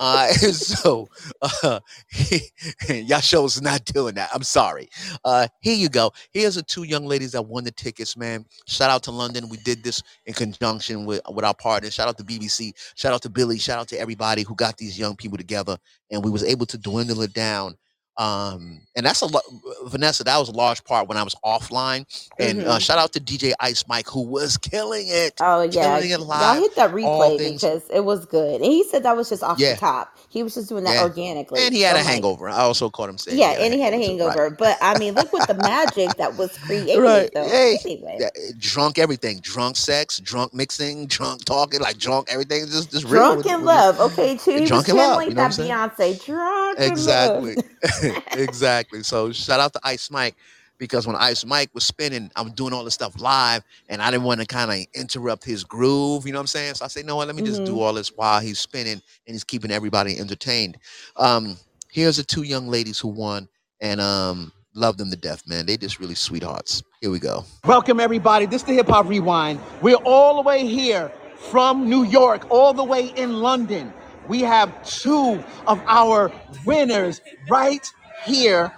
[0.00, 0.32] Right.
[0.54, 1.08] So
[1.42, 1.80] uh
[2.88, 4.30] y'all show's not doing that.
[4.34, 4.88] I'm sorry.
[5.24, 6.12] Uh here you go.
[6.32, 8.44] Here's the two young ladies that won the tickets, man.
[8.66, 9.48] Shout out to London.
[9.48, 11.94] We did this in conjunction with, with our partners.
[11.94, 12.72] Shout out to BBC.
[12.96, 13.58] Shout out to Billy.
[13.58, 15.78] Shout out to everybody who got these young people together
[16.10, 17.76] and we was able to dwindle it down
[18.18, 19.42] um and that's a lot
[19.86, 22.04] vanessa that was a large part when i was offline
[22.38, 22.80] and uh Mhm.
[22.80, 26.54] shout out to dj ice mike who was killing it Oh yeah, killing it y'all
[26.56, 29.64] hit that replay things because it was good, and he said that was just off
[29.64, 30.18] the top.
[30.30, 31.60] He was just doing that yeah organically.
[31.66, 33.74] and he had So a like, hangover i also caught him saying yeah, he and
[33.74, 34.58] he had a hangover right.
[34.58, 37.50] But I mean, look what the magic that was created, right though.
[37.50, 42.66] hey Anyway, yeah, eh, drunk everything drunk sex drunk mixing drunk talking like drunk everything
[42.66, 44.00] just just real drunk with love.
[44.00, 44.52] Okay, too.
[44.62, 46.24] Drunk in love you know what that Beyonce.
[46.24, 47.46] Drunk in love.
[47.46, 47.58] Exactly.
[48.32, 49.02] exactly.
[49.02, 50.36] So shout out to Ice Mike
[50.78, 54.24] because when Ice Mike was spinning, I'm doing all this stuff live and I didn't
[54.24, 56.26] want to kind of interrupt his groove.
[56.26, 56.74] You know what I'm saying?
[56.74, 58.94] So I said, no what, let me just do hmm all this while he's spinning
[58.94, 60.78] and he's keeping everybody entertained.
[61.16, 61.56] Um,
[61.90, 63.48] here's the two young ladies who won
[63.80, 65.66] and um love them to death, man.
[65.66, 66.82] They just really sweethearts.
[67.00, 67.44] Here we go.
[67.64, 68.46] Welcome, everybody.
[68.46, 69.60] This is the Hip Hop Rewind.
[69.82, 73.92] We're all the way here from New York, all the way in London.
[74.28, 76.32] We have two of our
[76.64, 77.86] winners right
[78.24, 78.72] here.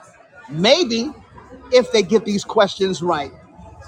[0.51, 1.13] Maybe
[1.73, 3.33] if they get these questions right.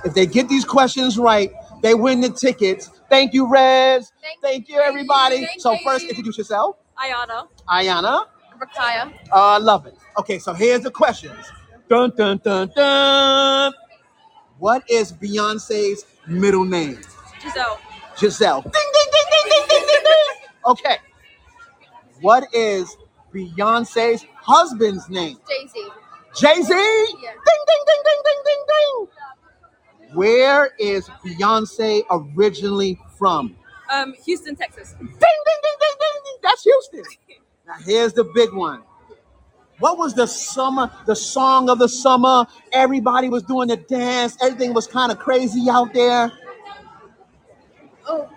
[0.05, 2.91] If they get these questions right, they win the tickets.
[3.09, 4.13] Thank you, Rez.
[4.41, 5.47] Thank you, everybody.
[5.59, 6.77] So, first, introduce yourself.
[6.99, 7.49] Ayana.
[7.69, 8.27] Ayana.
[8.59, 9.13] Rakaya.
[9.33, 9.97] Uh, love it.
[10.19, 11.51] Okay, so here's the questions.
[11.89, 13.73] Dun dun dun dun.
[14.59, 17.01] What is Beyonce's middle name?
[17.41, 17.81] Giselle.
[18.19, 18.61] Giselle.
[18.63, 20.49] Ding ding ding ding ding ding ding ding.
[20.67, 20.97] Okay.
[22.21, 22.97] What is
[23.35, 25.39] Beyonce's husband's name?
[25.49, 25.89] Jay Z.
[26.37, 26.69] Jay Z.
[26.69, 29.07] Ding ding ding ding ding ding ding.
[30.15, 33.57] Where is Beyonce originally from?
[33.93, 34.95] Um, Houston, Texas.
[34.99, 36.37] Ding ding ding ding ding ding.
[36.43, 37.03] That's Houston.
[37.67, 38.83] Now here's the big one.
[39.79, 42.47] What was the summer, the song of the summer?
[42.73, 44.37] Everybody was doing the dance.
[44.43, 46.31] Everything was kind of crazy out there.
[48.07, 48.29] Oh,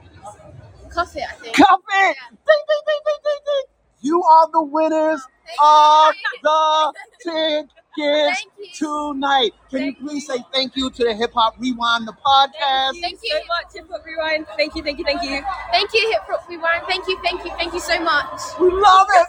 [0.89, 1.55] coffee, I think.
[1.55, 2.17] Cuff It!
[2.29, 3.63] Ding, ding, ding, ding, ding, ding.
[4.03, 5.21] You are the winners
[5.63, 6.13] of
[6.43, 6.93] the
[7.23, 8.45] tickets
[8.77, 9.51] tonight.
[9.71, 12.99] Can you please say thank you to the Hip Hop Rewind, the podcast?
[12.99, 14.45] Thank you so much, Hip Hop Rewind.
[14.57, 15.41] Thank you, thank you, thank you.
[15.71, 16.83] Thank you, Hip Hop Rewind.
[16.85, 18.41] Thank you, thank you, thank you so much.
[18.59, 19.27] We love it.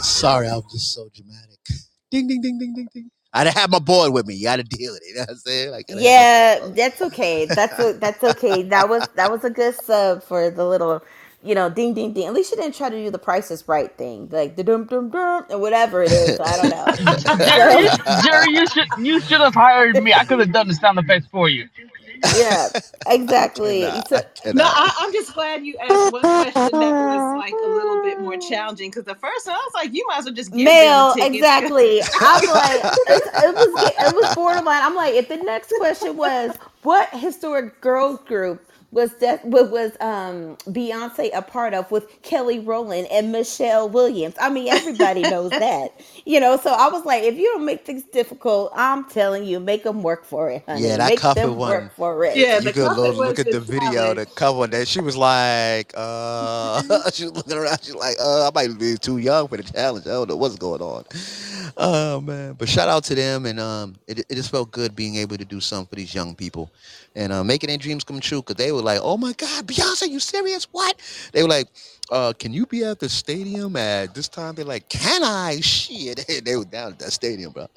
[0.04, 1.58] Sorry, I was just so dramatic.
[2.10, 3.10] Ding ding ding ding ding ding.
[3.32, 4.34] I didn't have my boy with me.
[4.34, 5.08] You gotta deal with it.
[5.08, 5.70] You know what I'm saying?
[5.70, 7.46] Like, I gotta have my Yeah, that's okay.
[7.46, 8.62] That's a, that's okay.
[8.62, 11.02] That was that was a good sub for the little,
[11.44, 12.26] you know, ding ding ding.
[12.26, 14.86] At least you didn't try to do the Price is Right thing, like the dum
[14.86, 16.40] dum dum or whatever it is.
[16.40, 16.88] I don't know.
[17.44, 20.14] Jerry, you, Jerry, you should you should have hired me.
[20.14, 21.68] I could have done the sound effects for you.
[22.24, 22.68] yeah,
[23.06, 23.82] exactly.
[23.82, 24.08] cannot.
[24.08, 24.22] So, I
[24.52, 24.64] No.
[24.66, 28.36] I, I'm just glad you asked one question that was like a little bit more
[28.38, 30.90] challenging because the first one I was like, you might as well just give them
[30.90, 31.34] Male, the tickets.
[31.36, 32.02] exactly.
[32.20, 34.82] I'm like, it, it was it was borderline.
[34.82, 39.92] I'm like, if the next question was what historic girls group was that was was
[40.00, 44.36] um Beyonce a part of with Kelly Rowland and Michelle Williams?
[44.40, 45.90] I mean, everybody knows that,
[46.26, 46.56] you know.
[46.58, 50.02] So I was like, if you don't make things difficult, I'm telling you, make them
[50.02, 50.88] work for it, honey.
[50.88, 51.68] Yeah, that make cover them one.
[51.68, 52.38] work for it.
[52.38, 55.00] yeah, You the could cover look, look at the the video, the cover that she
[55.00, 57.78] was like, uh, she was looking around.
[57.82, 60.06] She's like, uh, I might be too young for the challenge.
[60.06, 61.04] I don't know what's going on.
[61.76, 62.54] Oh man!
[62.54, 65.44] But shout out to them, and um, it it just felt good being able to
[65.44, 66.70] do something for these young people,
[67.14, 68.42] and uh, making their dreams come true.
[68.42, 70.64] Cause they were like, "Oh my God, Beyonce, you serious?
[70.72, 70.96] What?"
[71.32, 71.68] They were like,
[72.10, 76.24] uh, "Can you be at the stadium at this time?" They're like, "Can I?" Shit,
[76.44, 77.68] they were down at that stadium, bro.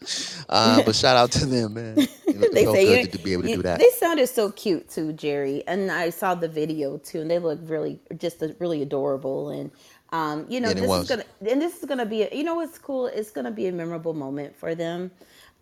[0.50, 1.98] Uh, but shout out to them, man.
[1.98, 3.80] It, they say good to be able to you do that.
[3.80, 7.60] they sounded so cute too jerry and i saw the video too and they look
[7.64, 9.72] really just uh, really adorable and
[10.12, 12.56] um, you know Yeah, this is gonna and this is gonna be a, you know
[12.56, 13.08] what's cool?
[13.08, 15.12] It's gonna be a memorable moment for them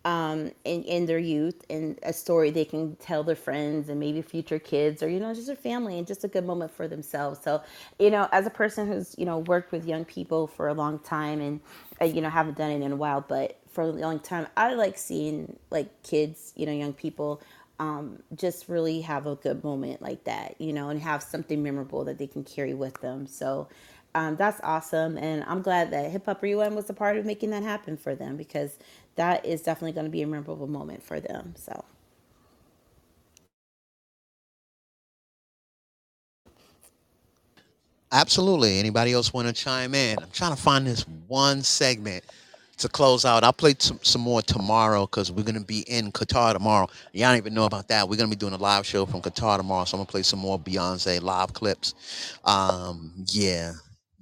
[0.04, 4.22] um, in, in their youth and a story they can tell their friends and maybe
[4.22, 7.40] future kids or you know just their family and just a good moment for themselves.
[7.42, 7.62] So
[7.98, 11.00] you know as a person who's you know worked with young people for a long
[11.00, 11.60] time and
[12.00, 14.72] uh, you know haven't done it in a while but for a long time i
[14.72, 17.42] like seeing like kids you know young people
[17.78, 22.04] um, just really have a good moment like that you know and have something memorable
[22.04, 23.26] that they can carry with them.
[23.26, 23.68] So
[24.16, 27.50] um, that's awesome and i'm glad that hip hop rewind was a part of making
[27.50, 28.78] that happen for them because
[29.16, 31.84] that is definitely going to be a memorable moment for them so
[38.12, 38.78] Absolutely.
[38.78, 40.18] Anybody else want to chime in?
[40.22, 42.24] I'm trying to find this one segment
[42.78, 43.44] to close out.
[43.44, 46.88] I'll play some, some more tomorrow because we're going to be in Qatar tomorrow.
[47.12, 48.08] Y'all don't even know about that.
[48.08, 49.84] We're going to be doing a live show from Qatar tomorrow.
[49.84, 51.94] So I'm going to play some more Beyonce live clips.
[52.44, 53.72] Um, yeah.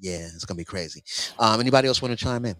[0.04, 1.04] Yeah, it's to be crazy.
[1.40, 2.56] Um, anybody else want to chime in?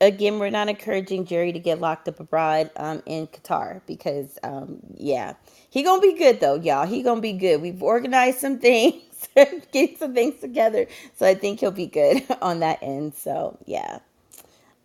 [0.00, 4.78] again we're not encouraging jerry to get locked up abroad um, in qatar because um,
[4.96, 5.34] yeah
[5.70, 9.02] he gonna be good though y'all he gonna be good we've organized some things
[9.72, 10.86] get some things together
[11.16, 13.98] so i think he'll be good on that end so yeah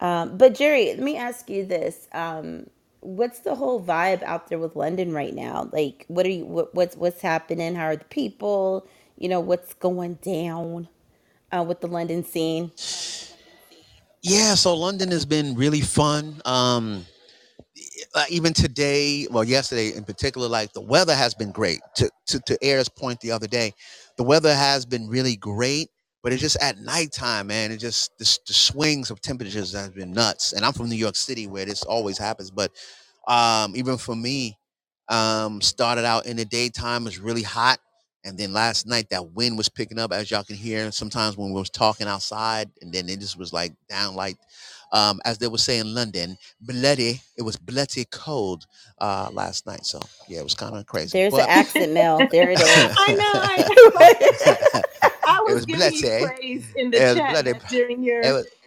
[0.01, 2.67] Um, but Jerry, let me ask you this: um,
[3.01, 5.69] What's the whole vibe out there with London right now?
[5.73, 6.45] Like, what are you?
[6.45, 7.75] What, what's what's happening?
[7.75, 8.87] How are the people?
[9.17, 10.89] You know, what's going down
[11.55, 12.71] uh, with the London scene?
[14.21, 16.41] Yeah, so London has been really fun.
[16.45, 17.05] Um,
[18.15, 21.79] uh, even today, well, yesterday in particular, like the weather has been great.
[21.95, 23.73] To to to Air's point the other day,
[24.17, 25.89] the weather has been really great,
[26.23, 27.71] but it's just at nighttime, man.
[27.71, 30.53] It just the, the swings of temperatures has been nuts.
[30.53, 32.49] And I'm from New York City, where this always happens.
[32.49, 32.71] But
[33.27, 34.57] um, even for me,
[35.09, 37.79] um, started out in the daytime was really hot,
[38.25, 40.91] and then last night that wind was picking up, as y'all can hear.
[40.91, 44.37] Sometimes when we was talking outside, and then it just was like down like
[44.93, 47.21] um, as they would say in London, bloody.
[47.37, 48.67] It was bloody cold
[48.99, 49.85] uh, last night.
[49.85, 51.19] So yeah, it was kind of crazy.
[51.19, 52.27] There's the But accent, Mel.
[52.31, 52.97] There it is.
[52.97, 53.23] I know.
[53.25, 53.65] I,
[55.25, 57.53] I it was was giving you praise in the It was chat bloody.
[57.69, 58.64] during your It was, it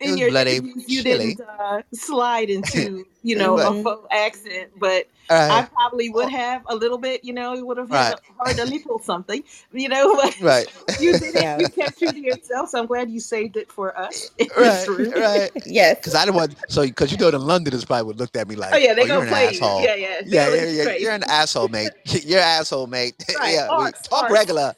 [0.00, 1.34] in your bloody interviews you chilly.
[1.34, 6.62] didn't uh, slide into you know a faux accent, but all I probably would have
[6.68, 7.24] a little bit.
[7.24, 9.44] You know, it would have had right, a, heard a little something.
[9.72, 10.66] You know, but right,
[10.98, 11.42] you did it.
[11.42, 11.58] Yeah.
[11.58, 12.70] You kept true to yourself.
[12.70, 15.50] So I'm glad you saved it for us right, right.
[15.66, 15.96] yes.
[15.96, 18.56] Because I don't want so because you know the Londoners probably would looked at me
[18.56, 19.48] like, Oh yeah, oh, they you're gonna an play you.
[19.50, 19.82] asshole.
[19.82, 20.20] Yeah, yeah.
[20.24, 20.96] Yeah, yeah, yeah.
[20.96, 21.90] You're an asshole, mate.
[22.04, 23.14] You're an asshole, mate.
[23.38, 23.54] Right.
[23.54, 24.32] yeah, we talk arts.
[24.32, 24.74] regular.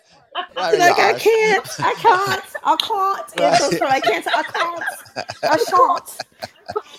[0.56, 3.28] Right, She's like, I can't, I can't, I can't.
[3.34, 3.92] It goes Right.
[3.92, 4.84] I can't I can't,
[5.42, 6.18] I shan't.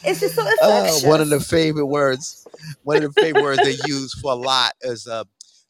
[0.04, 2.46] It's just so Uh, one of the favorite words,
[2.84, 5.24] one of the favorite words they use for a lot is uh,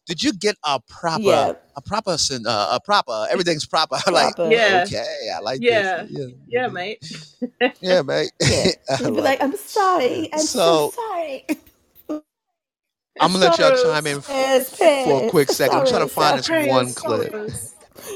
[0.06, 4.36] did you get a proper Yeah, a proper syn- uh, a proper everything's proper like.
[4.38, 7.26] Yeah, okay i like this yeah, yeah yeah, mate.
[7.82, 8.72] yeah mate yeah.
[9.00, 11.46] You'd be like like, I'm sorry, I'm so so sorry.
[13.20, 16.08] I'm gonna let y'all chime in Sorrows, f- for a quick second i'm trying to
[16.08, 17.36] find this one clip.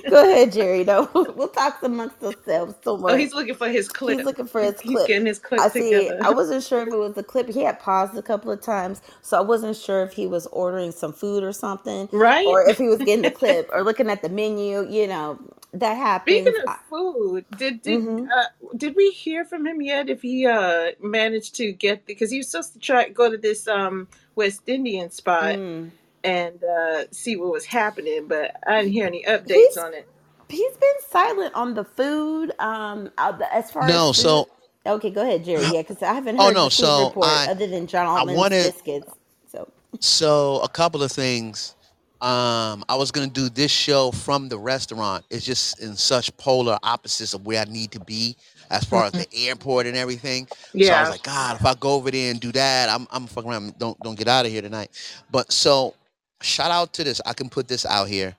[0.10, 0.84] Go ahead, Jerry.
[0.86, 2.76] No, we'll talk amongst ourselves.
[2.84, 4.18] Don't Oh, he's looking for his clip.
[4.18, 4.26] He's clip.
[4.26, 6.12] looking for He's, his he's getting his clip I see.
[6.22, 7.50] I wasn't sure if it was the clip.
[7.50, 10.92] He had paused a couple of times, so I wasn't sure if he was ordering
[10.92, 12.46] some food or something, Right?
[12.46, 14.88] or if he was getting the clip or looking at the menu.
[14.90, 15.40] You know,
[15.74, 16.46] that happened.
[16.46, 18.46] Speaking of food, did did hmm uh,
[18.78, 20.10] did we hear from him yet?
[20.10, 23.68] If he uh managed to get because he was supposed to try go to this
[23.68, 24.08] um
[24.38, 25.92] West Indian spot mm.
[26.24, 30.08] and uh see what was happening, but I didn't hear any updates He's on it.
[30.50, 32.54] he's been silent on the food.
[32.60, 34.16] Um, as far as no food.
[34.16, 34.50] so
[34.88, 35.64] Okay, go ahead, Jerry.
[35.66, 38.08] Yeah, because I haven't oh heard no the food so report i other than John
[38.08, 39.14] i Altman's wanted biscuits.
[39.52, 41.76] So So a couple of things.
[42.22, 45.26] Um, I was gonna do this show from the restaurant.
[45.30, 48.38] It's just in such polar opposites of where I need to be
[48.70, 50.48] as far as the airport and everything.
[50.74, 50.88] Yeah.
[50.88, 53.28] So I was like, God, if I go over there and do that, I'm I'm
[53.28, 53.78] fucking around.
[53.78, 54.92] Don't don't get out of here tonight.
[55.32, 55.96] But so
[56.42, 57.22] shout out to this.
[57.26, 58.36] I can put this out here.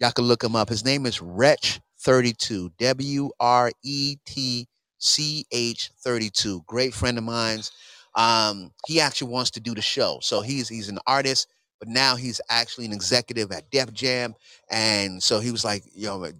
[0.00, 0.68] Y'all can look him up.
[0.68, 2.72] His name is Wretch32.
[2.78, 4.66] W R E T
[4.98, 6.62] C H 32.
[6.66, 7.72] Great friend of mine's.
[8.14, 10.18] Um, he actually wants to do the show.
[10.22, 11.48] So he's he's an artist,
[11.78, 14.34] but now he's actually an executive at Def Jam.
[14.70, 16.30] And so he was like, yo,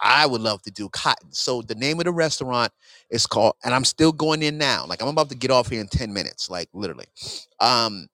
[0.00, 1.32] I would love to do cotton.
[1.32, 2.72] So the name of the restaurant
[3.10, 4.84] is called, and I'm still going in now.
[4.86, 7.06] Like I'm about to get off here in 10 minutes, like literally.
[7.60, 8.08] Um,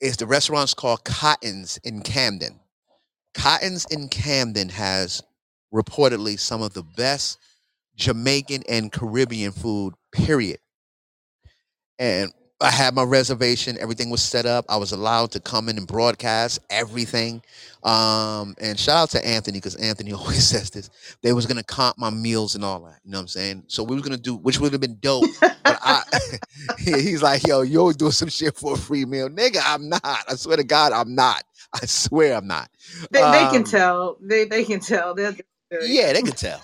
[0.00, 2.60] is the restaurant's called Cottons in Camden.
[3.32, 5.22] Cottons in Camden has
[5.72, 7.38] reportedly some of the best
[7.96, 10.58] Jamaican and Caribbean food, period.
[11.98, 13.78] And I had my reservation.
[13.80, 14.64] Everything was set up.
[14.68, 17.42] I was allowed to come in and broadcast everything.
[17.84, 20.90] Um, and shout out to Anthony because Anthony always says this.
[21.22, 23.00] They was gonna comp my meals and all that.
[23.04, 23.64] You know what I'm saying?
[23.68, 25.30] So we was gonna do, which would have been dope.
[25.64, 26.02] But I,
[26.78, 29.60] he's like, yo, you're doing some shit for a free meal, nigga.
[29.64, 30.02] I'm not.
[30.04, 31.44] I swear to God, I'm not.
[31.74, 32.70] I swear I'm not.
[33.10, 34.18] They, they can Um, tell.
[34.22, 35.14] They they can tell.
[35.14, 35.46] Get it.
[35.80, 36.62] yeah, they can tell.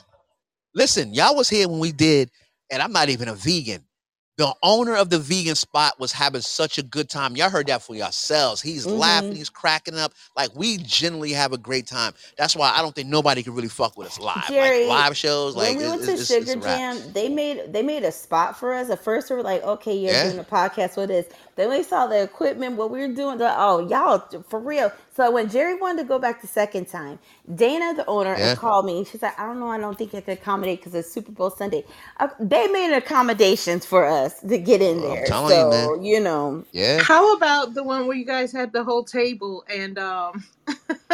[0.75, 2.31] Listen, y'all was here when we did,
[2.71, 3.85] and I'm not even a vegan.
[4.41, 7.37] The owner of the vegan spot was having such a good time.
[7.37, 8.63] Y'all heard that for yourselves.
[8.63, 9.37] He's laughing, Mhm.
[9.37, 10.15] he's cracking up.
[10.35, 12.15] Like we generally have a great time.
[12.39, 14.47] That's why I don't think nobody can really fuck with us live.
[14.49, 16.79] Jerry, like live shows, like when we went it's, to it's, it's Sugar wrap.
[16.79, 18.89] Jam, they made they made a spot for us.
[18.89, 20.25] At first, we were like, "Okay, you're Yeah.
[20.25, 21.27] doing a podcast with us."
[21.61, 23.39] Then we saw the equipment, what we were doing.
[23.39, 24.93] They're like, oh, y'all for real.
[25.15, 27.19] So when Jerry wanted to go back the second time,
[27.55, 28.57] Dana, the owner, Yeah.
[28.57, 29.05] called me.
[29.05, 31.51] She's like, "I don't know, I don't think I can accommodate because it's Super Bowl
[31.51, 31.85] Sunday."
[32.21, 35.25] Uh, they made accommodations for us to get in I'm there.
[35.25, 36.05] telling you, So man.
[36.05, 37.01] you know, Yeah.
[37.01, 40.45] How about the one where you guys had the whole table and um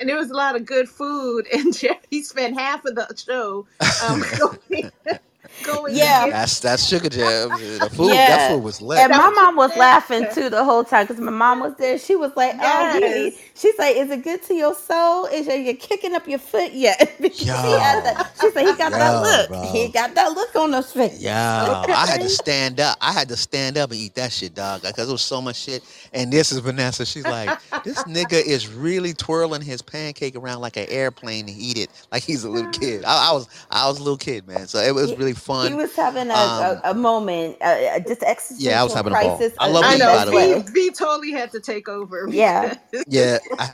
[0.00, 3.66] and there was a lot of good food and Jerry spent half of the show
[4.00, 4.24] um
[5.62, 6.26] going, going Yeah.
[6.26, 7.48] to That's that's sugar jam.
[7.50, 8.48] The food, that Yeah.
[8.50, 8.98] food was lit.
[8.98, 11.98] And my mom was laughing too the whole time because my mom was there.
[11.98, 13.34] She was like, "Oh, Yes.
[13.34, 13.38] Dee.
[13.54, 15.26] she's like, is it good to your soul?
[15.26, 18.30] Is you you kicking up your foot yet?" Because she had that.
[18.40, 19.48] She said, "He got that look.
[19.48, 19.62] bro.
[19.72, 22.98] He got that look on his face." Yeah, I had to stand up.
[23.00, 25.56] I had to stand up and eat that shit, dog, because there was so much
[25.56, 25.82] shit.
[26.12, 27.04] And this is Vanessa.
[27.06, 31.78] She's like, this nigga is really twirling his pancake around like an airplane to eat
[31.78, 33.04] it, like he's a little kid.
[33.04, 34.66] I, I was, I was a little kid, man.
[34.66, 35.68] So it was He- really fun.
[35.68, 39.12] He was having a, Um, a, a moment, uh, just existential Yeah, I was having
[39.12, 39.38] a ball.
[39.38, 39.54] crisis.
[39.58, 40.56] I love I to know by the way.
[40.56, 42.28] B, B totally had to take over.
[42.30, 42.74] Yeah.
[43.06, 43.70] Yeah, I,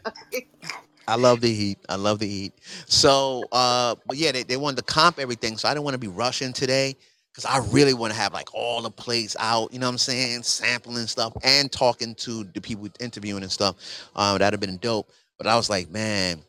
[1.06, 1.78] I love the heat.
[1.88, 2.54] I love the heat.
[2.86, 5.56] So, uh, but yeah, they, they wanted to comp everything.
[5.58, 6.96] So I didn't want to be rushing today
[7.32, 9.72] because I really want to have like all the plates out.
[9.72, 10.42] You know what I'm saying?
[10.44, 14.08] Sampling stuff and talking to the people interviewing and stuff.
[14.16, 15.10] Um, that'd have been dope.
[15.38, 16.42] But I was like, man,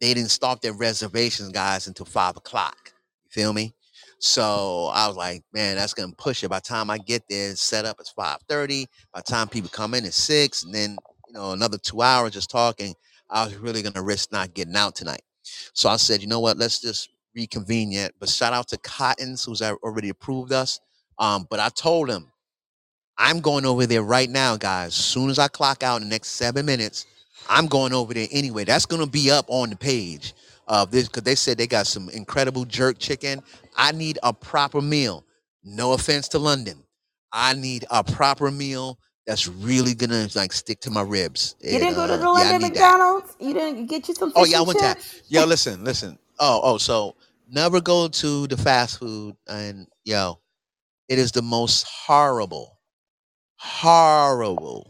[0.00, 2.92] they didn't start their reservations, guys, until five o'clock.
[3.24, 3.74] You feel me?
[4.20, 6.50] So I was like, man, that's gonna push it.
[6.50, 8.86] By the time I get there, set up it's five thirty.
[9.14, 12.32] By the time people come in, it's six, and then you know another two hours
[12.32, 12.94] just talking.
[13.30, 15.22] I was really gonna risk not getting out tonight.
[15.72, 16.58] So I said, you know what?
[16.58, 18.12] Let's just reconvene yet.
[18.20, 20.80] But shout out to Cottons, who's already approved us.
[21.18, 22.30] Um, but I told him
[23.16, 24.88] I'm going over there right now, guys.
[24.88, 27.06] As soon as I clock out in the next seven minutes,
[27.48, 28.64] I'm going over there anyway.
[28.64, 30.34] That's gonna be up on the page
[30.70, 33.42] of this because they said they got some incredible jerk chicken.
[33.76, 35.26] I need a proper meal.
[35.64, 36.84] No offense to London.
[37.32, 41.56] I need a proper meal that's really gonna like stick to my ribs.
[41.62, 42.94] You didn't go to uh, the yeah, I London that.
[42.94, 43.36] McDonald's.
[43.40, 44.32] You didn't get you some.
[44.36, 45.22] Oh yeah, I and went chips?
[45.28, 46.18] Yo, listen, listen.
[46.40, 47.16] Oh, oh, so
[47.50, 50.40] never go to the fast food and yo,
[51.08, 52.78] it is the most horrible,
[53.56, 54.89] horrible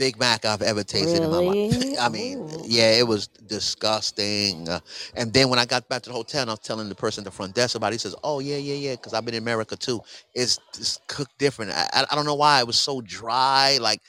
[0.00, 1.58] Big Mac I've ever tasted in my life.
[1.60, 1.98] Really?
[2.00, 2.64] I mean, Ooh.
[2.64, 4.68] yeah, it was disgusting.
[4.68, 4.80] Uh,
[5.16, 7.22] and then when I got back to the hotel and I was telling the person
[7.22, 9.34] at the front desk about it, he says, Oh, yeah, yeah, yeah, because I've been
[9.36, 10.02] in America too.
[10.34, 11.72] It's just cooked different.
[11.72, 13.78] I, I, I don't know why it was so dry.
[13.80, 14.00] Like,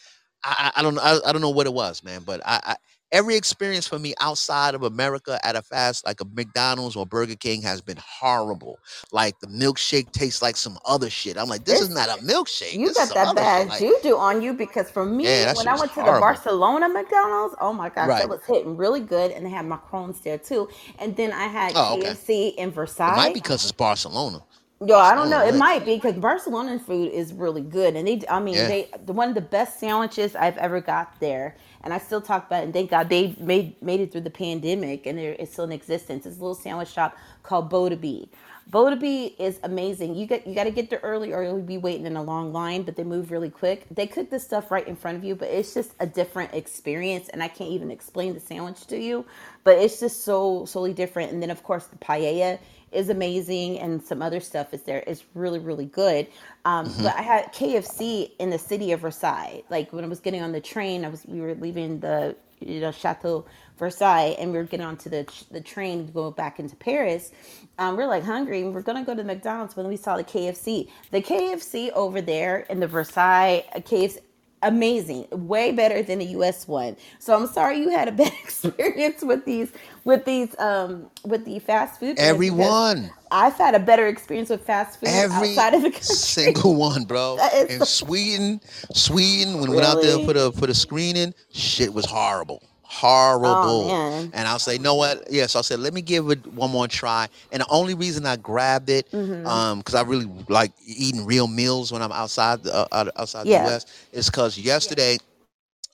[0.43, 2.23] I, I I don't I, I don't know what it was, man.
[2.25, 2.75] But I, I
[3.11, 7.35] every experience for me outside of America at a fast like a McDonald's or Burger
[7.35, 8.79] King has been horrible.
[9.11, 11.37] Like the milkshake tastes like some other shit.
[11.37, 12.73] I'm like, this is not a milkshake.
[12.73, 13.67] You this got that bad.
[13.69, 16.03] Like, juju on you because for me, Yeah, when I went to the.
[16.19, 18.19] Barcelona McDonald's, oh my gosh, Right.
[18.19, 20.69] that was hitting really good, and they had macarons there too.
[20.99, 22.11] And then I had Oh, okay.
[22.11, 23.15] KFC in it Versailles.
[23.15, 24.41] might be because it's Barcelona.
[24.85, 25.45] Yo, I don't oh, know.
[25.45, 28.67] It might be because Barcelona food is really good, and they, I mean, Yeah.
[28.67, 32.47] they the one of the best sandwiches I've ever got there, and I still talk
[32.47, 32.65] about it.
[32.65, 36.25] And thank God they made made it through the pandemic, and it's still in existence.
[36.27, 38.29] It's a little sandwich shop called Bo de B.
[38.71, 40.15] Bodeby is amazing.
[40.15, 42.53] You get you got to get there early, or you'll be waiting in a long
[42.53, 42.83] line.
[42.83, 43.87] But they move really quick.
[43.91, 47.29] They cook this stuff right in front of you, but it's just a different experience,
[47.29, 49.25] and I can't even explain the sandwich to you.
[49.63, 51.33] But it's just so solely different.
[51.33, 52.59] And then of course the paella
[52.91, 55.03] is amazing and some other stuff is there.
[55.07, 56.27] It's really, really good.
[56.65, 57.03] Um, Mm-hmm.
[57.03, 59.63] But I had KFC in the city of Versailles.
[59.69, 62.79] Like when I was getting on the train, I was we were leaving the you
[62.81, 63.45] know Chateau
[63.77, 67.31] Versailles, and we were getting onto the the train to go back into Paris.
[67.79, 70.89] Um, we're like hungry, and we're gonna go to McDonald's when we saw the KFC.
[71.11, 74.19] The KFC over there in the Versailles uh, KFC
[74.63, 76.95] amazing, way better than the US one.
[77.19, 79.71] So I'm sorry you had a bad experience with these
[80.03, 83.09] with these um with the fast food Everyone.
[83.31, 86.15] I've had a better experience with fast food Every outside of the country.
[86.15, 87.37] single one, bro.
[87.53, 88.59] And so- Sweden,
[88.93, 92.61] Sweden, when we went out there for the for the screening, shit was horrible.
[92.91, 93.87] Horrible.
[93.89, 94.29] Oh.
[94.33, 95.31] And I'll say, you know what?
[95.31, 97.29] Yes, I said, let me give it one more try.
[97.51, 99.47] And the only reason I grabbed it, Mhm.
[99.47, 103.63] um, because I really like eating real meals when I'm outside the uh, outside Yeah.
[103.63, 103.85] the U.S.
[104.11, 105.17] is because yesterday,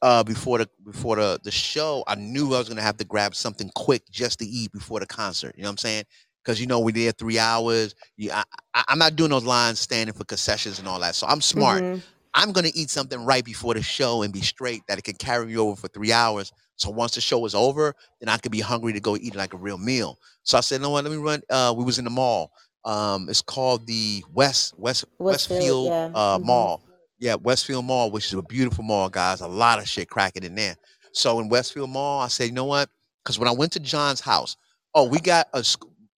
[0.01, 3.35] uh, before the before the the show, I knew I was gonna have to grab
[3.35, 5.53] something quick just to eat before the concert.
[5.55, 6.03] You know what I'm saying?
[6.43, 7.93] Because you know we there three hours.
[8.15, 8.43] You, I,
[8.73, 11.13] I, I'm not doing those lines standing for concessions and all that.
[11.15, 11.83] So I'm smart.
[11.83, 12.01] Mhm.
[12.37, 15.47] I'm gonna eat something right before the show and be straight that it can carry
[15.47, 16.53] me over for three hours.
[16.75, 19.55] So once the show is over, then I could be hungry to go eat like
[19.55, 20.19] a real meal.
[20.43, 21.03] So I said, you know what?
[21.03, 21.41] Let me run.
[21.49, 22.51] Uh, we was in the mall.
[22.85, 26.11] Um, it's called the West West Westfield, Westfield yeah.
[26.13, 26.43] uh, Mhm.
[26.45, 26.83] Mall.
[27.19, 29.41] Yeah, Westfield Mall, which is a beautiful mall, guys.
[29.41, 30.75] A lot of shit cracking in there.
[31.13, 32.89] So in Westfield Mall, I said, you know what?
[33.23, 34.55] Because when I went to John's house,
[34.93, 35.65] oh, we got a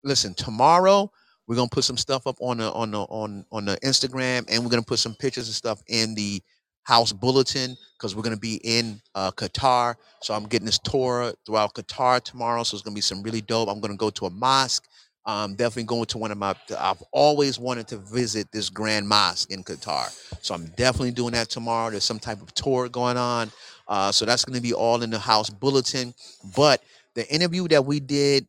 [0.03, 0.33] listen.
[0.33, 1.11] Tomorrow
[1.47, 4.63] we're gonna put some stuff up on the on the on on the Instagram, and
[4.63, 6.41] we're gonna put some pictures and stuff in the
[6.83, 9.95] house bulletin because we're gonna be in uh, Qatar.
[10.21, 12.63] So I'm getting this tour throughout Qatar tomorrow.
[12.63, 13.69] So it's gonna be some really dope.
[13.69, 14.85] I'm gonna go to a mosque.
[15.25, 16.55] Um, definitely going to one of my.
[16.77, 20.09] I've always wanted to visit this grand mosque in Qatar,
[20.41, 21.91] so I'm definitely doing that tomorrow.
[21.91, 23.51] There's some type of tour going on,
[23.89, 26.13] uh, so that's going to be all in the house bulletin.
[26.55, 26.81] But
[27.13, 28.47] the interview that we did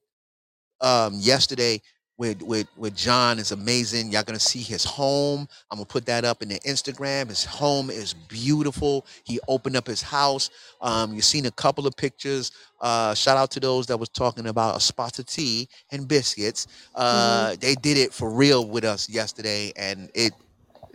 [0.81, 1.83] um, yesterday
[2.19, 4.11] with with with John is amazing.
[4.13, 5.49] Y'all gonna see his home.
[5.71, 7.29] I'm gonna put that up in the Instagram.
[7.29, 9.07] His home is beautiful.
[9.25, 10.51] He opened up his house.
[10.83, 12.53] Um, you've seen a couple of pictures.
[12.81, 16.67] Uh, shout out to those that was talking about a spot of tea and biscuits.
[16.95, 20.33] Uh, They did it for real with us yesterday, and it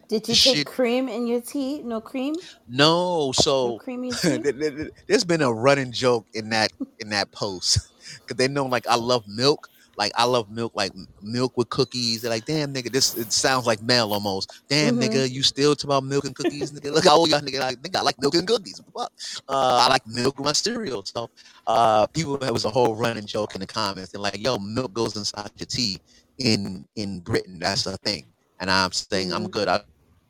[0.10, 1.82] Did you shit take cream in your tea?
[1.84, 2.36] No cream?
[2.68, 4.40] no, No so cream in tea?
[4.40, 7.80] th- th- th- there's been a running joke in that in that post
[8.22, 9.70] because they know like I love milk.
[9.98, 10.92] Like I love milk, like
[11.22, 12.22] milk with cookies.
[12.22, 14.64] They're like, damn nigga, this it sounds like Mel almost.
[14.70, 15.04] Damn Mhm.
[15.10, 16.92] nigga, you still talk about milk and cookies, nigga.
[16.94, 17.82] Look how old y'all nigga like.
[17.82, 18.82] Nigga, I like milk and cookies.
[18.96, 19.12] Fuck?
[19.48, 21.04] Uh, I like milk with my cereal.
[21.06, 21.30] So,
[21.68, 24.12] uh, people it was a whole running joke in the comments.
[24.12, 26.00] They're like, yo, milk goes inside your tea
[26.40, 27.60] in in Britain.
[27.60, 28.26] That's a thing.
[28.60, 29.52] And I'm saying I'm Mhm.
[29.52, 29.68] good.
[29.68, 29.82] I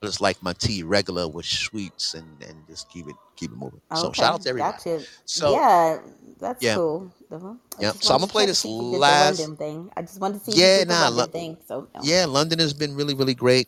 [0.04, 3.82] just like my tea regular with sweets and and just keep it keep it moving.
[3.94, 4.78] So shout out to everybody.
[4.78, 5.04] gotcha.
[5.26, 6.00] So yeah,
[6.40, 7.12] that's yeah, cool.
[7.32, 7.54] Uh-huh.
[7.80, 7.92] Yeah.
[7.94, 9.40] So I'm gonna play this see if you did the last.
[9.40, 9.92] London thing.
[9.98, 11.58] I just wanted to see Yeah, nah, London Lo- thing.
[11.68, 12.02] So no.
[12.04, 12.26] yeah.
[12.26, 13.68] London has been really really great.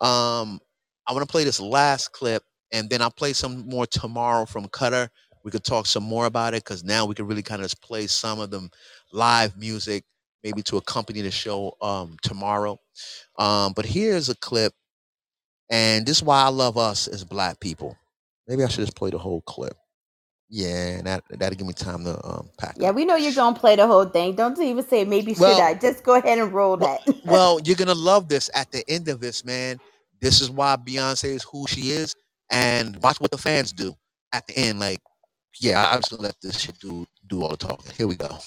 [0.00, 0.60] Um,
[1.06, 4.66] I want to play this last clip, and then I'll play some more tomorrow from
[4.68, 5.08] Qatar.
[5.44, 7.82] We could talk some more about it because now we can really kind of just
[7.82, 8.70] play some of them
[9.12, 10.04] live music,
[10.44, 12.78] maybe to accompany the show um tomorrow.
[13.38, 14.74] Um, but here's a clip,
[15.70, 17.96] and this is why I love us as black people.
[18.48, 19.76] Maybe I should just play the whole clip.
[20.50, 22.96] Yeah, and that that'll give me time to um pack Yeah, up.
[22.96, 24.36] we know you're gonna play the whole thing.
[24.36, 25.74] Don't even say maybe should I.
[25.74, 27.02] Just go ahead and roll well, that.
[27.24, 29.80] well, you're gonna love this at the end of this, man.
[30.20, 32.14] This is why Beyonce is who she is,
[32.50, 33.94] and watch what the fans do
[34.32, 34.80] at the end.
[34.80, 35.00] Like,
[35.60, 37.92] yeah, I'm just gonna let this shit do do all the talking.
[37.96, 38.38] Here we go.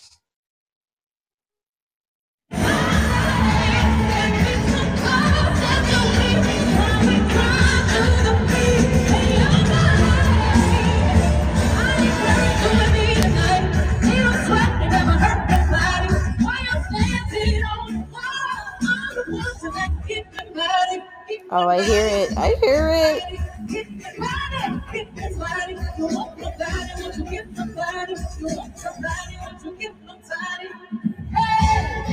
[21.52, 22.38] Oh, I hear it.
[22.38, 23.23] I hear it.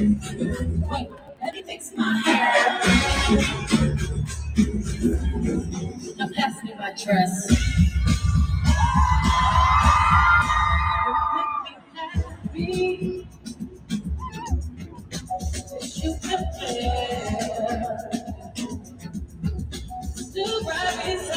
[0.04, 2.82] Let me fix my hair.
[6.18, 7.72] Now pass me my dress.
[12.44, 13.28] Happy.
[15.96, 17.98] You can feel.
[20.16, 21.33] Still right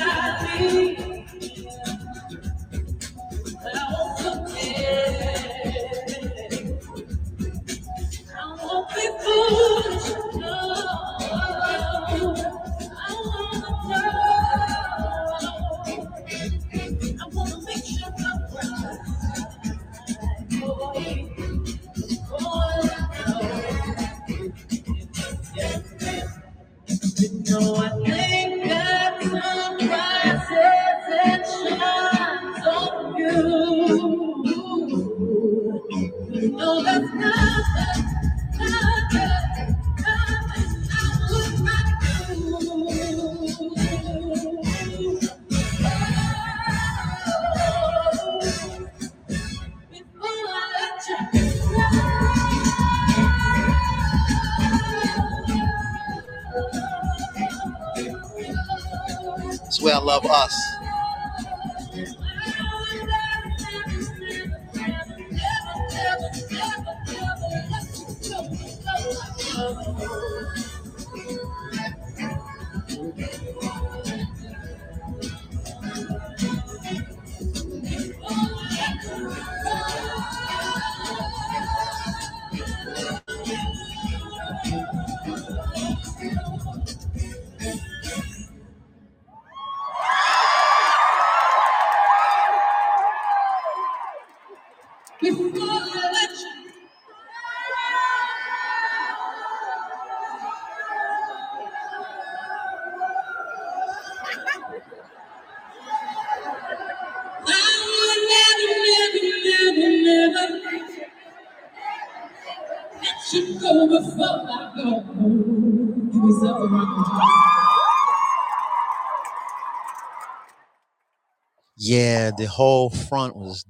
[122.37, 123.67] the whole front was,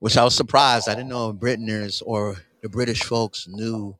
[0.00, 0.88] which I was surprised.
[0.88, 3.96] I didn't know Britners or the British folks knew.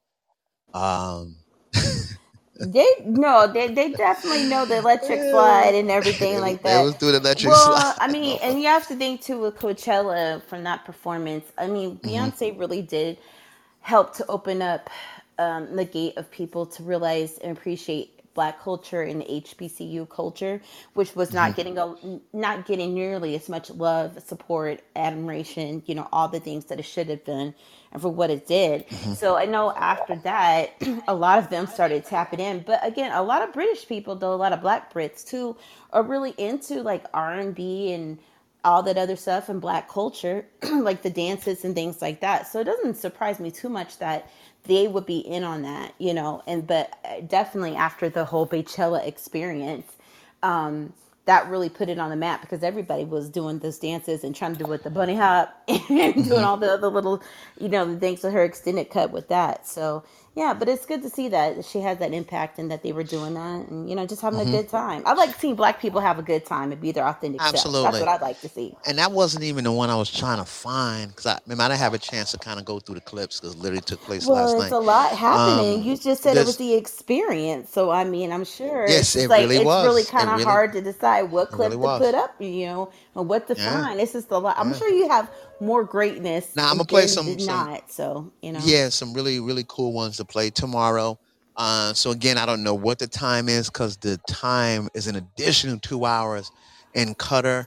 [0.74, 1.38] Um,
[2.60, 6.78] They no, they they definitely know the electric slide and everything like they that.
[6.78, 7.96] was doing electric Well, slide.
[8.00, 11.46] I mean, and you have to think too with Coachella from that performance.
[11.58, 13.18] I mean, hmm Beyonce really did
[13.80, 14.90] help to open up
[15.38, 20.60] um, the gate of people to realize and appreciate Black culture and HBCU culture,
[20.94, 21.94] which was not getting a
[22.32, 26.84] not getting nearly as much love, support, admiration, you know, all the things that it
[26.84, 27.54] should have been,
[27.92, 28.84] and for what it did.
[28.90, 30.70] hmm So I know after that,
[31.08, 32.60] a lot of them started tapping in.
[32.60, 35.56] But again, a lot of British people, though a lot of Black Brits too,
[35.92, 38.18] are really into like R and B and
[38.64, 42.46] all that other stuff and black culture, like the dances and things like that.
[42.46, 44.30] So it doesn't surprise me too much that
[44.64, 46.42] they would be in on that, you know.
[46.46, 49.86] And but uh, definitely after the whole Beychella experience,
[50.42, 50.94] um,
[51.26, 54.54] that really put it on the map because everybody was doing those dances and trying
[54.54, 57.22] to do with the bunny hop and doing hmm all the other little,
[57.58, 59.66] you know, the things with her extended cut with that.
[59.68, 62.92] So yeah, but it's good to see that she has that impact and that they
[62.92, 65.02] were doing that and you know just having a hmm good time.
[65.06, 67.80] I like seeing black people have a good time and be their authentic self.
[67.82, 68.78] That's what I'd like to see.
[68.86, 71.68] And that wasn't even the one I was trying to find because I, mean, I
[71.68, 74.30] didn't have a chance to kind of go through the clips because literally took place
[74.30, 74.30] last night.
[74.30, 75.82] Well, it's a lot happening.
[75.82, 79.16] Um, You just said it was the experience, so I mean, I'm sure yes, it's
[79.16, 80.14] it like really it's really was.
[80.18, 81.88] It kind of really, hard to decide what it really clip to was.
[81.88, 84.00] put up, you know, and what to Yeah, find.
[84.00, 84.56] It's just a lot.
[84.58, 84.74] I'm yeah.
[84.74, 85.28] sure you have
[85.62, 87.90] more greatness Now I'm gonna play some some not.
[87.90, 91.18] So you know, yeah some really really cool ones to play tomorrow.
[91.56, 95.16] Uh, so again, I don't know what the time is because the time is an
[95.16, 96.50] additional two hours
[96.94, 97.66] in Qatar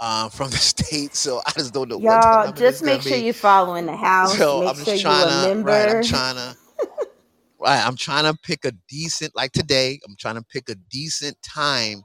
[0.00, 1.14] uh, from the state.
[1.16, 3.24] So I just don't know y'all just make sure be.
[3.24, 4.36] you're following the house.
[4.36, 5.88] So Make I'm sure trying to right.
[5.88, 6.56] I'm trying to
[7.60, 7.86] right.
[7.86, 10.00] I'm trying to pick a decent like today.
[10.06, 12.02] I'm trying to pick a decent time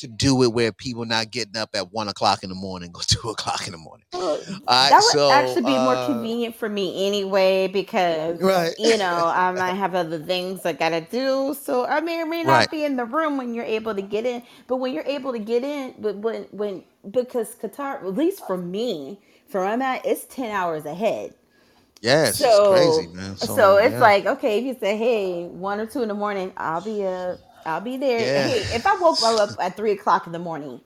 [0.00, 3.02] to do it where people not getting up at one o'clock in the morning or
[3.08, 4.06] two o'clock in the morning.
[4.12, 4.90] Well, All right.
[4.90, 8.74] that would So actually be more uh, convenient for me anyway because right.
[8.78, 11.54] you know I might have other things I gotta do.
[11.60, 12.44] So I may or may right.
[12.44, 14.42] not be in the room when you're able to get in.
[14.68, 18.58] But when you're able to get in, but when when because Qatar, at least for
[18.58, 21.34] me, for where I'm at, it's ten hours ahead.
[22.02, 23.36] Yes, it's crazy, So man.
[23.36, 24.00] so So it's yeah.
[24.00, 27.40] like okay, if you say hey one or two in the morning, I'll be up.
[27.66, 28.30] I'll be there.
[28.30, 28.42] Yeah.
[28.42, 30.80] Hey, if I woke up at three o'clock in the morning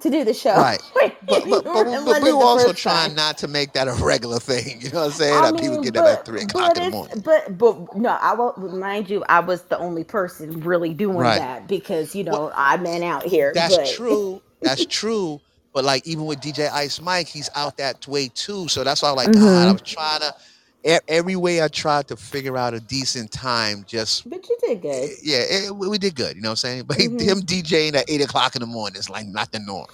[0.00, 0.82] to do the show, Right.
[1.22, 3.16] But we but were but, but we were also trying time.
[3.16, 4.80] not to make that a regular thing.
[4.82, 5.42] You know what I'm saying?
[5.42, 7.16] I That people mean, get up at three o'clock in the morning.
[7.24, 11.36] but but no, I will mind you, I was the only person really doing Right.
[11.36, 13.54] that because you Well, know I'm man out here.
[13.54, 14.42] that's But true.
[14.62, 15.40] That's true.
[15.74, 18.68] But like even with DJ Ice Mike, he's out that way too.
[18.68, 20.34] So that's why I'm like, God, I hmm was trying to
[20.86, 23.84] e- every way I tried to figure out a decent time.
[23.86, 25.12] Just but you did eh, good.
[25.22, 26.36] yeah, it, we we did good.
[26.36, 26.84] You know what I'm saying?
[26.88, 29.86] But hmm him DJing at eight o'clock in the morning is like not the norm.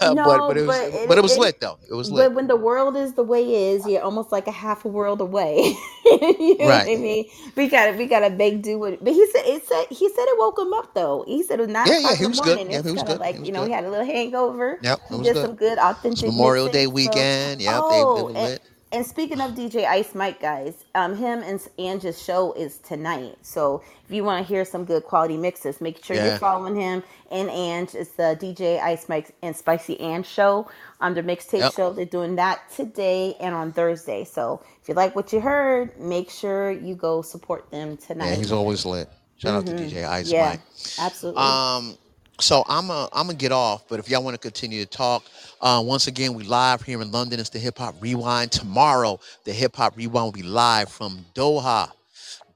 [0.22, 1.78] but No, but it was but it but it was it lit though.
[1.90, 2.30] It was lit.
[2.30, 4.88] but when the world is the way it is, you're almost like a half a
[4.88, 5.76] world away.
[6.06, 7.26] you know what I mean?
[7.56, 10.38] We gotta we gotta make do with but he said it said he said it
[10.38, 11.24] woke him up though.
[11.28, 12.60] He said it was nine Yeah, yeah, o'clock he in the was good.
[12.60, 12.70] morning.
[12.70, 13.22] Yeah, It's he was good.
[13.30, 14.82] He like, was you know, he had a little hangover.
[14.82, 15.38] Yep, He did good.
[15.38, 16.88] some good authentic Memorial Day mixing.
[16.96, 17.62] So weekend.
[17.62, 18.60] Yep, they they oh were lit.
[18.62, 23.36] and speaking of DJ Ice Mike guys, um him and Ange's show is tonight.
[23.42, 27.02] So if you want to hear some good quality mixes, make sure you're following him
[27.30, 27.94] and Ange.
[27.94, 30.68] It's the DJ Ice Mike and Spicy Ange show
[31.00, 31.72] on their mixtape Yep.
[31.74, 31.92] show.
[31.92, 34.24] They're doing that today and on Thursday.
[34.24, 38.30] So if you like what you heard, make sure you go support them tonight.
[38.30, 39.08] Yeah, he's always lit.
[39.36, 40.60] Shout out to DJ Ice Yeah, Mike.
[40.98, 41.42] absolutely.
[41.42, 41.98] Um,
[42.40, 45.24] so I'm a I'm gonna get off, but if y'all want to continue to talk,
[45.60, 47.40] uh, once again we live here in London.
[47.40, 49.20] It's the Hip Hop Rewind tomorrow.
[49.44, 51.90] The Hip Hop Rewind will be live from Doha,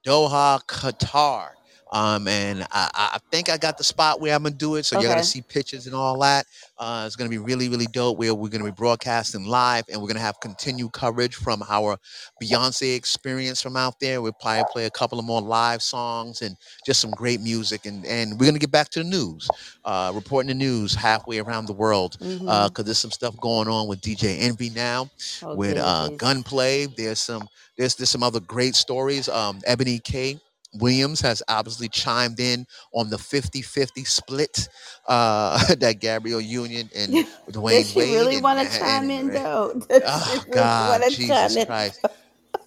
[0.05, 1.51] Doha, Qatar.
[1.93, 4.85] Um, and I, I think I got the spot where I'm gonna do it.
[4.85, 6.47] So you're gonna see pictures and all that.
[6.79, 8.17] Uh, it's gonna be really, really dope.
[8.19, 11.99] Where we're gonna be broadcasting live, and we're gonna have continued coverage from our
[12.43, 14.23] Beyonce experience from out there.
[14.23, 16.57] We'll probably play a couple of more live songs and
[16.87, 17.87] just some great music.
[17.87, 19.49] And and we're gonna get back to the news,
[19.85, 22.19] uh, reporting the news halfway around the world.
[22.21, 22.49] Mhm.
[22.49, 25.11] Uh, cause there's some stuff going on with DJ Envy now,
[25.43, 26.09] Oh, with uh.
[26.11, 26.87] Gunplay.
[26.87, 29.29] There's some there's there's some other great stories.
[29.29, 30.39] Um, Ebony K.
[30.75, 34.69] Williams has obviously chimed in on the 50-50 split
[35.09, 37.13] uh, that Gabrielle Union and
[37.51, 39.75] Dwayne Does she Wade really want to chime and- in though?
[39.89, 41.67] Does Oh she really God, want to chime Jesus in?
[41.67, 42.07] Christ!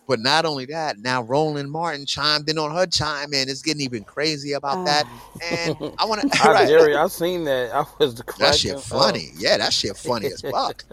[0.05, 3.47] But not only that, now Roland Martin chimed in on her chime in.
[3.47, 5.05] It's getting even crazy about that.
[5.49, 6.67] And I want to I, right.
[6.67, 7.73] Jerry, I've seen that.
[7.73, 8.81] I was That shit up.
[8.81, 9.29] funny.
[9.37, 10.83] Yeah, that shit funny as fuck.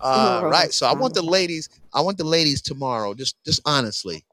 [0.00, 0.72] Uh, right.
[0.72, 4.24] So I want the ladies, I want the ladies tomorrow, just just honestly.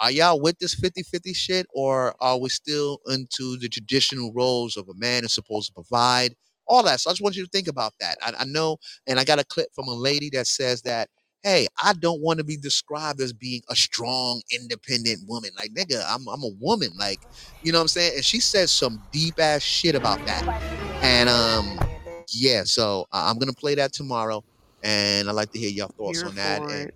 [0.00, 4.88] Are y'all with this 50-50 shit or are we still into the traditional roles of
[4.88, 6.34] a man is supposed to provide?
[6.66, 7.00] All that.
[7.00, 8.18] So I just want you to think about that.
[8.22, 8.76] I, I know,
[9.06, 11.08] and I got a clip from a lady that says that,
[11.42, 15.50] hey, I don't want to be described as being a strong, independent woman.
[15.58, 16.90] Like, nigga, I'm I'm a woman.
[16.98, 17.20] Like,
[17.62, 18.12] you know what I'm saying?
[18.16, 20.44] And she says some deep ass shit about that.
[21.02, 21.78] And um,
[22.32, 24.42] yeah, so uh, I'm gonna play that tomorrow,
[24.82, 26.90] and I'd like to hear your thoughts Here on that.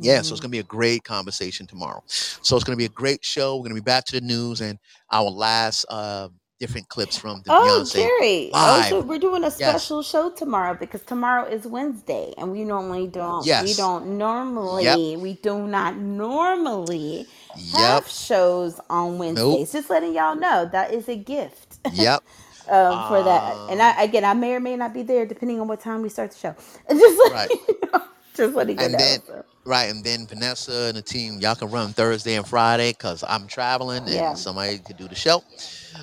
[0.00, 2.02] Yeah, so it's gonna be a great conversation tomorrow.
[2.06, 3.56] So it's gonna be a great show.
[3.56, 4.78] We're gonna be back to the news and
[5.12, 6.28] our last uh,
[6.60, 8.54] different clips from the Oh, Beyonce Jerry.
[8.54, 8.64] live.
[8.64, 13.06] Also, we're doing a Yes, special show tomorrow because tomorrow is Wednesday and we normally
[13.06, 13.58] don't Yes.
[13.58, 14.82] we don't normally.
[14.82, 19.72] yep, we do not normally yep, have shows on nope, Wednesdays.
[19.72, 21.78] Just letting y'all know that is a gift.
[21.88, 22.24] yep.
[22.68, 23.62] um, for that.
[23.68, 26.02] And Um, I again I may or may not be there depending on what time
[26.02, 26.56] we start the show.
[26.90, 27.50] Just right.
[27.50, 28.02] letting you know.
[28.34, 29.00] Just letting you And know.
[29.00, 32.92] then, So right, and then Vanessa and the team, y'all can run Thursday and Friday
[32.92, 34.34] because I'm traveling and yeah.
[34.34, 35.42] somebody could do the show.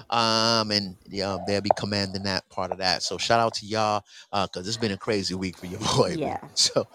[0.09, 3.03] Um, and yeah, they'll be commanding that part of that.
[3.03, 6.15] So shout out to y'all because it's been a crazy week for your boy.
[6.19, 6.39] Yeah.
[6.55, 6.87] So,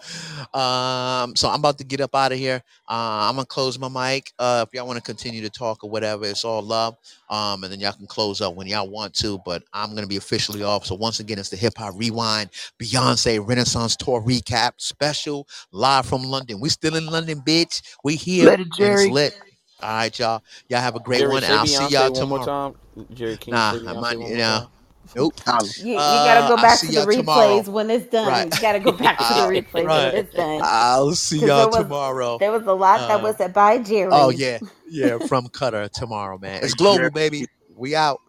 [0.59, 2.63] um, so I'm about to get up out of here.
[2.89, 4.33] Uh, I'm gonna close my mic.
[4.39, 6.97] Uh, if y'all want to continue to talk or whatever, it's all love.
[7.29, 9.39] Um, and then y'all can close up when y'all want to.
[9.45, 10.85] But I'm gonna be officially off.
[10.85, 12.49] So once again, it's the Hip Hop Rewind
[12.81, 16.59] Beyonce Renaissance Tour recap special live from London.
[16.59, 17.81] We still in London, bitch.
[18.03, 19.48] We here Let it, and it's Jerry.
[19.81, 19.89] Lit.
[19.89, 20.43] All right, y'all.
[20.69, 22.39] Y'all have a great Jerry, one, and I'll see y'all Beyonce one more tomorrow.
[22.39, 22.75] time.
[23.13, 24.67] Jerry, can you Nah, I Beyonce might, one you know,
[25.15, 25.35] nope.
[25.77, 27.65] You, you gotta Uh, go I'll back see to the y'all tomorrow.
[27.65, 28.35] replays when it's done.
[28.35, 28.49] Right.
[28.51, 30.67] You gotta go back to the Uh, replays when it's done.
[30.67, 32.39] I'll see y'all was tomorrow.
[32.39, 34.11] there was a lot that Uh, was said by Jerry.
[34.11, 36.63] oh yeah, yeah, from Qatar tomorrow, man.
[36.63, 37.47] It's global, baby.
[37.75, 38.19] We out.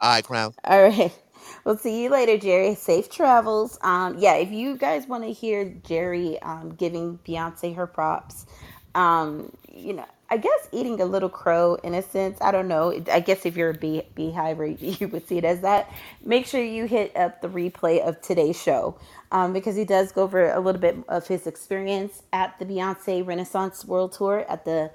[0.00, 0.54] All right, Crown.
[0.64, 1.12] All right.
[1.64, 2.74] We'll see you later, Jerry.
[2.76, 3.78] Safe travels.
[3.82, 8.46] Um, yeah, if you guys want to hear Jerry um, giving Beyonce her props,
[8.96, 12.38] um, you know, I guess eating a little crow in a sense.
[12.40, 12.94] I don't know.
[13.12, 15.92] I guess if you're a bee, beehive, you would see it as that.
[16.24, 18.98] Make sure you hit up the replay of today's show
[19.32, 23.26] um, because he does go over a little bit of his experience at the Beyonce
[23.26, 24.90] Renaissance World Tour at the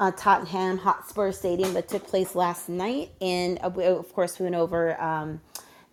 [0.00, 3.10] uh, Tottenham Hotspur Stadium that took place last night.
[3.20, 5.40] And uh, of course, we went over um,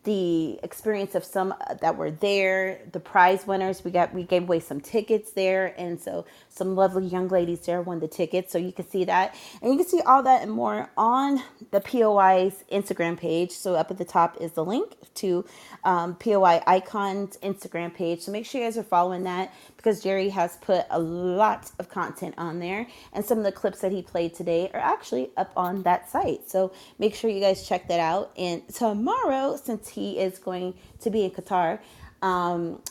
[0.05, 3.83] the experience of some that were there, the prize winners.
[3.83, 6.25] We got we gave away some tickets there, and so
[6.57, 8.51] some lovely young ladies there won the tickets.
[8.51, 11.79] So you can see that, and you can see all that and more on the
[11.79, 13.51] POI's Instagram page.
[13.51, 15.45] So up at the top is the link to
[15.83, 18.21] um, POI Icon's Instagram page.
[18.21, 21.89] So make sure you guys are following that because Jerry has put a lot of
[21.89, 25.51] content on there, and some of the clips that he played today are actually up
[25.55, 26.49] on that site.
[26.49, 28.31] So make sure you guys check that out.
[28.37, 31.79] And tomorrow, since he is going to be in Qatar,
[32.21, 32.81] um,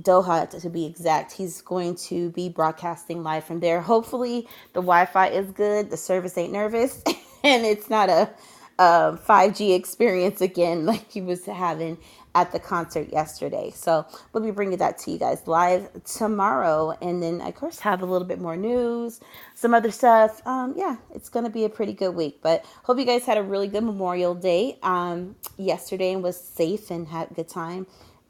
[0.00, 3.80] Doha to be exact, he's going to be broadcasting live from there.
[3.80, 7.02] Hopefully, the Wi-Fi is good, the service ain't nervous,
[7.44, 8.30] and it's not a
[8.78, 11.98] um, 5G experience again like he was having
[12.34, 13.72] at the concert yesterday.
[13.74, 18.02] So we'll be bringing that to you guys live tomorrow, and then of course have
[18.02, 19.20] a little bit more news,
[19.54, 20.46] some other stuff.
[20.46, 22.40] Um, yeah, it's gonna be a pretty good week.
[22.42, 26.90] But hope you guys had a really good Memorial Day um, yesterday and was safe
[26.90, 27.86] and had a good time.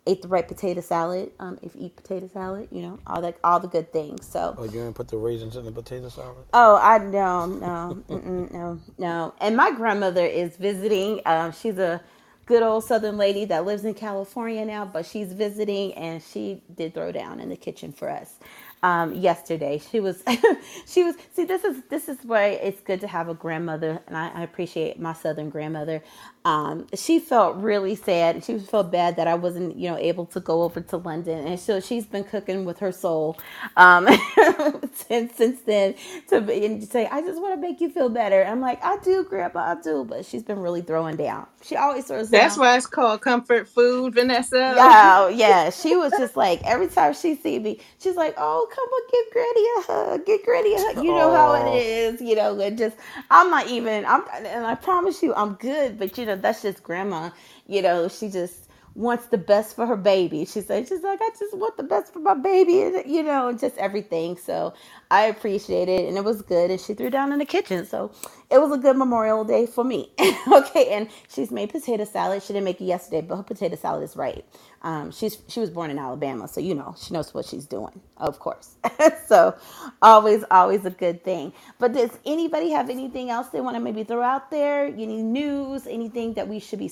[0.06, 1.32] Ate the right potato salad.
[1.40, 4.26] Um, if you eat potato salad, you know all that, all the good things.
[4.26, 6.46] So Oh, you didn't put the raisins in the potato salad?
[6.52, 8.04] Oh, I no, no,
[8.52, 9.34] no, no.
[9.40, 11.20] And my grandmother is visiting.
[11.26, 12.02] Um, she's a
[12.46, 16.94] good old Southern lady that lives in California now, but she's visiting, and she did
[16.94, 18.34] throw down in the kitchen for us.
[18.82, 19.78] um, yesterday.
[19.90, 20.22] She was,
[20.86, 21.16] she was.
[21.34, 24.42] See, this is this is why it's good to have a grandmother, and I, I
[24.42, 26.02] appreciate my southern grandmother.
[26.46, 28.44] Um, she felt really sad.
[28.44, 31.60] She felt bad that I wasn't, you know, able to go over to London, and
[31.60, 33.38] so she's been cooking with her soul
[33.76, 34.08] um,
[34.94, 35.96] since since then
[36.30, 38.84] to be, and to say, "I just want to make you feel better." I'm like,
[38.84, 41.48] "I do, Grandpa, I do," but she's been really throwing down.
[41.62, 42.60] She always throws That's down.
[42.60, 44.76] why it's called comfort food, Vanessa.
[44.76, 45.70] Yeah, yeah.
[45.70, 49.32] She was just like every time she see me, she's like, "Oh, come on, give
[49.32, 52.60] Granny a hug, give Granny a hug." You know how it Oh, you know.
[52.60, 52.96] And just,
[53.30, 54.06] I'm not even.
[54.06, 55.98] I'm, and I promise you, I'm good.
[55.98, 57.30] But you know, that's just Grandma.
[57.66, 60.44] You know, she just wants the best for her baby.
[60.46, 63.58] She said, she's like, I just want the best for my baby, you know, and
[63.58, 64.36] just everything.
[64.38, 64.72] So
[65.10, 66.70] I appreciate it, and it was good.
[66.70, 68.12] And she threw down in the kitchen, so
[68.50, 70.10] it was a good Memorial Day for me.
[70.52, 72.42] okay, and she's made potato salad.
[72.42, 74.44] She didn't make it yesterday, but her potato salad is right.
[74.82, 78.00] Um, she's she was born in Alabama, so you know she knows what she's doing,
[78.18, 78.76] of course.
[79.28, 79.56] so
[80.02, 81.52] always, always a good thing.
[81.78, 84.86] But does anybody have anything else they want to maybe throw out there?
[84.86, 85.86] Any news?
[85.86, 86.88] Anything that we should be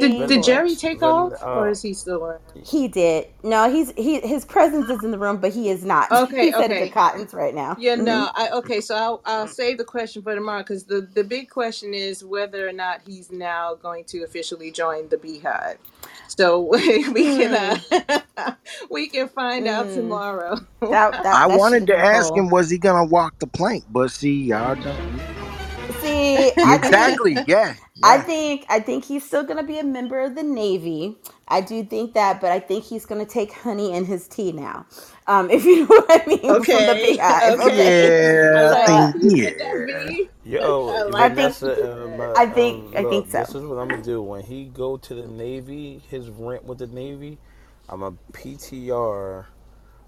[0.00, 0.42] Did, did?
[0.42, 2.40] Jerry take Van, off, or uh, is he still around?
[2.64, 3.28] He did.
[3.42, 6.10] No, he's he his presence is in the room, but he is not.
[6.12, 6.90] Okay, He's headed to okay.
[6.90, 7.78] Cottons right now.
[7.78, 8.80] Yeah, hmm no, I okay.
[8.82, 12.68] So I'll I'll save the question for tomorrow because the the big question is whether
[12.68, 15.78] or not he's now going to officially join the Beehive.
[16.28, 16.60] So
[17.12, 17.84] we can Mm,
[18.36, 18.56] uh,
[18.90, 19.92] we can find out mm.
[19.92, 20.58] tomorrow.
[20.90, 22.36] That that I that wanted should to be ask cool.
[22.36, 23.84] him, was he gonna walk the plank?
[23.88, 25.04] But see, y'all don't.
[25.90, 27.42] See, I think Exactly.
[27.46, 27.76] Yeah.
[28.02, 28.20] I Yeah.
[28.20, 31.18] think I think he's still gonna be a member of the Navy.
[31.48, 34.86] I do think that, but I think he's gonna take honey in his tea now.
[35.26, 37.56] Um, if you know what I mean from the Okay, beehive.
[37.58, 37.60] okay.
[37.60, 38.14] Okay.
[38.54, 38.76] I Yeah.
[38.76, 39.16] I So uh, think.
[39.22, 39.56] it.
[39.58, 39.84] Yeah.
[40.44, 43.46] Yo, I I think Vanessa, um, uh, I think um, I think so.
[43.46, 46.02] this is what I'm gonna do when he go to the Navy.
[46.10, 47.38] His rent with the Navy,
[47.88, 49.46] I'm a PTR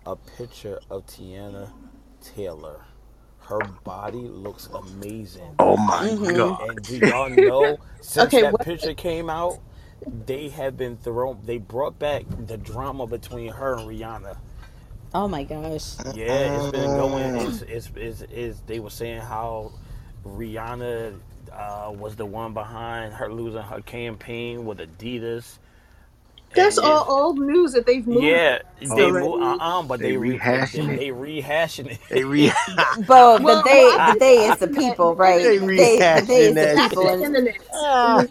[0.06, 1.72] a picture of Teyana
[2.20, 2.82] Taylor.
[3.40, 5.58] Her body looks amazing.
[5.58, 6.60] Oh my hmm God.
[6.60, 8.60] And do y'all know since Okay, that what?
[8.60, 9.60] picture came out,
[10.26, 11.40] they have been thrown.
[11.44, 14.38] They brought back the drama between her and Rihanna.
[15.14, 15.96] Oh my gosh.
[16.14, 17.34] Yeah, it's been going.
[17.34, 17.48] Mm.
[17.48, 19.72] It's it's it's, it's they were saying how
[20.24, 21.18] Rihanna
[21.52, 25.58] uh, was the one behind her losing her campaign with Adidas,
[26.54, 30.02] That's and all it's old news that they've moved yeah they Oh, move uh-uh, but
[30.02, 30.96] they they re they, rehashing it.
[30.96, 32.00] they rehashing it.
[32.10, 32.52] They re.
[32.96, 35.52] But the Well, they well, the think they is the people, right?
[35.52, 38.24] they The internet they the they rehashing is the that that's people, the internet Ah.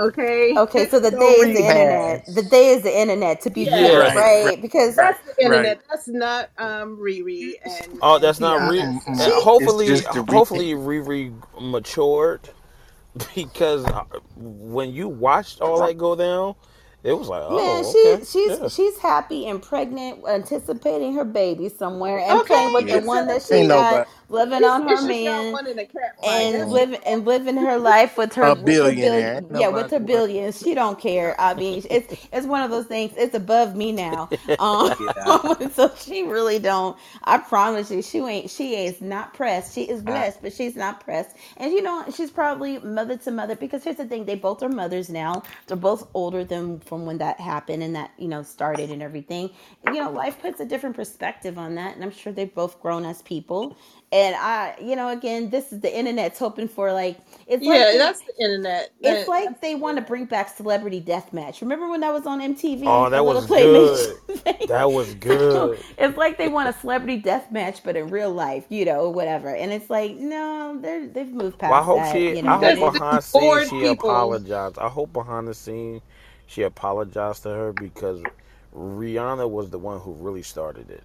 [0.00, 2.24] Okay, okay, so the they don't is the internet.
[2.28, 3.40] The day is the internet.
[3.42, 4.26] To be yeah, fair, Right.
[4.40, 4.42] right?
[4.42, 4.60] Right.
[4.62, 5.42] Because that's the Right.
[5.44, 5.82] internet.
[5.90, 8.62] That's not um Riri and Oh, that's not
[9.58, 10.04] It's Hopefully, re.
[10.28, 12.50] hopefully Riri matured
[13.34, 14.04] because uh,
[14.36, 16.56] when you watched all that go down,
[17.04, 18.68] it was like, Man, oh, she okay, she's yeah.
[18.68, 23.42] she's happy and pregnant, anticipating her baby somewhere, and playing with okay, the one that
[23.42, 24.10] she Ain't got, nobody.
[24.28, 26.52] Living It's, on her it's just y'all man, wanting a cat fight.
[26.52, 29.44] and living and living her life with her A billionaire.
[29.46, 30.60] Billion yeah with her billions.
[30.60, 31.40] She don't care.
[31.40, 33.14] I mean, it's it's one of those things.
[33.16, 34.30] It's above me now.
[34.60, 35.38] Um, Yeah.
[35.74, 36.98] so she really don't.
[37.24, 38.50] I promise you, she ain't.
[38.50, 39.74] She is not pressed.
[39.74, 41.36] She is blessed, but she's not pressed.
[41.58, 44.68] And you know, she's probably mother to mother because here's the thing: they both are
[44.68, 45.44] mothers now.
[45.66, 49.50] They're both older than from when that happened and that you know started and everything.
[49.86, 53.04] You know, life puts a different perspective on that, and I'm sure they've both grown
[53.06, 53.76] as people.
[54.14, 57.18] And I, you know, again, this is the internet's hoping for like
[57.48, 58.90] it's like yeah, they that's the internet.
[59.02, 61.62] it's like they want to bring back Celebrity Deathmatch.
[61.62, 64.18] Remember when that was on MTV, Oh, that was good.
[64.28, 64.68] thing?
[64.68, 65.84] That was good.
[65.98, 69.54] it's like they want a Celebrity Deathmatch, but in real life, you know, whatever.
[69.54, 71.70] And it's like, no, they're they've moved past.
[71.70, 72.36] Well, I past hope that, she.
[72.36, 72.58] you I know.
[72.60, 73.90] That's hope behind the scenes she people.
[73.90, 74.78] apologized.
[74.78, 76.02] I hope behind the scene
[76.46, 78.22] she apologized to her because
[78.74, 81.04] Rihanna was the one who really started it.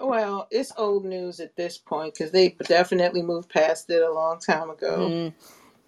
[0.00, 4.40] Well, it's old news at this point because they definitely moved past it a long
[4.40, 5.14] time ago.
[5.14, 5.34] mhm.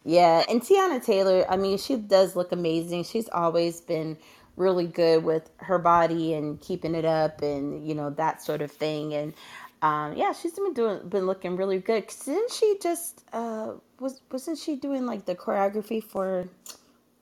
[0.04, 3.04] Yeah, and Teyana Taylor, I mean, she does look amazing.
[3.04, 4.18] She's always been
[4.56, 8.72] really good with her body and keeping it up and, you know, that sort of
[8.72, 9.14] thing.
[9.14, 9.34] And
[9.82, 14.58] um, yeah, she's been doing been looking really good Didn't she just uh was wasn't
[14.58, 16.48] she doing like the choreography for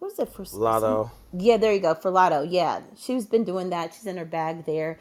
[0.01, 1.01] what was it for s- some
[1.33, 2.43] yeah, there you go, for Lotto.
[2.43, 2.83] Yeah.
[2.97, 3.95] She's been doing that.
[3.95, 4.99] She's in her bag there.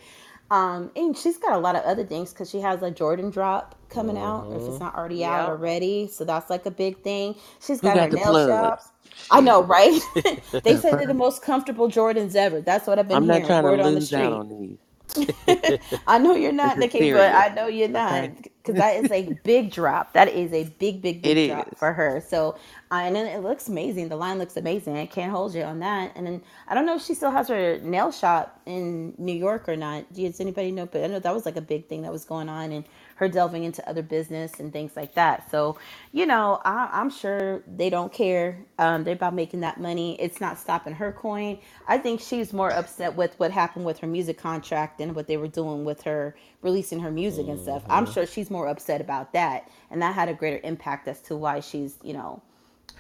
[0.51, 3.75] Um, and she's got a lot of other things because she has a Jordan drop
[3.89, 6.07] coming out, if it's hmm not already out already.
[6.07, 7.35] So that's like a big thing.
[7.61, 8.39] She's got her got the nail plug?
[8.39, 8.89] shops.
[9.29, 10.01] I know, right?
[10.63, 12.61] they said they're the most comfortable Jordans ever.
[12.61, 13.45] That's what I've been I'm not hearing.
[13.45, 14.33] trying to Word on the lose out street.
[14.33, 14.79] on these.
[16.07, 17.33] I know you're not, Nikki, but.
[17.35, 18.31] I know you're not
[18.67, 20.13] because that is a big drop.
[20.13, 21.79] That is a big, big, It big drop is.
[21.79, 22.21] for her.
[22.27, 22.57] So,
[22.91, 24.09] uh, and then it looks amazing.
[24.09, 24.97] The line looks amazing.
[24.97, 26.11] I can't hold you on that.
[26.15, 29.69] And then I don't know if she still has her nail shop in New York
[29.69, 30.11] or not.
[30.13, 30.85] Does anybody know?
[30.85, 32.85] But I know that was like a big thing that was going on, and
[33.17, 35.51] her delving into other business and things like that.
[35.51, 35.77] So,
[36.13, 38.65] you know, I, I'm sure they don't care.
[38.79, 40.19] Um, they're about making that money.
[40.21, 41.59] It's not stopping her coin.
[41.87, 45.37] I think she's more upset with what happened with her music contract and what they
[45.37, 47.83] were doing with her releasing her music and stuff.
[47.89, 51.21] I'm hmm sure she's more upset about that, and that had a greater impact as
[51.23, 52.41] to why she's, you know,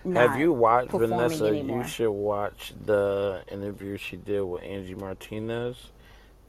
[0.09, 1.55] Have you watched Vanessa?
[1.55, 5.91] You should watch the interview she did with Angie Martinez.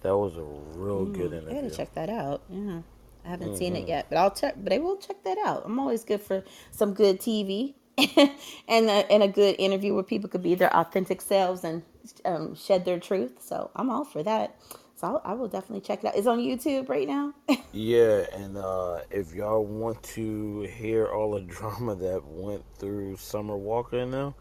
[0.02, 1.44] That was a real good interview.
[1.50, 2.42] I gotta check that out.
[2.50, 2.82] Yeah,
[3.28, 4.55] I haven't seen it hmm yet, but I'll check.
[4.56, 5.64] But I will check that out.
[5.66, 10.30] I'm always good for some good TV and a, and a good interview where people
[10.30, 11.82] could be their authentic selves and
[12.24, 13.42] um, shed their truth.
[13.42, 14.56] So I'm all for that.
[14.96, 16.16] So I'll, I will definitely check it out.
[16.16, 17.34] It's on YouTube right now.
[17.72, 23.56] Yeah, and uh, if y'all want to hear all the drama that went through Summer
[23.56, 24.34] Walker and them,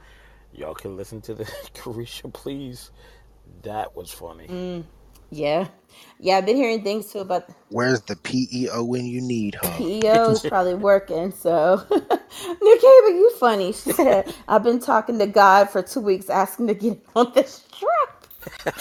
[0.54, 1.46] y'all can listen to the
[1.76, 2.92] Caresha Please.
[3.64, 4.50] That was funny.
[4.50, 4.86] Mm,
[5.32, 5.70] yeah,
[6.20, 6.38] yeah.
[6.38, 9.74] I've been hearing things too about Where's the PEO when you need her?
[9.74, 11.32] PEO is probably working.
[11.32, 12.08] So Nikki,
[12.62, 13.74] but you funny.
[13.74, 17.66] She said I've been talking to God for two weeks, asking to get on this
[17.78, 18.28] trip.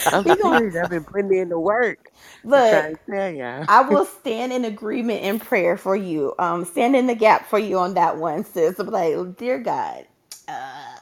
[0.12, 0.76] I'm We going serious.
[0.82, 2.10] I've been putting in the work.
[2.54, 2.64] I'm look.
[2.64, 3.68] trying to tell y'all.
[3.68, 6.34] I will stand in agreement in prayer for you.
[6.38, 8.78] Um, stand in the gap for you on that one, sis.
[8.78, 10.06] I'm like, dear God,
[10.48, 10.95] uh,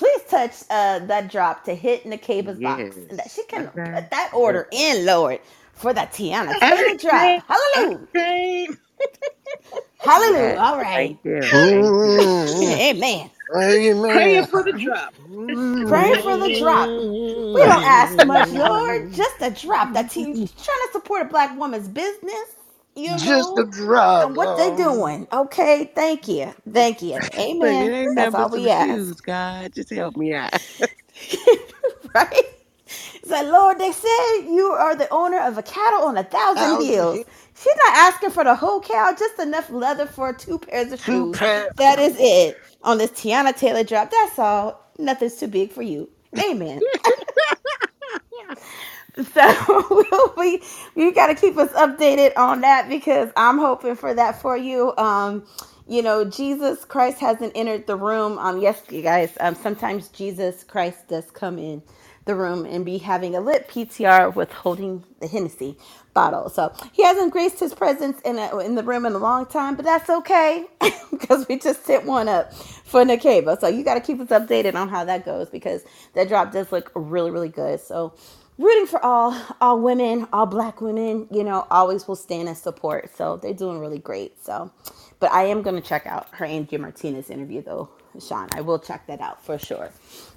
[0.00, 3.94] please touch uh that drop to hit Nakaba's box, and that she can Okay.
[3.94, 5.40] put that order in, Lord,
[5.74, 7.38] for that Teyana Taylor drop.
[7.48, 8.68] Hallelujah, okay.
[9.98, 10.54] hallelujah.
[10.54, 10.58] Yes.
[10.58, 11.52] All right, Thank you.
[11.52, 11.96] Thank
[12.60, 12.80] you.
[12.80, 13.30] amen.
[14.08, 15.14] Praying for the drop.
[15.86, 16.92] Praying for the drop.
[17.54, 19.12] We don't ask much, Lord.
[19.12, 19.94] Just a drop.
[19.94, 22.56] That team trying to support a black woman's business,
[23.04, 25.28] you Just a know, drop, and what they um doing.
[25.32, 26.54] Okay, thank you.
[26.72, 27.20] Thank you.
[27.38, 28.14] Amen.
[28.14, 29.06] That's all we ask.
[29.06, 29.74] shoes, God.
[29.74, 30.52] Just help me out.
[32.14, 32.42] right?
[33.14, 36.62] It's like, Lord, they said you are the owner of a cattle on a thousand
[36.62, 37.24] Thousand hills.
[37.56, 41.34] She's not asking for the whole cow, just enough leather for two pairs of two
[41.34, 41.40] shoes.
[41.78, 42.62] That is it.
[42.82, 44.10] On this Teyana Taylor drop.
[44.10, 44.80] That's all.
[44.98, 46.08] Nothing's too big for you.
[46.38, 46.84] Amen.
[49.34, 50.62] So we
[50.96, 54.96] you got to keep us updated on that because I'm hoping for that for you.
[54.98, 55.44] Um,
[55.88, 58.38] you know, Jesus Christ hasn't entered the room.
[58.38, 59.32] Um, yes, you guys.
[59.40, 61.82] Um, sometimes Jesus Christ does come in
[62.26, 65.76] the room and be having a lit PTR with holding the Hennessy
[66.14, 66.50] bottle.
[66.50, 69.76] So he hasn't graced his presence in a, in the room in a long time,
[69.76, 70.66] but that's okay
[71.12, 73.60] because we just set one up for Nakeba.
[73.60, 75.84] So you got to keep us updated on how that goes because
[76.14, 77.80] that drop does look really, really good.
[77.80, 78.14] So
[78.60, 83.10] rooting for all all women all black women you know always will stand and support.
[83.16, 84.44] So they're doing really great.
[84.44, 84.70] So
[85.18, 87.88] but i am going to check out her angie martinez interview though
[88.20, 88.48] sean.
[88.54, 89.90] I will check that out for sure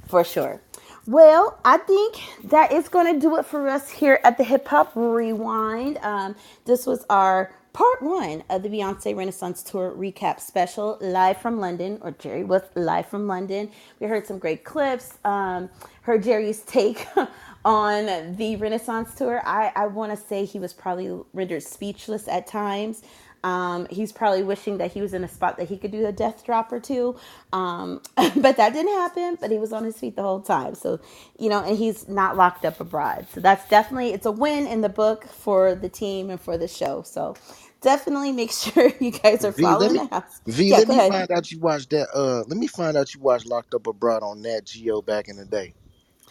[0.07, 0.61] for sure.
[1.05, 4.67] Well i think that is going to do it for us here at the hip
[4.67, 5.97] hop rewind.
[5.97, 6.35] Um,
[6.65, 11.97] this was our part one of the Beyonce Renaissance Tour recap special, live from London,
[12.01, 13.71] or Jerry was live from London.
[13.99, 15.17] We heard some great clips.
[15.25, 15.69] Um,
[16.03, 17.07] heard Jerry's take
[17.65, 19.41] on the Renaissance Tour.
[19.45, 23.03] I, I want to say he was probably rendered speechless at times.
[23.43, 26.11] Um, he's probably wishing that he was in a spot that he could do a
[26.13, 27.17] death drop or two.
[27.53, 30.75] Um, but that didn't happen, but he was on his feet the whole time.
[30.75, 30.99] So,
[31.39, 33.27] you know, and he's not locked up abroad.
[33.33, 36.67] So that's definitely, it's a win in the book for the team and for the
[36.69, 37.03] show.
[37.03, 37.37] So
[37.81, 40.41] definitely make sure you guys are V, following me the house.
[40.47, 41.01] V, Yeah, let me ahead.
[41.01, 42.09] find out you watched that.
[42.15, 45.37] Uh, let me find out you watched Locked Up Abroad on Nat Geo back in
[45.37, 45.75] the day.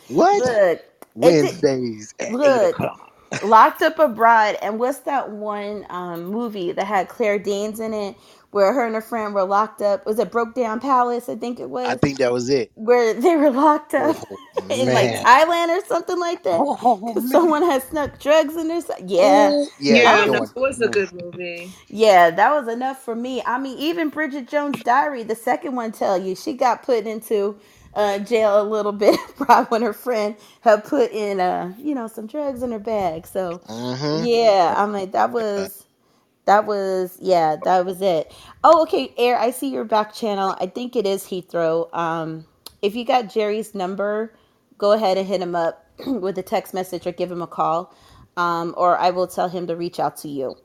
[0.09, 0.45] What?
[0.45, 0.83] Look,
[1.15, 3.13] Wednesdays at eight o'clock.
[3.43, 8.17] Locked Up Abroad, and what's that one um, movie that had Claire Danes in it,
[8.53, 10.07] where her and her friend were locked up?
[10.07, 11.29] Was it Brokedown Palace?
[11.29, 11.93] I think it was.
[11.93, 12.73] I think that was it.
[12.75, 15.13] where they were locked up Oh in like.
[15.13, 18.83] Thailand or something like that, Oh someone had snuck drugs in there.
[19.07, 20.51] Yeah, Oh yeah, that that Yeah, was no, one.
[20.57, 20.91] it was a mm.
[20.91, 21.77] good movie.
[21.89, 23.43] yeah, that was enough for me.
[23.47, 27.59] I mean, even Bridget Jones' Diary, the second one, tell you she got put into
[27.95, 32.09] uh, jail a little bit right when her friend had put in, uh, you know,
[32.09, 33.27] some drugs in her bag.
[33.27, 34.27] So, Mm-hmm.
[34.31, 35.85] yeah, I'm like that was
[36.47, 38.33] that was yeah, that was it.
[38.65, 39.39] Oh, okay, Air.
[39.39, 40.57] I see your back channel.
[40.61, 41.95] I think it is Heathrow.
[41.97, 42.47] Um,
[42.83, 44.35] if you got Jerry's number,
[44.79, 47.95] go ahead and hit him up with a text message or give him a call,
[48.37, 50.57] um, or I will tell him to reach out to you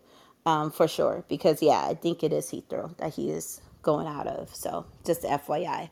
[0.46, 1.24] um, for sure.
[1.30, 4.54] Because yeah, I think it is Heathrow that he is going out of.
[4.56, 5.90] So just FYI.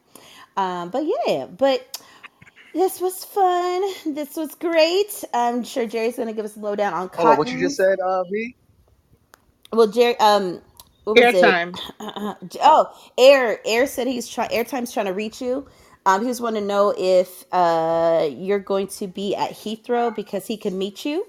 [0.57, 1.87] Um, but yeah, but
[2.73, 3.83] This was fun.
[4.15, 5.25] This was great.
[5.33, 7.77] I'm sure Jerry's going to give us a lowdown on Hold on, what you just
[7.77, 8.55] said, uh, V?
[9.73, 10.61] Well, Jerry, um,
[11.05, 11.61] what was it?
[11.63, 11.79] Airtime.
[12.01, 12.87] oh,
[13.17, 13.59] Air.
[13.65, 14.51] Air said he's trying.
[14.51, 15.67] Airtime's trying to reach you.
[16.05, 20.47] Um, he just want to know if uh you're going to be at Heathrow because
[20.47, 21.27] he can meet you.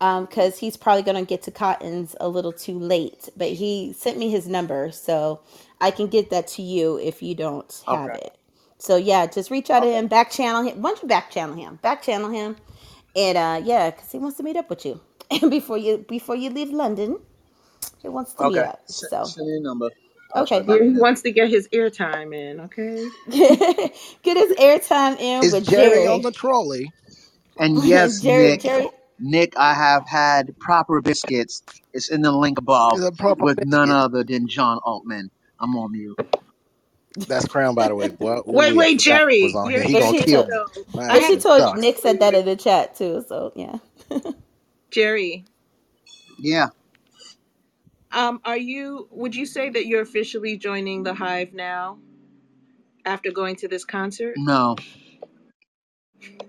[0.00, 3.28] Um, because he's probably gonna get to Cotton's a little too late.
[3.36, 5.40] But he sent me his number, so
[5.80, 8.16] I can get that to you if you don't have Okay.
[8.16, 8.36] it.
[8.82, 10.82] So yeah, just reach out to him, back channel him.
[10.82, 11.78] Why don't you back channel him?
[11.82, 12.56] Back channel him,
[13.14, 15.00] and uh, yeah, because he wants to meet up with you.
[15.30, 17.20] And before you before you leave London,
[18.02, 18.80] he wants to meet up.
[18.86, 19.88] So send me your number.
[20.34, 23.06] I'll okay, He get wants to get his airtime in, okay?
[24.24, 26.92] get his airtime in Is with Jerry on the trolley?
[27.60, 28.90] And yes, Jerry, Nick, Jerry.
[29.20, 31.62] Nick, I have had proper biscuits.
[31.92, 35.30] It's in the link above Is a with none other than John Altman.
[35.60, 36.18] I'm on mute.
[37.16, 38.08] That's Crown, by the way.
[38.18, 39.52] What Wait, wait, Jerry.
[39.54, 39.82] on here.
[39.82, 40.70] He gonna kill told,
[41.10, 41.80] I but have told sucks.
[41.80, 43.24] Nick said that in the chat too.
[43.28, 43.78] So yeah.
[44.90, 45.44] Jerry.
[46.38, 46.68] Yeah.
[48.12, 49.08] Um, are you?
[49.10, 51.98] Would you say that you're officially joining the Hive now
[53.04, 54.34] after going to this concert?
[54.36, 54.76] No.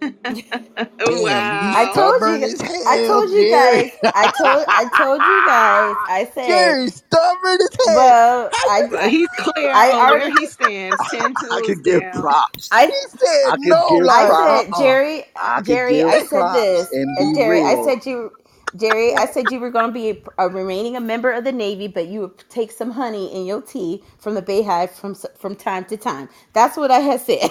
[1.06, 1.74] Damn, you wow!
[1.74, 2.44] I told you.
[2.44, 3.92] as I told you Jerry.
[3.92, 3.92] guys.
[4.14, 4.66] I told.
[4.70, 5.98] I told you guys.
[6.08, 6.78] I said.
[6.78, 8.18] Jerry, stubborn as hell.
[8.46, 9.10] Well, Well, I.
[9.10, 10.20] He's clear I on already.
[10.20, 12.14] where he stands, ten I toes could give down.
[12.14, 12.72] props.
[12.72, 12.88] I.
[12.88, 14.66] He said I could no, give I like props.
[14.66, 14.76] said, uh-uh.
[14.76, 17.84] Jerry, I could Jerry, give I said props this, and and be Jerry, I real.
[17.84, 18.32] said you,
[18.76, 21.52] Jerry, I said you were going to be a, a remaining a member of the
[21.54, 25.26] Navy, but you would take some honey in your tea from the BeyHive from s-
[25.40, 26.30] from time to time.
[26.54, 27.50] That's what I had said,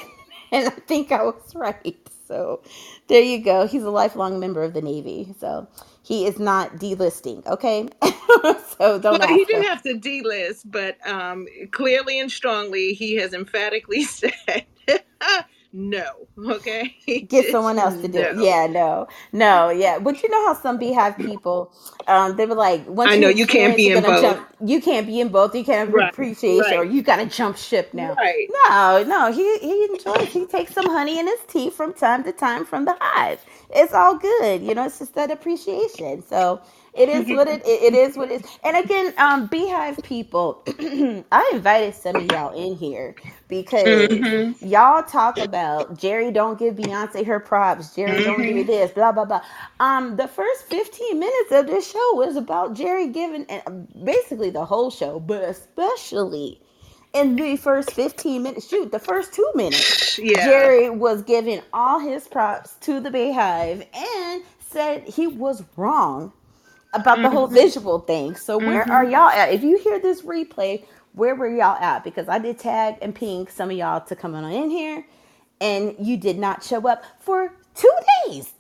[0.53, 1.97] and I think I was right.
[2.29, 2.63] So
[3.09, 3.67] there you go.
[3.67, 5.69] He's a lifelong member of the Navy, so
[6.03, 7.47] he is not delisting.
[7.47, 7.89] Okay,
[8.79, 9.65] so don't Well, he him.
[9.65, 14.33] have to delist, but um, clearly and strongly, he has emphatically said
[15.73, 16.05] no.
[16.39, 16.97] Okay,
[17.29, 18.37] get someone else to do it.
[18.37, 19.99] Yeah, no, no, yeah.
[20.01, 21.73] But you know how some beehive people,
[22.09, 24.23] um, they were like, once I know you can't be you're in gonna both.
[24.23, 24.49] jump.
[24.65, 25.55] You can't be in both.
[25.55, 28.15] You can't appreciate, Right, or you gotta jump ship now.
[28.17, 28.49] right.
[28.69, 29.33] No, no.
[29.33, 30.33] He he enjoys.
[30.33, 33.45] He takes some honey in his tea from time to time from the hive.
[33.71, 34.63] It's all good.
[34.63, 36.23] You know, it's just that appreciation.
[36.23, 36.63] So.
[36.95, 38.51] It is what it, it is what it is.
[38.65, 40.65] And again, um, beehive people,
[41.33, 43.17] I invited some of y'all in here
[43.49, 47.95] because hmm y'all talk about Jerry don't give Beyonce her props.
[47.97, 48.93] Jerry don't hmm do this.
[48.93, 49.43] Blah blah blah.
[49.81, 54.51] Um, the first fifteen minutes of this show was about Jerry giving, and um, basically
[54.51, 56.61] the whole show, but especially
[57.15, 60.39] in the first 15 minutes, shoot, the first two minutes, Yeah.
[60.39, 66.33] Jerry was giving all his props to the BeyHive and said he was wrong
[66.95, 68.37] about the whole hmm visual thing.
[68.37, 69.53] So where are hmm y'all at?
[69.53, 72.05] If you hear this replay, where were y'all at?
[72.05, 75.07] Because I did tag and ping some of y'all to come on in here,
[75.61, 77.93] and you did not show up for two
[78.29, 78.55] days.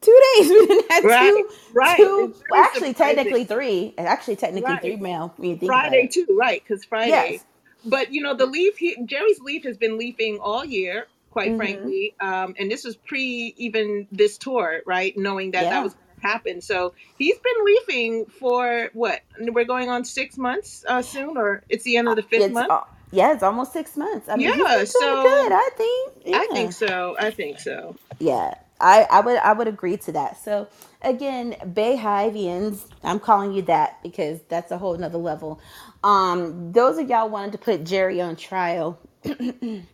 [0.00, 0.48] Two days.
[0.50, 2.12] We didn't have Right, two, right.
[2.14, 2.16] two.
[2.16, 2.94] It's Well, actually, surprising.
[2.94, 3.94] technically three.
[3.98, 4.96] Actually, technically three Right.
[4.96, 5.34] male.
[5.36, 6.12] When you think about Friday it.
[6.12, 6.62] too, right?
[6.62, 7.42] Because Friday.
[7.42, 7.44] Yes.
[7.84, 8.76] But you know, the leaf.
[8.78, 11.56] He, Jerry's leaf has been leafing all year, quite Mm-hmm.
[11.56, 12.14] frankly.
[12.20, 15.14] Um, and this was pre even this tour, right?
[15.16, 15.84] Knowing that that Yeah.
[15.84, 16.60] was happen.
[16.60, 19.20] So he's been leafing for what?
[19.38, 22.54] We're going on six months uh, soon, or it's the end of the fifth It's
[22.54, 22.70] month.
[22.70, 22.82] uh,
[23.12, 24.28] yeah, it's almost six months.
[24.28, 24.84] I mean, Yeah.
[24.84, 25.52] So good.
[25.52, 26.34] I think.
[26.34, 27.16] I think so.
[27.18, 27.96] I think so.
[28.18, 30.42] Yeah, I, I would I would agree to that.
[30.42, 30.68] So
[31.02, 35.60] again, BeyHivians, I'm calling you that because that's a whole nother level.
[36.02, 38.98] Um, those of y'all wanted to put Jerry on trial.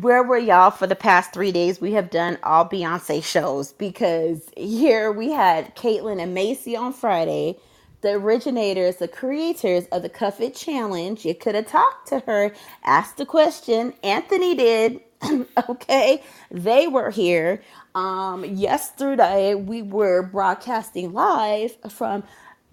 [0.00, 1.80] Where were y'all for the past three days?
[1.80, 7.58] We have done all Beyonce shows because here we had Caitlyn and Macy on Friday,
[8.02, 11.24] the originators, the creators of the Cuff It Challenge.
[11.24, 12.54] You could have talked to her,
[12.84, 13.94] asked the question.
[14.04, 15.00] Anthony did.
[15.70, 17.62] okay, they were here.
[17.94, 22.24] Um, yesterday we were broadcasting live from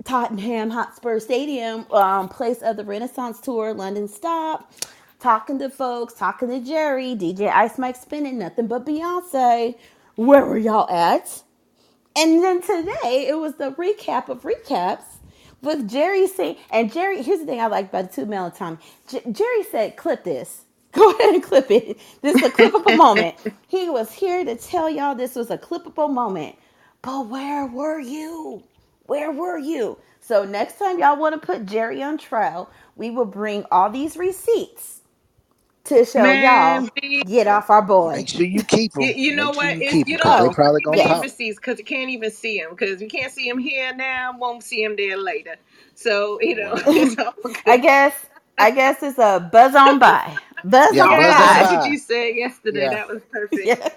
[0.06, 4.72] Tottenham Hotspur Stadium, um, place of the Renaissance Tour, London stop
[5.20, 9.76] talking to folks, talking to Jerry, DJ Ice Mike spinning, nothing but Beyonce.
[10.16, 11.44] Where were y'all at?
[12.18, 15.04] And then today it was the recap of recaps
[15.62, 18.78] with Jerry saying, and Jerry, here's the thing I like about the two male Tommy.
[19.10, 20.66] J- Jerry said, clip this.
[20.94, 22.00] Go ahead and clip it.
[22.22, 23.36] This is a clippable moment.
[23.68, 26.56] He was here to tell y'all this was a clippable moment.
[27.02, 28.64] But where were you?
[29.08, 30.00] Where were you?
[30.22, 34.18] So next time y'all want to put Jerry on trial, we will bring all these
[34.18, 34.99] receipts
[35.90, 38.18] to show Man, y'all V, get off our boy.
[38.18, 39.16] Make sure you keep You, them.
[39.16, 39.78] you know sure what?
[39.78, 41.30] you It's, keep you know, they probably gonna even pop.
[41.58, 44.84] because you can't even see him because you can't see him here now, won't see
[44.84, 45.56] him there later.
[45.96, 47.34] So you know, Wow.
[47.68, 48.16] I guess
[48.58, 50.40] I guess it's a buzz on by.
[50.64, 51.86] Buzz Yeah, on buzz on That's what by.
[51.86, 52.00] you by.
[52.00, 52.90] said yesterday.
[52.90, 52.90] Yeah.
[52.90, 53.78] That was perfect.
[53.80, 53.92] Yes.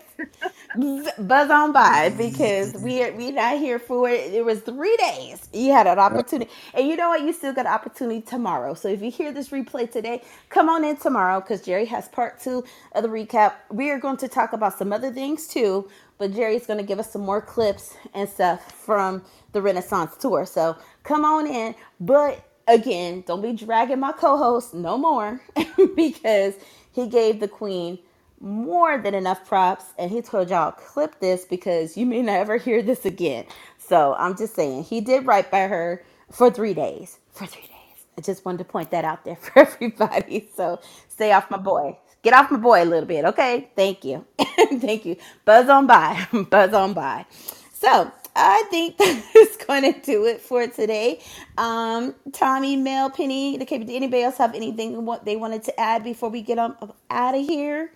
[1.19, 2.85] buzz on by because mm-hmm.
[2.85, 4.33] we are we not here for it.
[4.33, 5.49] It was three days.
[5.53, 7.23] You had an opportunity, and you know what?
[7.23, 8.75] You still got an opportunity tomorrow.
[8.75, 12.41] So if you hear this replay today, come on in tomorrow because Jerry has part
[12.41, 13.55] two of the recap.
[13.71, 15.89] We are going to talk about some other things too,
[16.19, 19.23] but Jerry's going to give us some more clips and stuff from
[19.53, 20.47] the Renaissance tour.
[20.47, 22.49] So come on in, but.
[22.69, 25.41] Again, don't be dragging my co-host no more
[25.97, 26.55] because
[26.93, 27.99] he gave the queen
[28.43, 32.83] more than enough props and he told y'all clip this because you may never hear
[32.83, 33.47] this again.
[33.79, 37.19] So i'm just saying he did right by her for three days.
[37.33, 38.07] For three days.
[38.19, 40.51] I just wanted to point that out there for everybody.
[40.57, 41.99] So stay off my boy.
[42.23, 43.71] Get off my boy a little bit okay?
[43.77, 44.27] Thank you.
[44.41, 45.17] Thank you.
[45.47, 46.27] Buzz on by.
[46.51, 47.27] Buzz on by.
[47.75, 51.21] So I think that's going to do it for today.
[51.59, 54.95] Um, Tommy, Mel, Penny, the KBD, anybody else have anything
[55.25, 57.93] they wanted to add before we get out of here?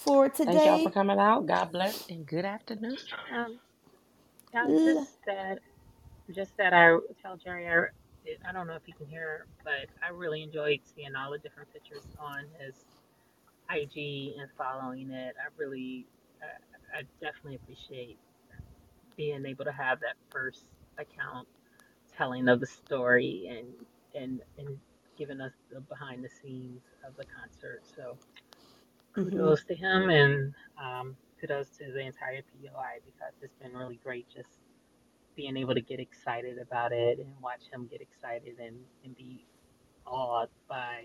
[0.00, 0.46] For today.
[0.46, 1.46] Thank y'all for coming out.
[1.46, 2.98] God bless and good afternoon.
[3.34, 3.60] Um,
[4.54, 5.60] yeah, just that,
[6.34, 10.10] just that I tell Jerry, I, I don't know if you can hear, but I
[10.10, 12.74] really enjoyed seeing all the different pictures on his
[13.70, 15.36] IG and following it.
[15.38, 16.06] I really,
[16.42, 18.18] I, I definitely appreciate
[19.16, 20.64] being able to have that first
[20.98, 21.48] account
[22.16, 23.68] telling of the story and
[24.20, 24.78] and and
[25.18, 27.82] giving us the behind the scenes of the concert.
[27.96, 28.18] So
[29.14, 34.00] hmm kudos to him and um, kudos to the entire POI because it's been really
[34.02, 34.48] great just
[35.36, 39.44] being able to get excited about it and watch him get excited and, and be
[40.06, 41.04] awed by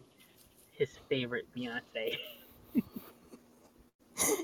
[0.72, 2.18] his favorite Beyonce.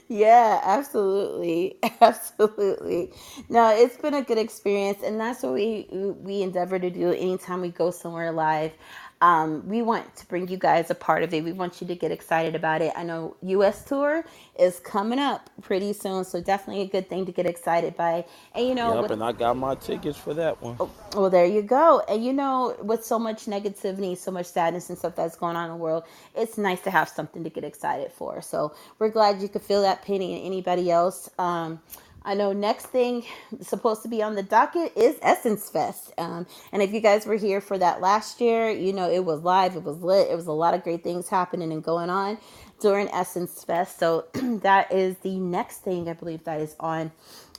[0.08, 3.12] Yeah, absolutely, absolutely.
[3.50, 7.62] No, it's been a good experience, and that's what we we endeavor to do anytime
[7.62, 8.74] we go somewhere live.
[9.22, 11.44] Um, we want to bring you guys a part of it.
[11.44, 12.94] We want you to get excited about it.
[12.96, 13.86] I know U.S.
[13.86, 14.26] tour
[14.60, 18.26] is coming up pretty soon, so definitely a good thing to get excited by.
[18.56, 20.80] And you know, Yep, with and I got my tickets for that one.
[20.80, 22.04] Oh, well, there you go.
[22.10, 25.66] And you know, with so much negativity, so much sadness and stuff that's going on
[25.66, 26.04] in the world,
[26.36, 28.42] it's nice to have something to get excited for.
[28.42, 31.30] So we're glad you could feel that, Penny, and anybody else.
[31.40, 31.82] Um,
[32.24, 33.26] I know next thing
[33.62, 36.14] supposed to be on the docket is Essence Fest.
[36.18, 39.42] Um, and if you guys were here for that last year, you know, it was
[39.42, 42.38] live, it was lit, it was a lot of great things happening and going on
[42.80, 44.00] during Essence Fest.
[44.00, 47.12] So that is the next thing I believe that is on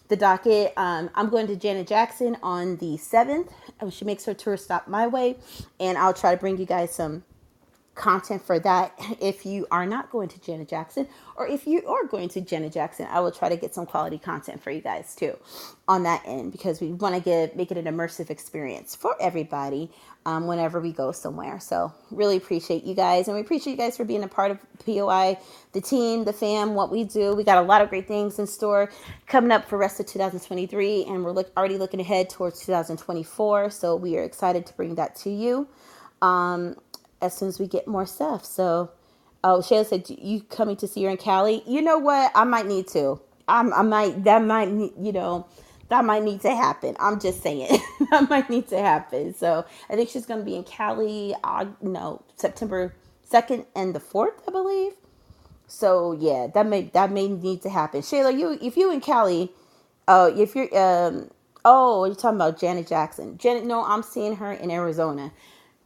[0.08, 0.72] the docket.
[0.76, 3.50] Um, I'm going to Janet Jackson on the 7th.
[3.90, 5.36] She makes her tour stop my way,
[5.80, 7.24] and I'll try to bring you guys some
[7.94, 8.94] content for that.
[9.20, 11.06] If you are not going to Janet Jackson
[11.36, 14.18] or if you are going to Janet Jackson I will try to get some quality
[14.18, 15.36] content for you guys too
[15.86, 19.90] on that end because we want to get make it an immersive experience for everybody
[20.24, 21.60] um, whenever we go somewhere.
[21.60, 24.58] So really appreciate you guys and we appreciate you guys for being a part of
[24.84, 25.38] POI
[25.72, 27.34] the team the fam what we do.
[27.34, 28.90] We got a lot of great things in store
[29.26, 33.96] coming up for rest of 2023 and we're look, already looking ahead towards 2024 so
[33.96, 35.68] we are excited to bring that to you.
[36.22, 36.76] Um,
[37.22, 38.44] as soon as we get more stuff.
[38.44, 38.92] So,
[39.44, 41.62] oh, Shayla said you coming to see her in Cali.
[41.66, 42.32] You know what?
[42.34, 43.20] I might need to.
[43.48, 44.24] I'm, I might.
[44.24, 44.68] That might.
[44.68, 45.46] You know,
[45.90, 46.96] that might need to happen.
[47.00, 47.80] I'm just saying
[48.12, 49.34] that might need to happen.
[49.34, 51.34] So I think she's gonna be in Cali.
[51.44, 52.94] Uh, no, September
[53.24, 54.92] second and the fourth, I believe.
[55.68, 58.02] So yeah, that may that may need to happen.
[58.02, 59.52] Shayla, you if you in Cali,
[60.08, 61.30] uh, if you're um,
[61.64, 63.38] oh, you're talking about Janet Jackson.
[63.38, 65.32] Janet, no, I'm seeing her in Arizona.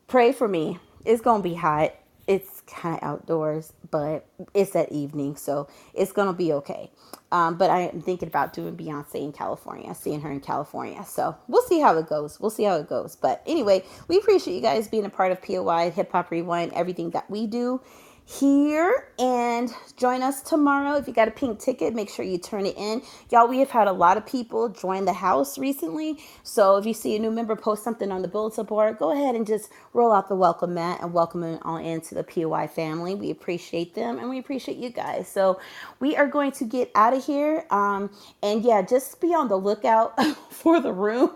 [0.09, 0.79] Pray for me.
[1.07, 1.94] It's gonna be hot.
[2.26, 6.91] It's kind of outdoors, but it's at evening, so it's gonna be okay.
[7.33, 11.05] Um, but I am thinking about doing Beyonce in California, seeing her in California.
[11.07, 12.41] So we'll see how it goes.
[12.41, 13.17] We'll see how it goes.
[13.17, 17.10] But anyway, we appreciate you guys being a part of POI Hip Hop Rewind, everything
[17.10, 17.81] that we do
[18.27, 20.97] here and join us tomorrow.
[20.97, 23.03] If you got a pink ticket make sure you turn it in.
[23.31, 26.19] Y'all we have had a lot of people join the house recently.
[26.43, 28.99] So if you see a new member post something on the bulletin board.
[28.99, 32.25] Go ahead and just roll out the welcome mat and welcome them all into the
[32.25, 33.15] poi family.
[33.15, 35.29] We appreciate them and we appreciate you guys.
[35.29, 35.61] So
[36.01, 37.65] we are going to get out of here.
[37.71, 38.11] Um
[38.43, 41.31] and yeah just be on the lookout for the room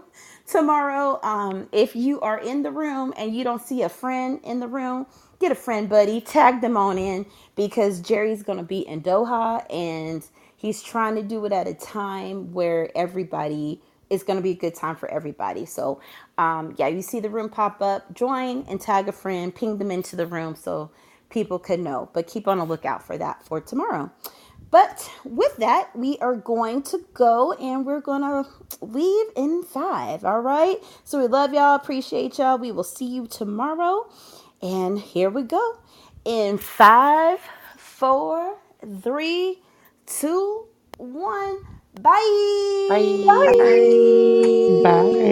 [0.46, 1.20] tomorrow.
[1.22, 4.68] Um, if you are in the room and you don't see a friend in the
[4.68, 5.06] room,
[5.40, 10.26] get a friend buddy, tag them on in because Jerry's gonna be in Doha and
[10.56, 14.76] he's trying to do it at a time where everybody is gonna be a good
[14.76, 15.66] time for everybody.
[15.66, 16.00] So
[16.38, 19.90] um, yeah, you see the room pop up, join and tag a friend, ping them
[19.92, 20.90] into the room so
[21.30, 22.10] people could know.
[22.14, 24.10] But keep on the lookout for that for tomorrow.
[24.70, 28.46] But with that, we are going to go and we're going to
[28.82, 30.24] leave in five.
[30.24, 30.78] All right.
[31.04, 31.76] So we love y'all.
[31.76, 32.58] Appreciate y'all.
[32.58, 34.08] We will see you tomorrow.
[34.62, 35.78] And here we go.
[36.24, 37.40] In five,
[37.76, 38.58] four,
[39.02, 39.60] three,
[40.06, 40.66] two,
[40.98, 41.58] one.
[42.00, 43.14] Bye.
[43.26, 44.82] Bye.
[44.82, 45.30] Bye.